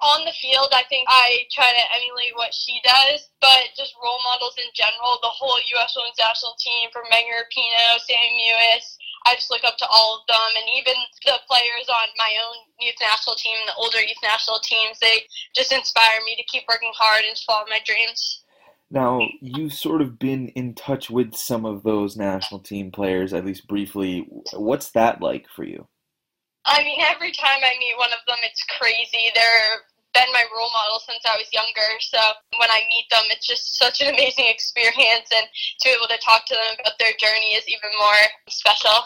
On 0.00 0.24
the 0.24 0.32
field, 0.32 0.72
I 0.72 0.82
think 0.88 1.04
I 1.08 1.44
try 1.52 1.68
to 1.70 1.84
emulate 1.94 2.32
what 2.34 2.56
she 2.56 2.80
does, 2.82 3.28
but 3.40 3.68
just 3.76 3.94
role 4.02 4.18
models 4.24 4.56
in 4.56 4.66
general, 4.72 5.20
the 5.20 5.28
whole 5.28 5.60
U.S. 5.76 5.92
women's 5.94 6.16
national 6.16 6.56
team 6.56 6.88
from 6.90 7.04
Megan 7.12 7.36
Sammy 7.52 8.32
Mewis, 8.32 8.96
I 9.26 9.36
just 9.36 9.52
look 9.52 9.64
up 9.64 9.76
to 9.76 9.86
all 9.92 10.18
of 10.18 10.26
them, 10.26 10.50
and 10.56 10.66
even 10.72 10.96
the 11.28 11.36
players 11.44 11.86
on 11.92 12.08
my 12.16 12.32
own 12.48 12.56
youth 12.80 12.96
national 13.00 13.36
team, 13.36 13.54
the 13.66 13.76
older 13.76 14.00
youth 14.00 14.18
national 14.24 14.58
teams, 14.64 14.98
they 14.98 15.28
just 15.54 15.70
inspire 15.70 16.24
me 16.24 16.34
to 16.36 16.48
keep 16.48 16.64
working 16.66 16.92
hard 16.96 17.28
and 17.28 17.36
follow 17.44 17.68
my 17.68 17.84
dreams. 17.84 18.44
Now, 18.90 19.20
you've 19.40 19.72
sort 19.72 20.02
of 20.02 20.18
been 20.18 20.48
in 20.48 20.74
touch 20.74 21.10
with 21.10 21.34
some 21.34 21.64
of 21.64 21.84
those 21.84 22.16
national 22.16 22.60
team 22.60 22.90
players, 22.90 23.32
at 23.32 23.44
least 23.44 23.68
briefly. 23.68 24.26
What's 24.52 24.90
that 24.90 25.20
like 25.20 25.46
for 25.48 25.64
you? 25.64 25.86
I 26.64 26.82
mean, 26.82 27.00
every 27.00 27.32
time 27.32 27.60
I 27.62 27.78
meet 27.78 27.96
one 27.96 28.12
of 28.12 28.18
them, 28.26 28.38
it's 28.42 28.64
crazy. 28.64 29.30
They're 29.34 29.80
been 30.12 30.32
my 30.32 30.44
role 30.56 30.70
model 30.74 30.98
since 30.98 31.24
I 31.24 31.36
was 31.36 31.46
younger. 31.52 31.86
So 32.00 32.18
when 32.58 32.68
I 32.70 32.80
meet 32.90 33.06
them, 33.10 33.22
it's 33.30 33.46
just 33.46 33.78
such 33.78 34.00
an 34.00 34.08
amazing 34.12 34.46
experience, 34.46 35.30
and 35.34 35.46
to 35.80 35.88
be 35.88 35.90
able 35.90 36.08
to 36.08 36.18
talk 36.18 36.46
to 36.46 36.54
them 36.54 36.74
about 36.80 36.98
their 36.98 37.14
journey 37.18 37.54
is 37.54 37.68
even 37.68 37.90
more 37.98 38.22
special. 38.48 39.04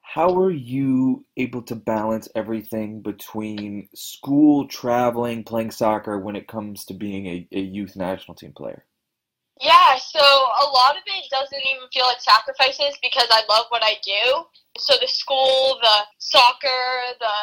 How 0.00 0.32
were 0.32 0.50
you 0.50 1.26
able 1.36 1.60
to 1.64 1.76
balance 1.76 2.28
everything 2.34 3.02
between 3.02 3.90
school, 3.94 4.66
traveling, 4.66 5.44
playing 5.44 5.72
soccer 5.72 6.18
when 6.18 6.36
it 6.36 6.48
comes 6.48 6.86
to 6.86 6.94
being 6.94 7.26
a, 7.26 7.46
a 7.52 7.60
youth 7.60 7.96
national 7.96 8.36
team 8.36 8.52
player? 8.52 8.85
Yeah, 9.60 9.96
so 9.96 10.20
a 10.20 10.66
lot 10.68 10.96
of 10.96 11.02
it 11.06 11.24
doesn't 11.30 11.64
even 11.64 11.88
feel 11.92 12.04
like 12.04 12.20
sacrifices 12.20 12.98
because 13.02 13.28
I 13.30 13.40
love 13.48 13.66
what 13.70 13.82
I 13.82 13.96
do. 14.04 14.44
So 14.76 14.94
the 15.00 15.08
school, 15.08 15.78
the 15.80 15.98
soccer, 16.18 17.16
the 17.18 17.36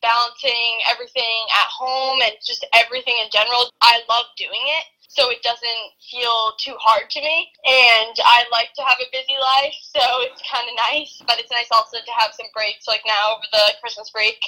balancing 0.00 0.78
everything 0.86 1.42
at 1.50 1.66
home, 1.66 2.20
and 2.22 2.32
just 2.46 2.64
everything 2.72 3.14
in 3.18 3.28
general, 3.32 3.66
I 3.82 3.98
love 4.08 4.26
doing 4.38 4.62
it 4.78 4.84
so 5.16 5.30
it 5.30 5.42
doesn't 5.42 5.84
feel 6.10 6.52
too 6.60 6.76
hard 6.78 7.10
to 7.10 7.20
me. 7.20 7.50
And 7.64 8.14
I 8.22 8.44
like 8.52 8.72
to 8.76 8.82
have 8.82 8.98
a 9.00 9.10
busy 9.10 9.34
life, 9.40 9.74
so 9.80 10.00
it's 10.22 10.42
kind 10.48 10.68
of 10.68 10.76
nice. 10.92 11.22
But 11.26 11.40
it's 11.40 11.50
nice 11.50 11.68
also 11.72 11.98
to 11.98 12.12
have 12.16 12.30
some 12.34 12.46
breaks, 12.54 12.86
like 12.86 13.02
now 13.06 13.32
over 13.34 13.46
the 13.50 13.74
Christmas 13.80 14.10
break. 14.10 14.38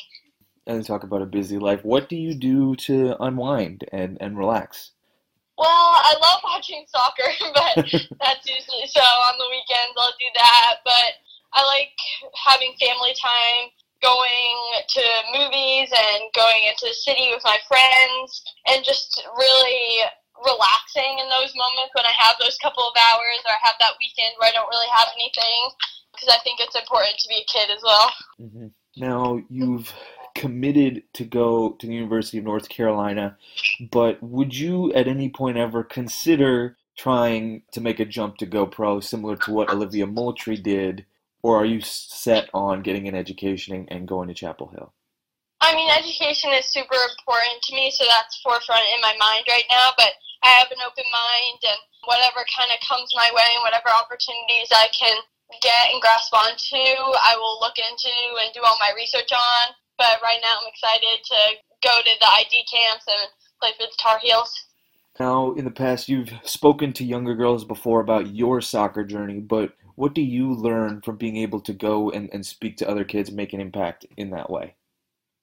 And 0.66 0.84
talk 0.86 1.02
about 1.02 1.22
a 1.22 1.26
busy 1.26 1.58
life. 1.58 1.84
What 1.84 2.08
do 2.08 2.16
you 2.16 2.34
do 2.34 2.76
to 2.76 3.16
unwind 3.20 3.86
and, 3.90 4.18
and 4.20 4.36
relax? 4.36 4.92
Well, 5.58 5.90
I 6.06 6.14
love 6.22 6.40
watching 6.46 6.86
soccer, 6.86 7.26
but 7.54 7.74
that's 8.22 8.46
usually 8.46 8.86
so 8.86 9.02
on 9.02 9.34
the 9.42 9.50
weekends 9.50 9.98
I'll 9.98 10.14
do 10.14 10.30
that. 10.38 10.86
But 10.86 11.18
I 11.52 11.66
like 11.66 11.98
having 12.46 12.78
family 12.78 13.12
time 13.18 13.74
going 13.98 14.54
to 14.94 15.04
movies 15.34 15.90
and 15.90 16.30
going 16.30 16.62
into 16.70 16.86
the 16.86 16.94
city 16.94 17.34
with 17.34 17.42
my 17.42 17.58
friends 17.66 18.46
and 18.70 18.86
just 18.86 19.26
really 19.36 20.06
relaxing 20.46 21.18
in 21.18 21.26
those 21.26 21.50
moments 21.58 21.90
when 21.98 22.06
I 22.06 22.14
have 22.14 22.38
those 22.38 22.54
couple 22.62 22.86
of 22.86 22.94
hours 22.94 23.42
or 23.42 23.50
I 23.50 23.66
have 23.66 23.74
that 23.82 23.98
weekend 23.98 24.38
where 24.38 24.50
I 24.50 24.54
don't 24.54 24.70
really 24.70 24.90
have 24.94 25.10
anything 25.18 25.74
because 26.14 26.30
I 26.30 26.38
think 26.46 26.62
it's 26.62 26.78
important 26.78 27.18
to 27.18 27.28
be 27.28 27.42
a 27.42 27.50
kid 27.50 27.74
as 27.74 27.82
well. 27.82 28.08
Mm-hmm. 28.38 28.66
Now, 29.02 29.42
you've 29.50 29.92
committed 30.38 31.02
to 31.12 31.24
go 31.24 31.70
to 31.70 31.86
the 31.86 31.92
University 31.92 32.38
of 32.38 32.44
North 32.44 32.68
Carolina, 32.68 33.36
but 33.90 34.22
would 34.22 34.56
you 34.56 34.92
at 34.92 35.08
any 35.08 35.28
point 35.28 35.58
ever 35.58 35.82
consider 35.82 36.76
trying 36.96 37.62
to 37.72 37.80
make 37.80 37.98
a 37.98 38.06
jump 38.06 38.38
to 38.38 38.46
go 38.46 38.64
pro, 38.64 39.00
similar 39.00 39.34
to 39.34 39.50
what 39.50 39.68
Olivia 39.68 40.06
Moultrie 40.06 40.56
did, 40.56 41.04
or 41.42 41.58
are 41.58 41.66
you 41.66 41.80
set 41.80 42.48
on 42.54 42.82
getting 42.82 43.08
an 43.08 43.16
education 43.18 43.86
and 43.90 44.06
going 44.06 44.28
to 44.28 44.34
Chapel 44.34 44.68
Hill? 44.68 44.94
I 45.60 45.74
mean, 45.74 45.90
education 45.90 46.54
is 46.54 46.70
super 46.70 46.94
important 46.94 47.58
to 47.66 47.74
me, 47.74 47.90
so 47.90 48.06
that's 48.06 48.38
forefront 48.38 48.86
in 48.94 49.02
my 49.02 49.18
mind 49.18 49.42
right 49.50 49.66
now. 49.70 49.90
But 49.98 50.14
I 50.46 50.54
have 50.54 50.70
an 50.70 50.78
open 50.86 51.06
mind, 51.10 51.58
and 51.66 51.82
whatever 52.06 52.46
kind 52.46 52.70
of 52.70 52.78
comes 52.86 53.10
my 53.10 53.26
way, 53.34 53.48
and 53.58 53.66
whatever 53.66 53.90
opportunities 53.90 54.70
I 54.70 54.86
can 54.94 55.18
get 55.58 55.90
and 55.90 55.98
grasp 55.98 56.30
onto, 56.30 56.78
I 56.78 57.34
will 57.34 57.58
look 57.58 57.74
into 57.74 58.14
and 58.38 58.54
do 58.54 58.62
all 58.62 58.78
my 58.78 58.94
research 58.94 59.34
on. 59.34 59.74
But 59.98 60.22
right 60.22 60.38
now, 60.40 60.60
I'm 60.62 60.68
excited 60.68 61.24
to 61.24 61.36
go 61.82 61.90
to 62.00 62.10
the 62.18 62.26
ID 62.26 62.64
camps 62.72 63.04
and 63.08 63.30
play 63.60 63.72
for 63.76 63.84
the 63.84 63.92
Tar 63.98 64.18
Heels. 64.22 64.66
Now, 65.18 65.52
in 65.54 65.64
the 65.64 65.70
past, 65.70 66.08
you've 66.08 66.32
spoken 66.44 66.92
to 66.94 67.04
younger 67.04 67.34
girls 67.34 67.64
before 67.64 68.00
about 68.00 68.34
your 68.34 68.60
soccer 68.60 69.04
journey, 69.04 69.40
but 69.40 69.72
what 69.96 70.14
do 70.14 70.22
you 70.22 70.54
learn 70.54 71.02
from 71.02 71.16
being 71.16 71.36
able 71.38 71.60
to 71.62 71.72
go 71.72 72.10
and, 72.10 72.30
and 72.32 72.46
speak 72.46 72.76
to 72.76 72.88
other 72.88 73.02
kids 73.02 73.28
and 73.28 73.36
make 73.36 73.52
an 73.52 73.60
impact 73.60 74.06
in 74.16 74.30
that 74.30 74.48
way? 74.48 74.76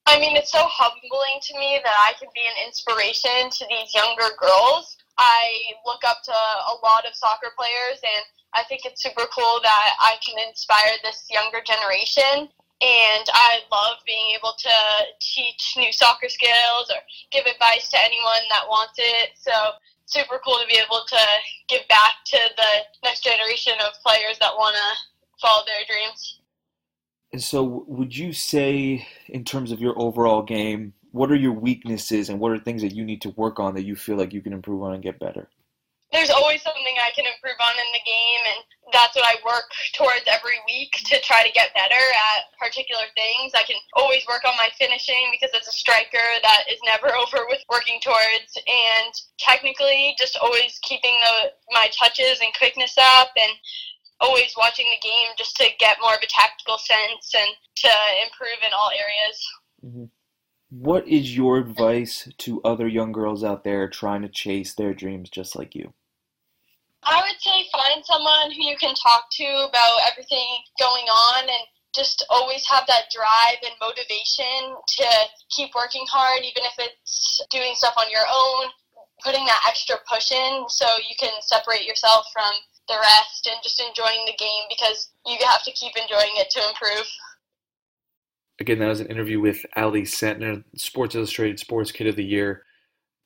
I 0.06 0.18
mean, 0.18 0.38
it's 0.38 0.52
so 0.52 0.64
humbling 0.64 1.42
to 1.42 1.60
me 1.60 1.82
that 1.84 1.94
I 2.08 2.14
can 2.18 2.30
be 2.34 2.46
an 2.46 2.66
inspiration 2.66 3.50
to 3.52 3.66
these 3.70 3.94
younger 3.94 4.32
girls. 4.40 4.96
I 5.18 5.76
look 5.86 6.04
up 6.06 6.24
to 6.24 6.32
a 6.32 6.76
lot 6.84 7.06
of 7.06 7.16
soccer 7.16 7.52
players, 7.58 8.00
and 8.00 8.24
I 8.54 8.64
think 8.64 8.86
it's 8.86 9.04
super 9.04 9.26
cool 9.36 9.60
that 9.64 9.90
I 10.00 10.16
can 10.26 10.36
inspire 10.48 10.96
this 11.04 11.26
younger 11.30 11.60
generation. 11.60 12.48
And 12.82 13.26
I 13.32 13.60
love 13.72 13.98
being 14.06 14.36
able 14.36 14.54
to 14.58 14.70
teach 15.22 15.76
new 15.78 15.92
soccer 15.92 16.28
skills 16.28 16.90
or 16.90 17.00
give 17.32 17.46
advice 17.46 17.90
to 17.90 18.04
anyone 18.04 18.44
that 18.50 18.68
wants 18.68 18.96
it. 18.98 19.30
So, 19.36 19.52
super 20.06 20.40
cool 20.44 20.60
to 20.60 20.68
be 20.68 20.78
able 20.78 21.04
to 21.08 21.20
give 21.70 21.88
back 21.88 22.24
to 22.26 22.38
the 22.58 23.08
next 23.08 23.24
generation 23.24 23.74
of 23.80 23.94
players 24.06 24.38
that 24.40 24.54
want 24.56 24.76
to 24.76 25.42
follow 25.42 25.64
their 25.66 25.86
dreams. 25.88 26.42
And 27.32 27.42
so, 27.42 27.86
would 27.88 28.16
you 28.16 28.34
say, 28.34 29.08
in 29.28 29.46
terms 29.46 29.72
of 29.72 29.80
your 29.80 29.98
overall 30.00 30.44
game, 30.44 30.94
what 31.12 31.32
are 31.32 31.36
your 31.36 31.54
weaknesses 31.54 32.30
and 32.30 32.40
what 32.40 32.52
are 32.52 32.60
things 32.60 32.82
that 32.82 32.94
you 32.94 33.06
need 33.06 33.22
to 33.22 33.30
work 33.32 33.60
on 33.60 33.74
that 33.76 33.86
you 33.86 33.96
feel 33.96 34.18
like 34.18 34.34
you 34.34 34.42
can 34.42 34.54
improve 34.54 34.84
on 34.84 34.94
and 34.94 35.04
get 35.04 35.20
better? 35.20 35.50
There's 36.12 36.30
always 36.30 36.62
something 36.62 36.96
I 37.02 37.12
can 37.16 37.26
improve 37.26 37.58
on 37.60 37.76
in 37.76 37.90
the 37.92 38.04
game, 38.06 38.44
and 38.54 38.60
that's 38.94 39.16
what 39.16 39.26
I 39.26 39.42
work 39.42 39.68
towards 39.98 40.24
every 40.30 40.62
week 40.66 40.94
to 41.12 41.20
try 41.22 41.44
to 41.44 41.52
get 41.52 41.74
better 41.74 41.98
at 41.98 42.54
particular 42.62 43.10
things. 43.18 43.54
I 43.58 43.64
can 43.64 43.78
always 43.98 44.22
work 44.28 44.46
on 44.46 44.56
my 44.56 44.70
finishing 44.78 45.34
because 45.34 45.52
as 45.58 45.68
a 45.68 45.76
striker, 45.76 46.28
that 46.42 46.70
is 46.70 46.80
never 46.86 47.10
over 47.22 47.50
with 47.50 47.66
working 47.70 48.00
towards, 48.00 48.54
and 48.56 49.12
technically, 49.40 50.16
just 50.18 50.38
always 50.38 50.80
keeping 50.84 51.18
the 51.20 51.52
my 51.74 51.90
touches 51.92 52.40
and 52.40 52.54
quickness 52.56 52.96
up, 52.98 53.34
and 53.36 53.54
always 54.22 54.54
watching 54.58 54.88
the 54.88 55.02
game 55.04 55.36
just 55.38 55.56
to 55.58 55.68
get 55.80 55.98
more 56.02 56.14
of 56.14 56.24
a 56.24 56.32
tactical 56.32 56.78
sense 56.78 57.34
and 57.36 57.52
to 57.76 57.92
improve 58.24 58.62
in 58.64 58.72
all 58.72 58.92
areas. 58.94 59.38
Mm-hmm. 59.84 60.06
What 60.76 61.08
is 61.08 61.38
your 61.38 61.56
advice 61.56 62.28
to 62.40 62.60
other 62.66 62.86
young 62.86 63.14
girls 63.14 63.46
out 63.46 63.64
there 63.64 63.88
trying 63.88 64.24
to 64.24 64.28
chase 64.28 64.74
their 64.74 64.94
dreams 64.94 65.30
just 65.30 65.56
like 65.56 65.74
you? 65.74 65.94
I 67.02 67.24
would 67.24 67.40
say 67.40 67.64
find 67.72 68.04
someone 68.04 68.52
who 68.52 68.62
you 68.62 68.76
can 68.76 68.94
talk 68.94 69.32
to 69.40 69.48
about 69.70 70.12
everything 70.12 70.44
going 70.78 71.06
on 71.06 71.44
and 71.48 71.64
just 71.96 72.26
always 72.30 72.68
have 72.68 72.84
that 72.88 73.08
drive 73.08 73.64
and 73.64 73.72
motivation 73.80 74.76
to 75.00 75.08
keep 75.50 75.72
working 75.74 76.04
hard, 76.12 76.44
even 76.44 76.68
if 76.68 76.74
it's 76.78 77.40
doing 77.50 77.72
stuff 77.76 77.94
on 77.98 78.12
your 78.12 78.28
own, 78.28 78.68
putting 79.24 79.46
that 79.46 79.64
extra 79.66 79.96
push 80.12 80.34
in 80.34 80.66
so 80.68 80.86
you 81.08 81.16
can 81.18 81.32
separate 81.40 81.88
yourself 81.88 82.26
from 82.34 82.52
the 82.90 83.00
rest 83.00 83.48
and 83.48 83.64
just 83.64 83.80
enjoying 83.80 84.26
the 84.28 84.36
game 84.36 84.68
because 84.68 85.12
you 85.26 85.38
have 85.48 85.64
to 85.64 85.72
keep 85.72 85.96
enjoying 85.96 86.36
it 86.36 86.50
to 86.50 86.60
improve. 86.68 87.08
Again, 88.60 88.80
that 88.80 88.88
was 88.88 89.02
an 89.02 89.08
interview 89.08 89.40
with 89.40 89.66
Ally 89.76 90.02
Sentnor, 90.02 90.64
Sports 90.76 91.16
Illustrated 91.16 91.60
Sports 91.60 91.92
Kid 91.92 92.08
of 92.08 92.16
the 92.16 92.24
Year. 92.24 92.64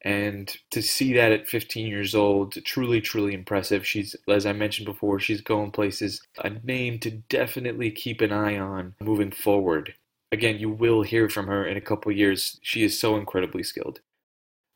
And 0.03 0.55
to 0.71 0.81
see 0.81 1.13
that 1.13 1.31
at 1.31 1.47
15 1.47 1.85
years 1.85 2.15
old, 2.15 2.53
truly, 2.63 3.01
truly 3.01 3.33
impressive. 3.33 3.85
She's, 3.85 4.15
as 4.29 4.45
I 4.45 4.53
mentioned 4.53 4.85
before, 4.85 5.19
she's 5.19 5.41
going 5.41 5.71
places. 5.71 6.21
A 6.43 6.49
name 6.49 6.99
to 6.99 7.11
definitely 7.11 7.91
keep 7.91 8.21
an 8.21 8.31
eye 8.31 8.57
on 8.57 8.95
moving 9.01 9.31
forward. 9.31 9.93
Again, 10.31 10.57
you 10.57 10.69
will 10.69 11.01
hear 11.01 11.27
from 11.27 11.47
her 11.47 11.65
in 11.65 11.75
a 11.75 11.81
couple 11.81 12.11
years. 12.11 12.59
She 12.61 12.83
is 12.83 12.99
so 12.99 13.17
incredibly 13.17 13.63
skilled. 13.63 13.99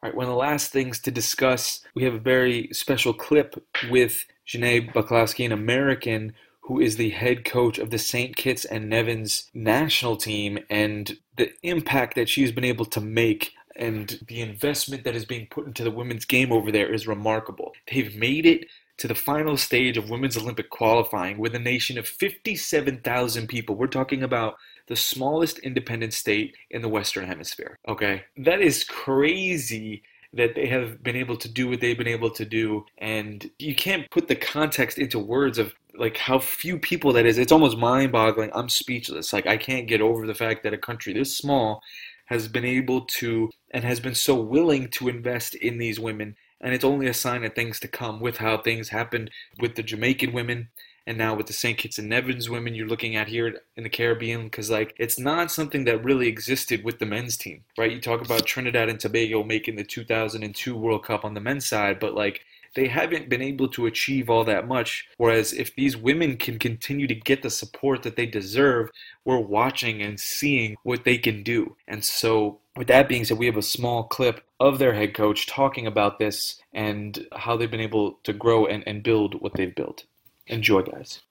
All 0.01 0.09
right, 0.09 0.15
one 0.15 0.25
of 0.25 0.31
the 0.31 0.35
last 0.35 0.73
things 0.73 0.99
to 0.99 1.11
discuss, 1.11 1.81
we 1.95 2.03
have 2.03 2.13
a 2.13 2.19
very 2.19 2.67
special 2.73 3.13
clip 3.13 3.55
with 3.89 4.25
Jené 4.45 4.91
Baclawski, 4.91 5.45
an 5.45 5.53
American 5.53 6.33
who 6.63 6.79
is 6.79 6.95
the 6.95 7.09
head 7.09 7.43
coach 7.43 7.77
of 7.77 7.89
the 7.89 7.97
St. 7.97 8.35
Kitts 8.35 8.65
and 8.65 8.89
Nevis 8.89 9.49
national 9.53 10.15
team, 10.15 10.59
and 10.69 11.17
the 11.37 11.51
impact 11.63 12.15
that 12.15 12.29
she's 12.29 12.51
been 12.51 12.63
able 12.63 12.85
to 12.85 13.01
make 13.01 13.51
and 13.75 14.19
the 14.27 14.41
investment 14.41 15.03
that 15.03 15.15
is 15.15 15.25
being 15.25 15.47
put 15.47 15.65
into 15.65 15.83
the 15.83 15.91
women's 15.91 16.25
game 16.25 16.51
over 16.51 16.71
there 16.71 16.93
is 16.93 17.07
remarkable. 17.07 17.73
They've 17.91 18.15
made 18.15 18.45
it 18.45 18.67
to 18.97 19.07
the 19.07 19.15
final 19.15 19.57
stage 19.57 19.97
of 19.97 20.09
women's 20.09 20.37
Olympic 20.37 20.69
qualifying 20.69 21.39
with 21.39 21.55
a 21.55 21.59
nation 21.59 21.97
of 21.97 22.07
57,000 22.07 23.47
people. 23.47 23.75
We're 23.75 23.87
talking 23.87 24.23
about 24.23 24.55
the 24.87 24.95
smallest 24.95 25.59
independent 25.59 26.13
state 26.13 26.55
in 26.69 26.81
the 26.81 26.89
Western 26.89 27.25
Hemisphere. 27.25 27.79
Okay? 27.87 28.23
That 28.37 28.61
is 28.61 28.83
crazy 28.83 30.03
that 30.33 30.55
they 30.55 30.67
have 30.67 31.03
been 31.03 31.15
able 31.15 31.37
to 31.37 31.47
do 31.47 31.69
what 31.69 31.79
they've 31.79 31.97
been 31.97 32.07
able 32.07 32.31
to 32.31 32.45
do. 32.45 32.85
And 32.97 33.49
you 33.59 33.75
can't 33.75 34.09
put 34.09 34.27
the 34.27 34.35
context 34.35 34.97
into 34.97 35.19
words 35.19 35.57
of 35.57 35.73
like 35.95 36.17
how 36.17 36.39
few 36.39 36.79
people 36.79 37.13
that 37.13 37.25
is. 37.25 37.37
It's 37.37 37.51
almost 37.51 37.77
mind 37.77 38.11
boggling. 38.11 38.49
I'm 38.53 38.69
speechless. 38.69 39.31
Like, 39.31 39.45
I 39.45 39.57
can't 39.57 39.87
get 39.87 40.01
over 40.01 40.25
the 40.25 40.33
fact 40.33 40.63
that 40.63 40.73
a 40.73 40.77
country 40.77 41.13
this 41.13 41.37
small 41.37 41.83
has 42.25 42.47
been 42.47 42.65
able 42.65 43.01
to 43.01 43.49
and 43.71 43.83
has 43.83 43.99
been 43.99 44.15
so 44.15 44.35
willing 44.35 44.89
to 44.89 45.07
invest 45.07 45.55
in 45.55 45.77
these 45.77 45.99
women. 45.99 46.35
And 46.61 46.73
it's 46.73 46.85
only 46.85 47.07
a 47.07 47.13
sign 47.13 47.43
of 47.43 47.53
things 47.53 47.79
to 47.81 47.87
come 47.87 48.19
with 48.19 48.37
how 48.37 48.57
things 48.57 48.89
happened 48.89 49.29
with 49.59 49.75
the 49.75 49.83
Jamaican 49.83 50.31
women 50.31 50.69
and 51.05 51.17
now 51.17 51.35
with 51.35 51.47
the 51.47 51.53
St. 51.53 51.77
Kitts 51.77 51.99
and 51.99 52.09
Nevis 52.09 52.49
women 52.49 52.75
you're 52.75 52.87
looking 52.87 53.15
at 53.15 53.27
here 53.27 53.61
in 53.75 53.83
the 53.83 53.89
Caribbean, 53.89 54.45
because 54.45 54.69
like 54.69 54.95
it's 54.97 55.19
not 55.19 55.51
something 55.51 55.85
that 55.85 56.03
really 56.03 56.27
existed 56.27 56.83
with 56.83 56.99
the 56.99 57.05
men's 57.05 57.37
team, 57.37 57.63
right? 57.77 57.91
You 57.91 58.01
talk 58.01 58.23
about 58.23 58.45
Trinidad 58.45 58.89
and 58.89 58.99
Tobago 58.99 59.43
making 59.43 59.75
the 59.75 59.83
2002 59.83 60.75
World 60.75 61.03
Cup 61.03 61.25
on 61.25 61.33
the 61.33 61.41
men's 61.41 61.65
side, 61.65 61.99
but 61.99 62.13
like 62.13 62.41
they 62.75 62.87
haven't 62.87 63.29
been 63.29 63.41
able 63.41 63.67
to 63.69 63.85
achieve 63.85 64.29
all 64.29 64.43
that 64.45 64.67
much. 64.67 65.07
Whereas 65.17 65.53
if 65.53 65.75
these 65.75 65.95
women 65.95 66.37
can 66.37 66.57
continue 66.57 67.07
to 67.07 67.15
get 67.15 67.41
the 67.41 67.49
support 67.49 68.03
that 68.03 68.15
they 68.15 68.25
deserve, 68.25 68.89
we're 69.25 69.39
watching 69.39 70.01
and 70.01 70.19
seeing 70.19 70.75
what 70.83 71.03
they 71.03 71.17
can 71.17 71.43
do. 71.43 71.75
And 71.87 72.03
so, 72.03 72.59
with 72.75 72.87
that 72.87 73.07
being 73.07 73.23
said, 73.23 73.37
we 73.37 73.45
have 73.45 73.57
a 73.57 73.61
small 73.61 74.03
clip 74.03 74.43
of 74.59 74.79
their 74.79 74.93
head 74.93 75.13
coach 75.13 75.45
talking 75.45 75.85
about 75.85 76.17
this 76.17 76.59
and 76.73 77.27
how 77.33 77.55
they've 77.55 77.69
been 77.69 77.79
able 77.79 78.13
to 78.23 78.33
grow 78.33 78.65
and, 78.65 78.83
and 78.87 79.03
build 79.03 79.39
what 79.41 79.53
they've 79.53 79.75
built. 79.75 80.05
Enjoy, 80.47 80.81
guys. 80.81 81.21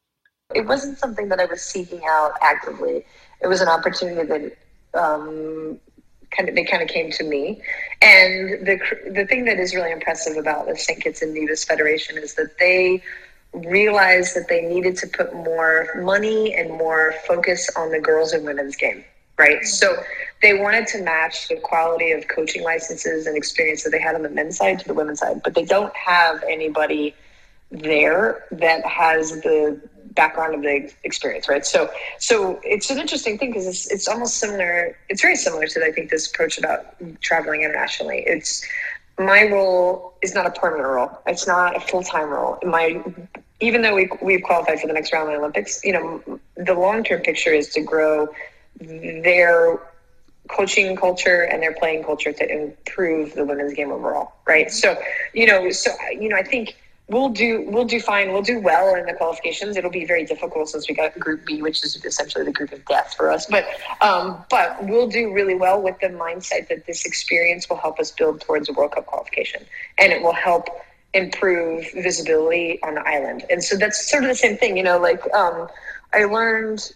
It 0.55 0.67
wasn't 0.67 0.99
something 0.99 1.29
that 1.29 1.41
I 1.41 1.47
was 1.47 1.63
seeking 1.63 2.03
out 2.07 2.33
actively. 2.43 3.05
It 3.41 3.47
was 3.47 3.61
an 3.61 3.69
opportunity 3.69 4.27
that 4.27 5.01
um, 5.01 5.79
kind 6.31 6.49
of 6.49 6.55
they 6.55 6.65
kind 6.65 6.83
of 6.83 6.89
came 6.89 7.11
to 7.13 7.25
me. 7.25 7.63
And 8.01 8.67
the 8.67 8.79
the 9.15 9.27
thing 9.27 9.45
that 9.47 9.59
is 9.59 9.75
really 9.75 9.93
impressive 9.93 10.37
about 10.37 10.67
the 10.67 10.77
St. 10.77 11.01
Kitts 11.01 11.23
and 11.23 11.35
Nevis 11.35 11.65
Federation 11.65 12.19
is 12.19 12.35
that 12.35 12.59
they 12.59 13.03
realized 13.53 14.35
that 14.35 14.49
they 14.49 14.63
needed 14.63 14.97
to 14.97 15.07
put 15.07 15.35
more 15.35 15.89
money 16.03 16.55
and 16.55 16.71
more 16.71 17.15
focus 17.27 17.69
on 17.77 17.91
the 17.91 18.01
girls 18.01 18.33
and 18.33 18.45
women's 18.45 18.77
game. 18.77 19.05
Right. 19.39 19.65
So 19.65 19.97
they 20.41 20.55
wanted 20.55 20.87
to 20.89 21.03
match 21.03 21.49
the 21.49 21.57
quality 21.57 22.13
of 22.13 22.29
coaching 22.29 22.63
licenses 22.63 23.27
and 23.27 23.37
experience 23.37 23.83
that 23.83 23.91
they 23.91 23.99
had 23.99 24.15
on 24.15 24.23
the 24.23 24.29
men's 24.29 24.59
side 24.59 24.79
to 24.81 24.87
the 24.87 24.95
women's 24.95 25.21
side, 25.21 25.41
but 25.43 25.55
they 25.55 25.65
don't 25.65 25.95
have 25.97 26.43
anybody 26.49 27.15
there 27.73 28.45
that 28.53 28.85
has 28.87 29.41
the 29.41 29.81
background 30.15 30.55
of 30.55 30.63
the 30.63 30.93
experience, 31.05 31.49
right? 31.49 31.65
So, 31.65 31.91
so 32.19 32.61
it's 32.63 32.91
an 32.91 32.99
interesting 32.99 33.39
thing 33.39 33.51
because 33.51 33.67
it's 33.67 33.91
it's 33.91 34.07
almost 34.07 34.37
similar. 34.37 34.97
It's 35.09 35.23
very 35.23 35.37
similar 35.37 35.67
to 35.67 35.85
I 35.85 35.91
think 35.91 36.11
this 36.11 36.29
approach 36.29 36.59
about 36.59 36.95
traveling 37.21 37.63
internationally. 37.63 38.23
It's 38.27 38.67
my 39.19 39.45
role 39.45 40.15
is 40.23 40.35
not 40.35 40.47
a 40.47 40.51
permanent 40.51 40.89
role. 40.89 41.11
It's 41.27 41.47
not 41.47 41.77
a 41.77 41.81
full 41.81 42.03
time 42.03 42.29
role. 42.29 42.59
My 42.63 43.03
even 43.61 43.83
though 43.83 43.95
we 43.95 44.11
we've 44.21 44.43
qualified 44.43 44.81
for 44.81 44.87
the 44.87 44.93
next 44.93 45.13
round 45.13 45.29
of 45.29 45.35
the 45.35 45.39
Olympics, 45.39 45.83
you 45.83 45.93
know, 45.93 46.41
the 46.57 46.75
long 46.75 47.03
term 47.05 47.23
picture 47.23 47.53
is 47.53 47.69
to 47.71 47.81
grow 47.81 48.29
their 48.81 49.79
coaching 50.49 50.97
culture 50.97 51.43
and 51.43 51.63
their 51.63 51.73
playing 51.73 52.05
culture 52.05 52.33
to 52.33 52.53
improve 52.53 53.35
the 53.35 53.45
women's 53.45 53.73
game 53.73 53.93
overall, 53.93 54.35
right? 54.47 54.71
So, 54.71 55.01
you 55.33 55.47
know, 55.47 55.71
so 55.71 55.91
you 56.11 56.29
know, 56.29 56.37
I 56.37 56.43
think 56.43 56.77
we'll 57.13 57.29
do 57.29 57.65
we'll 57.69 57.85
do 57.85 58.01
fine. 58.01 58.33
We'll 58.33 58.43
do 58.43 58.59
well 58.59 58.95
in 58.95 59.07
the 59.07 59.13
qualifications. 59.13 59.77
It'll 59.77 59.91
be 59.91 60.05
very 60.05 60.25
difficult 60.25 60.71
since 60.71 60.89
we 60.89 60.95
got 60.95 61.17
Group 61.19 61.45
B, 61.45 61.63
which 61.63 61.85
is 61.85 62.03
essentially 62.05 62.45
the 62.45 62.53
group 62.53 62.73
of 62.73 62.85
death 62.87 63.15
for 63.17 63.31
us. 63.31 63.47
But 63.47 63.67
um, 64.01 64.45
but 64.51 64.85
we'll 64.85 65.09
do 65.09 65.33
really 65.33 65.55
well 65.55 65.81
with 65.81 65.99
the 66.01 66.09
mindset 66.09 66.69
that 66.69 66.87
this 66.87 67.05
experience 67.05 67.69
will 67.69 67.77
help 67.77 68.01
us 68.01 68.11
build 68.11 68.41
towards 68.41 68.69
a 68.69 68.73
World 68.73 68.93
Cup 68.93 69.07
qualification, 69.07 69.65
and 69.99 70.13
it 70.13 70.23
will 70.23 70.33
help 70.33 70.69
improve 71.15 71.85
visibility 71.93 72.83
on 72.83 72.95
the 72.95 73.07
island. 73.07 73.45
And 73.51 73.63
so 73.63 73.77
that's 73.77 74.11
sort 74.11 74.25
of 74.25 74.31
the 74.31 74.35
same 74.35 74.57
thing, 74.57 74.77
you 74.77 74.83
know. 74.83 74.99
Like 74.99 75.23
um, 75.35 75.69
I 76.13 76.25
learned 76.25 76.93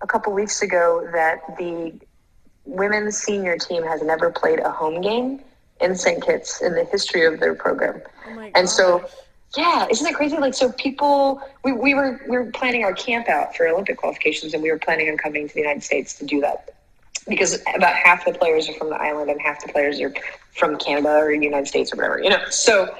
a 0.00 0.06
couple 0.06 0.32
weeks 0.32 0.60
ago 0.60 1.08
that 1.12 1.56
the 1.58 1.92
women's 2.64 3.16
senior 3.16 3.56
team 3.56 3.84
has 3.84 4.02
never 4.02 4.30
played 4.30 4.58
a 4.58 4.70
home 4.70 5.00
game 5.00 5.40
in 5.80 5.96
St. 5.96 6.22
Kitts 6.22 6.60
in 6.60 6.74
the 6.74 6.84
history 6.84 7.24
of 7.24 7.40
their 7.40 7.54
program. 7.54 8.02
Oh 8.26 8.50
and 8.54 8.68
so 8.68 9.08
yeah, 9.56 9.86
isn't 9.90 10.04
that 10.04 10.14
crazy? 10.14 10.36
Like, 10.36 10.54
so 10.54 10.70
people, 10.72 11.42
we, 11.64 11.72
we 11.72 11.94
were 11.94 12.20
we 12.28 12.38
were 12.38 12.50
planning 12.52 12.84
our 12.84 12.92
camp 12.92 13.28
out 13.28 13.56
for 13.56 13.66
Olympic 13.66 13.96
qualifications, 13.96 14.54
and 14.54 14.62
we 14.62 14.70
were 14.70 14.78
planning 14.78 15.08
on 15.10 15.16
coming 15.16 15.48
to 15.48 15.54
the 15.54 15.60
United 15.60 15.82
States 15.82 16.14
to 16.14 16.24
do 16.24 16.40
that 16.40 16.70
because 17.28 17.60
about 17.74 17.94
half 17.94 18.24
the 18.24 18.32
players 18.32 18.68
are 18.68 18.74
from 18.74 18.90
the 18.90 18.96
island 18.96 19.30
and 19.30 19.40
half 19.40 19.64
the 19.64 19.72
players 19.72 20.00
are 20.00 20.14
from 20.56 20.76
Canada 20.78 21.08
or 21.08 21.32
United 21.32 21.66
States 21.66 21.92
or 21.92 21.96
whatever, 21.96 22.22
you 22.22 22.30
know. 22.30 22.42
So, 22.50 22.94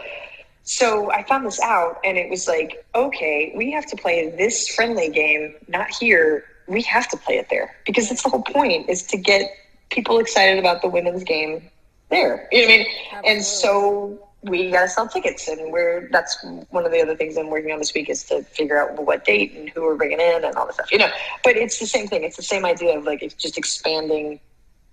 so 0.64 1.10
I 1.12 1.22
found 1.24 1.46
this 1.46 1.60
out, 1.60 1.98
and 2.04 2.18
it 2.18 2.28
was 2.28 2.48
like, 2.48 2.84
okay, 2.94 3.52
we 3.56 3.70
have 3.70 3.86
to 3.86 3.96
play 3.96 4.30
this 4.30 4.68
friendly 4.68 5.08
game, 5.08 5.54
not 5.68 5.88
here. 5.90 6.44
We 6.66 6.82
have 6.82 7.08
to 7.08 7.16
play 7.16 7.38
it 7.38 7.48
there 7.48 7.76
because 7.86 8.08
that's 8.08 8.22
the 8.22 8.28
whole 8.28 8.42
point 8.42 8.88
is 8.88 9.02
to 9.04 9.16
get 9.16 9.50
people 9.90 10.18
excited 10.18 10.58
about 10.58 10.82
the 10.82 10.88
women's 10.88 11.24
game 11.24 11.68
there. 12.10 12.48
You 12.52 12.62
know 12.62 12.66
what 12.66 12.74
I 12.74 12.78
mean? 12.78 12.86
And 13.24 13.44
so 13.44 14.29
we 14.42 14.70
got 14.70 14.82
to 14.82 14.88
sell 14.88 15.06
tickets, 15.06 15.48
and 15.48 15.72
we're 15.72 16.08
that's 16.10 16.44
one 16.70 16.86
of 16.86 16.92
the 16.92 17.00
other 17.00 17.16
things 17.16 17.36
I'm 17.36 17.50
working 17.50 17.72
on 17.72 17.78
this 17.78 17.92
week 17.92 18.08
is 18.08 18.24
to 18.24 18.42
figure 18.42 18.80
out 18.80 19.02
what 19.04 19.24
date 19.24 19.54
and 19.54 19.68
who 19.68 19.82
we're 19.82 19.96
bringing 19.96 20.20
in 20.20 20.44
and 20.44 20.54
all 20.56 20.66
this 20.66 20.76
stuff. 20.76 20.90
You 20.90 20.98
know, 20.98 21.10
but 21.44 21.56
it's 21.56 21.78
the 21.78 21.86
same 21.86 22.06
thing. 22.06 22.24
It's 22.24 22.36
the 22.36 22.42
same 22.42 22.64
idea 22.64 22.96
of 22.96 23.04
like 23.04 23.22
it's 23.22 23.34
just 23.34 23.58
expanding 23.58 24.40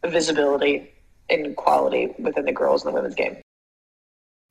visibility 0.05 0.91
and 1.29 1.55
quality 1.55 2.13
within 2.19 2.45
the 2.45 2.51
girls 2.51 2.85
and 2.85 2.91
the 2.91 2.95
women's 2.95 3.15
game. 3.15 3.37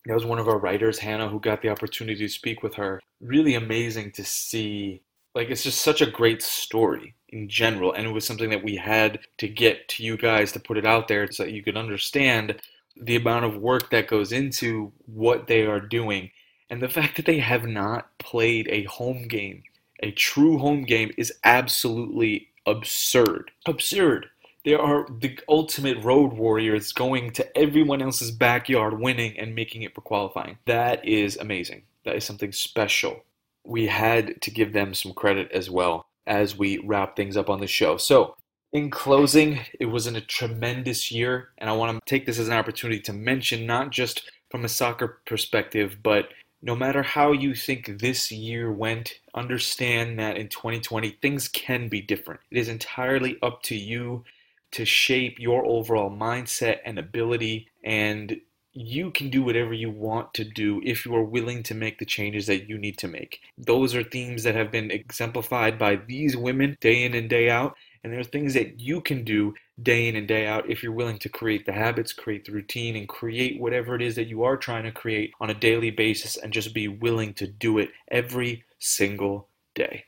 That 0.06 0.14
was 0.14 0.24
one 0.24 0.38
of 0.38 0.48
our 0.48 0.58
writers, 0.58 0.98
Hannah, 0.98 1.28
who 1.28 1.40
got 1.40 1.62
the 1.62 1.68
opportunity 1.68 2.18
to 2.26 2.28
speak 2.28 2.62
with 2.62 2.74
her. 2.74 3.00
Really 3.20 3.54
amazing 3.54 4.12
to 4.12 4.24
see. 4.24 5.02
Like, 5.34 5.50
it's 5.50 5.64
just 5.64 5.80
such 5.80 6.00
a 6.00 6.10
great 6.10 6.42
story 6.42 7.14
in 7.30 7.48
general. 7.48 7.92
And 7.92 8.06
it 8.06 8.12
was 8.12 8.24
something 8.24 8.50
that 8.50 8.62
we 8.62 8.76
had 8.76 9.18
to 9.38 9.48
get 9.48 9.88
to 9.88 10.04
you 10.04 10.16
guys 10.16 10.52
to 10.52 10.60
put 10.60 10.78
it 10.78 10.86
out 10.86 11.08
there 11.08 11.30
so 11.30 11.42
that 11.42 11.52
you 11.52 11.62
could 11.62 11.76
understand 11.76 12.60
the 13.00 13.16
amount 13.16 13.44
of 13.44 13.56
work 13.56 13.90
that 13.90 14.08
goes 14.08 14.32
into 14.32 14.92
what 15.06 15.46
they 15.46 15.66
are 15.66 15.80
doing. 15.80 16.30
And 16.68 16.82
the 16.82 16.88
fact 16.88 17.16
that 17.16 17.26
they 17.26 17.38
have 17.38 17.64
not 17.64 18.18
played 18.18 18.68
a 18.68 18.84
home 18.84 19.28
game, 19.28 19.62
a 20.02 20.10
true 20.10 20.58
home 20.58 20.84
game, 20.84 21.12
is 21.16 21.32
absolutely 21.44 22.48
absurd. 22.66 23.50
Absurd. 23.66 24.26
They 24.64 24.74
are 24.74 25.06
the 25.20 25.38
ultimate 25.48 26.02
road 26.02 26.32
warriors 26.32 26.92
going 26.92 27.30
to 27.32 27.56
everyone 27.56 28.02
else's 28.02 28.32
backyard, 28.32 28.98
winning 28.98 29.38
and 29.38 29.54
making 29.54 29.82
it 29.82 29.94
for 29.94 30.00
qualifying. 30.00 30.58
That 30.66 31.06
is 31.06 31.36
amazing. 31.36 31.82
That 32.04 32.16
is 32.16 32.24
something 32.24 32.50
special. 32.50 33.24
We 33.64 33.86
had 33.86 34.42
to 34.42 34.50
give 34.50 34.72
them 34.72 34.92
some 34.92 35.12
credit 35.12 35.52
as 35.52 35.70
well 35.70 36.06
as 36.26 36.58
we 36.58 36.78
wrap 36.78 37.14
things 37.14 37.36
up 37.36 37.48
on 37.48 37.60
the 37.60 37.68
show. 37.68 37.96
So, 37.96 38.36
in 38.72 38.90
closing, 38.90 39.60
it 39.80 39.86
was 39.86 40.06
a 40.06 40.20
tremendous 40.20 41.10
year, 41.10 41.50
and 41.58 41.70
I 41.70 41.72
want 41.72 41.98
to 41.98 42.10
take 42.10 42.26
this 42.26 42.38
as 42.38 42.48
an 42.48 42.54
opportunity 42.54 43.00
to 43.02 43.12
mention 43.12 43.66
not 43.66 43.90
just 43.90 44.30
from 44.50 44.64
a 44.64 44.68
soccer 44.68 45.20
perspective, 45.26 45.98
but 46.02 46.28
no 46.62 46.74
matter 46.74 47.02
how 47.02 47.32
you 47.32 47.54
think 47.54 47.98
this 48.00 48.32
year 48.32 48.72
went, 48.72 49.20
understand 49.34 50.18
that 50.18 50.36
in 50.36 50.48
2020 50.48 51.10
things 51.22 51.48
can 51.48 51.88
be 51.88 52.00
different. 52.00 52.40
It 52.50 52.58
is 52.58 52.68
entirely 52.68 53.38
up 53.42 53.62
to 53.64 53.76
you 53.76 54.24
to 54.72 54.84
shape 54.84 55.38
your 55.38 55.64
overall 55.64 56.10
mindset 56.10 56.78
and 56.84 56.98
ability, 56.98 57.68
and 57.84 58.40
you 58.72 59.10
can 59.10 59.30
do 59.30 59.42
whatever 59.42 59.72
you 59.72 59.90
want 59.90 60.34
to 60.34 60.44
do 60.44 60.82
if 60.84 61.06
you 61.06 61.14
are 61.14 61.24
willing 61.24 61.62
to 61.62 61.74
make 61.74 61.98
the 61.98 62.04
changes 62.04 62.46
that 62.46 62.68
you 62.68 62.76
need 62.76 62.98
to 62.98 63.08
make. 63.08 63.40
Those 63.56 63.94
are 63.94 64.02
themes 64.02 64.42
that 64.42 64.54
have 64.54 64.70
been 64.70 64.90
exemplified 64.90 65.78
by 65.78 65.96
these 65.96 66.36
women 66.36 66.76
day 66.80 67.04
in 67.04 67.14
and 67.14 67.30
day 67.30 67.48
out. 67.48 67.74
And 68.06 68.12
there 68.12 68.20
are 68.20 68.24
things 68.24 68.54
that 68.54 68.78
you 68.78 69.00
can 69.00 69.24
do 69.24 69.52
day 69.82 70.06
in 70.06 70.14
and 70.14 70.28
day 70.28 70.46
out 70.46 70.70
if 70.70 70.80
you're 70.80 70.92
willing 70.92 71.18
to 71.18 71.28
create 71.28 71.66
the 71.66 71.72
habits, 71.72 72.12
create 72.12 72.44
the 72.44 72.52
routine, 72.52 72.94
and 72.94 73.08
create 73.08 73.60
whatever 73.60 73.96
it 73.96 74.00
is 74.00 74.14
that 74.14 74.28
you 74.28 74.44
are 74.44 74.56
trying 74.56 74.84
to 74.84 74.92
create 74.92 75.32
on 75.40 75.50
a 75.50 75.54
daily 75.54 75.90
basis 75.90 76.36
and 76.36 76.52
just 76.52 76.72
be 76.72 76.86
willing 76.86 77.34
to 77.34 77.48
do 77.48 77.78
it 77.78 77.90
every 78.12 78.62
single 78.78 79.48
day. 79.74 80.04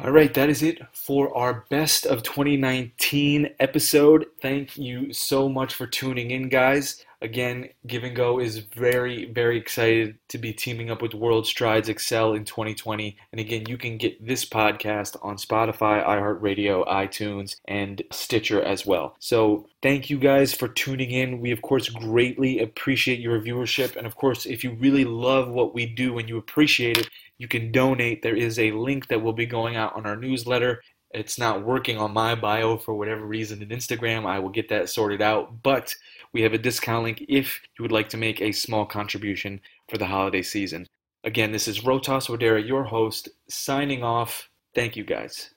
All 0.00 0.10
right, 0.10 0.34
that 0.34 0.48
is 0.48 0.64
it 0.64 0.80
for 0.92 1.32
our 1.36 1.64
best 1.70 2.06
of 2.06 2.24
2019 2.24 3.50
episode. 3.60 4.26
Thank 4.42 4.76
you 4.76 5.12
so 5.12 5.48
much 5.48 5.74
for 5.74 5.86
tuning 5.86 6.32
in, 6.32 6.48
guys. 6.48 7.04
Again, 7.20 7.70
Give 7.86 8.04
and 8.04 8.14
Go 8.14 8.38
is 8.38 8.58
very, 8.58 9.32
very 9.32 9.58
excited 9.58 10.18
to 10.28 10.38
be 10.38 10.52
teaming 10.52 10.88
up 10.88 11.02
with 11.02 11.14
World 11.14 11.48
Strides 11.48 11.88
Excel 11.88 12.34
in 12.34 12.44
2020. 12.44 13.16
And 13.32 13.40
again, 13.40 13.64
you 13.66 13.76
can 13.76 13.96
get 13.96 14.24
this 14.24 14.44
podcast 14.44 15.16
on 15.20 15.36
Spotify, 15.36 16.06
iHeartRadio, 16.06 16.86
iTunes, 16.86 17.56
and 17.66 18.02
Stitcher 18.12 18.62
as 18.62 18.86
well. 18.86 19.16
So 19.18 19.66
thank 19.82 20.08
you 20.10 20.18
guys 20.18 20.54
for 20.54 20.68
tuning 20.68 21.10
in. 21.10 21.40
We, 21.40 21.50
of 21.50 21.60
course, 21.60 21.88
greatly 21.88 22.60
appreciate 22.60 23.18
your 23.18 23.40
viewership. 23.40 23.96
And 23.96 24.06
of 24.06 24.14
course, 24.14 24.46
if 24.46 24.62
you 24.62 24.74
really 24.74 25.04
love 25.04 25.48
what 25.48 25.74
we 25.74 25.86
do 25.86 26.18
and 26.18 26.28
you 26.28 26.38
appreciate 26.38 26.98
it, 26.98 27.10
you 27.36 27.48
can 27.48 27.72
donate. 27.72 28.22
There 28.22 28.36
is 28.36 28.60
a 28.60 28.70
link 28.70 29.08
that 29.08 29.22
will 29.22 29.32
be 29.32 29.46
going 29.46 29.74
out 29.74 29.96
on 29.96 30.06
our 30.06 30.16
newsletter. 30.16 30.82
It's 31.10 31.38
not 31.38 31.64
working 31.64 31.96
on 31.98 32.12
my 32.12 32.34
bio 32.34 32.76
for 32.76 32.94
whatever 32.94 33.24
reason 33.24 33.62
in 33.62 33.70
Instagram. 33.70 34.26
I 34.26 34.38
will 34.38 34.50
get 34.50 34.68
that 34.68 34.90
sorted 34.90 35.22
out. 35.22 35.62
But 35.62 35.94
we 36.32 36.42
have 36.42 36.52
a 36.52 36.58
discount 36.58 37.04
link 37.04 37.24
if 37.28 37.60
you 37.78 37.82
would 37.82 37.92
like 37.92 38.08
to 38.10 38.16
make 38.16 38.40
a 38.40 38.52
small 38.52 38.86
contribution 38.86 39.60
for 39.88 39.98
the 39.98 40.06
holiday 40.06 40.42
season. 40.42 40.86
Again, 41.24 41.52
this 41.52 41.68
is 41.68 41.80
Rotas 41.80 42.28
Wadera, 42.28 42.66
your 42.66 42.84
host, 42.84 43.28
signing 43.48 44.02
off. 44.04 44.48
Thank 44.74 44.96
you 44.96 45.04
guys. 45.04 45.54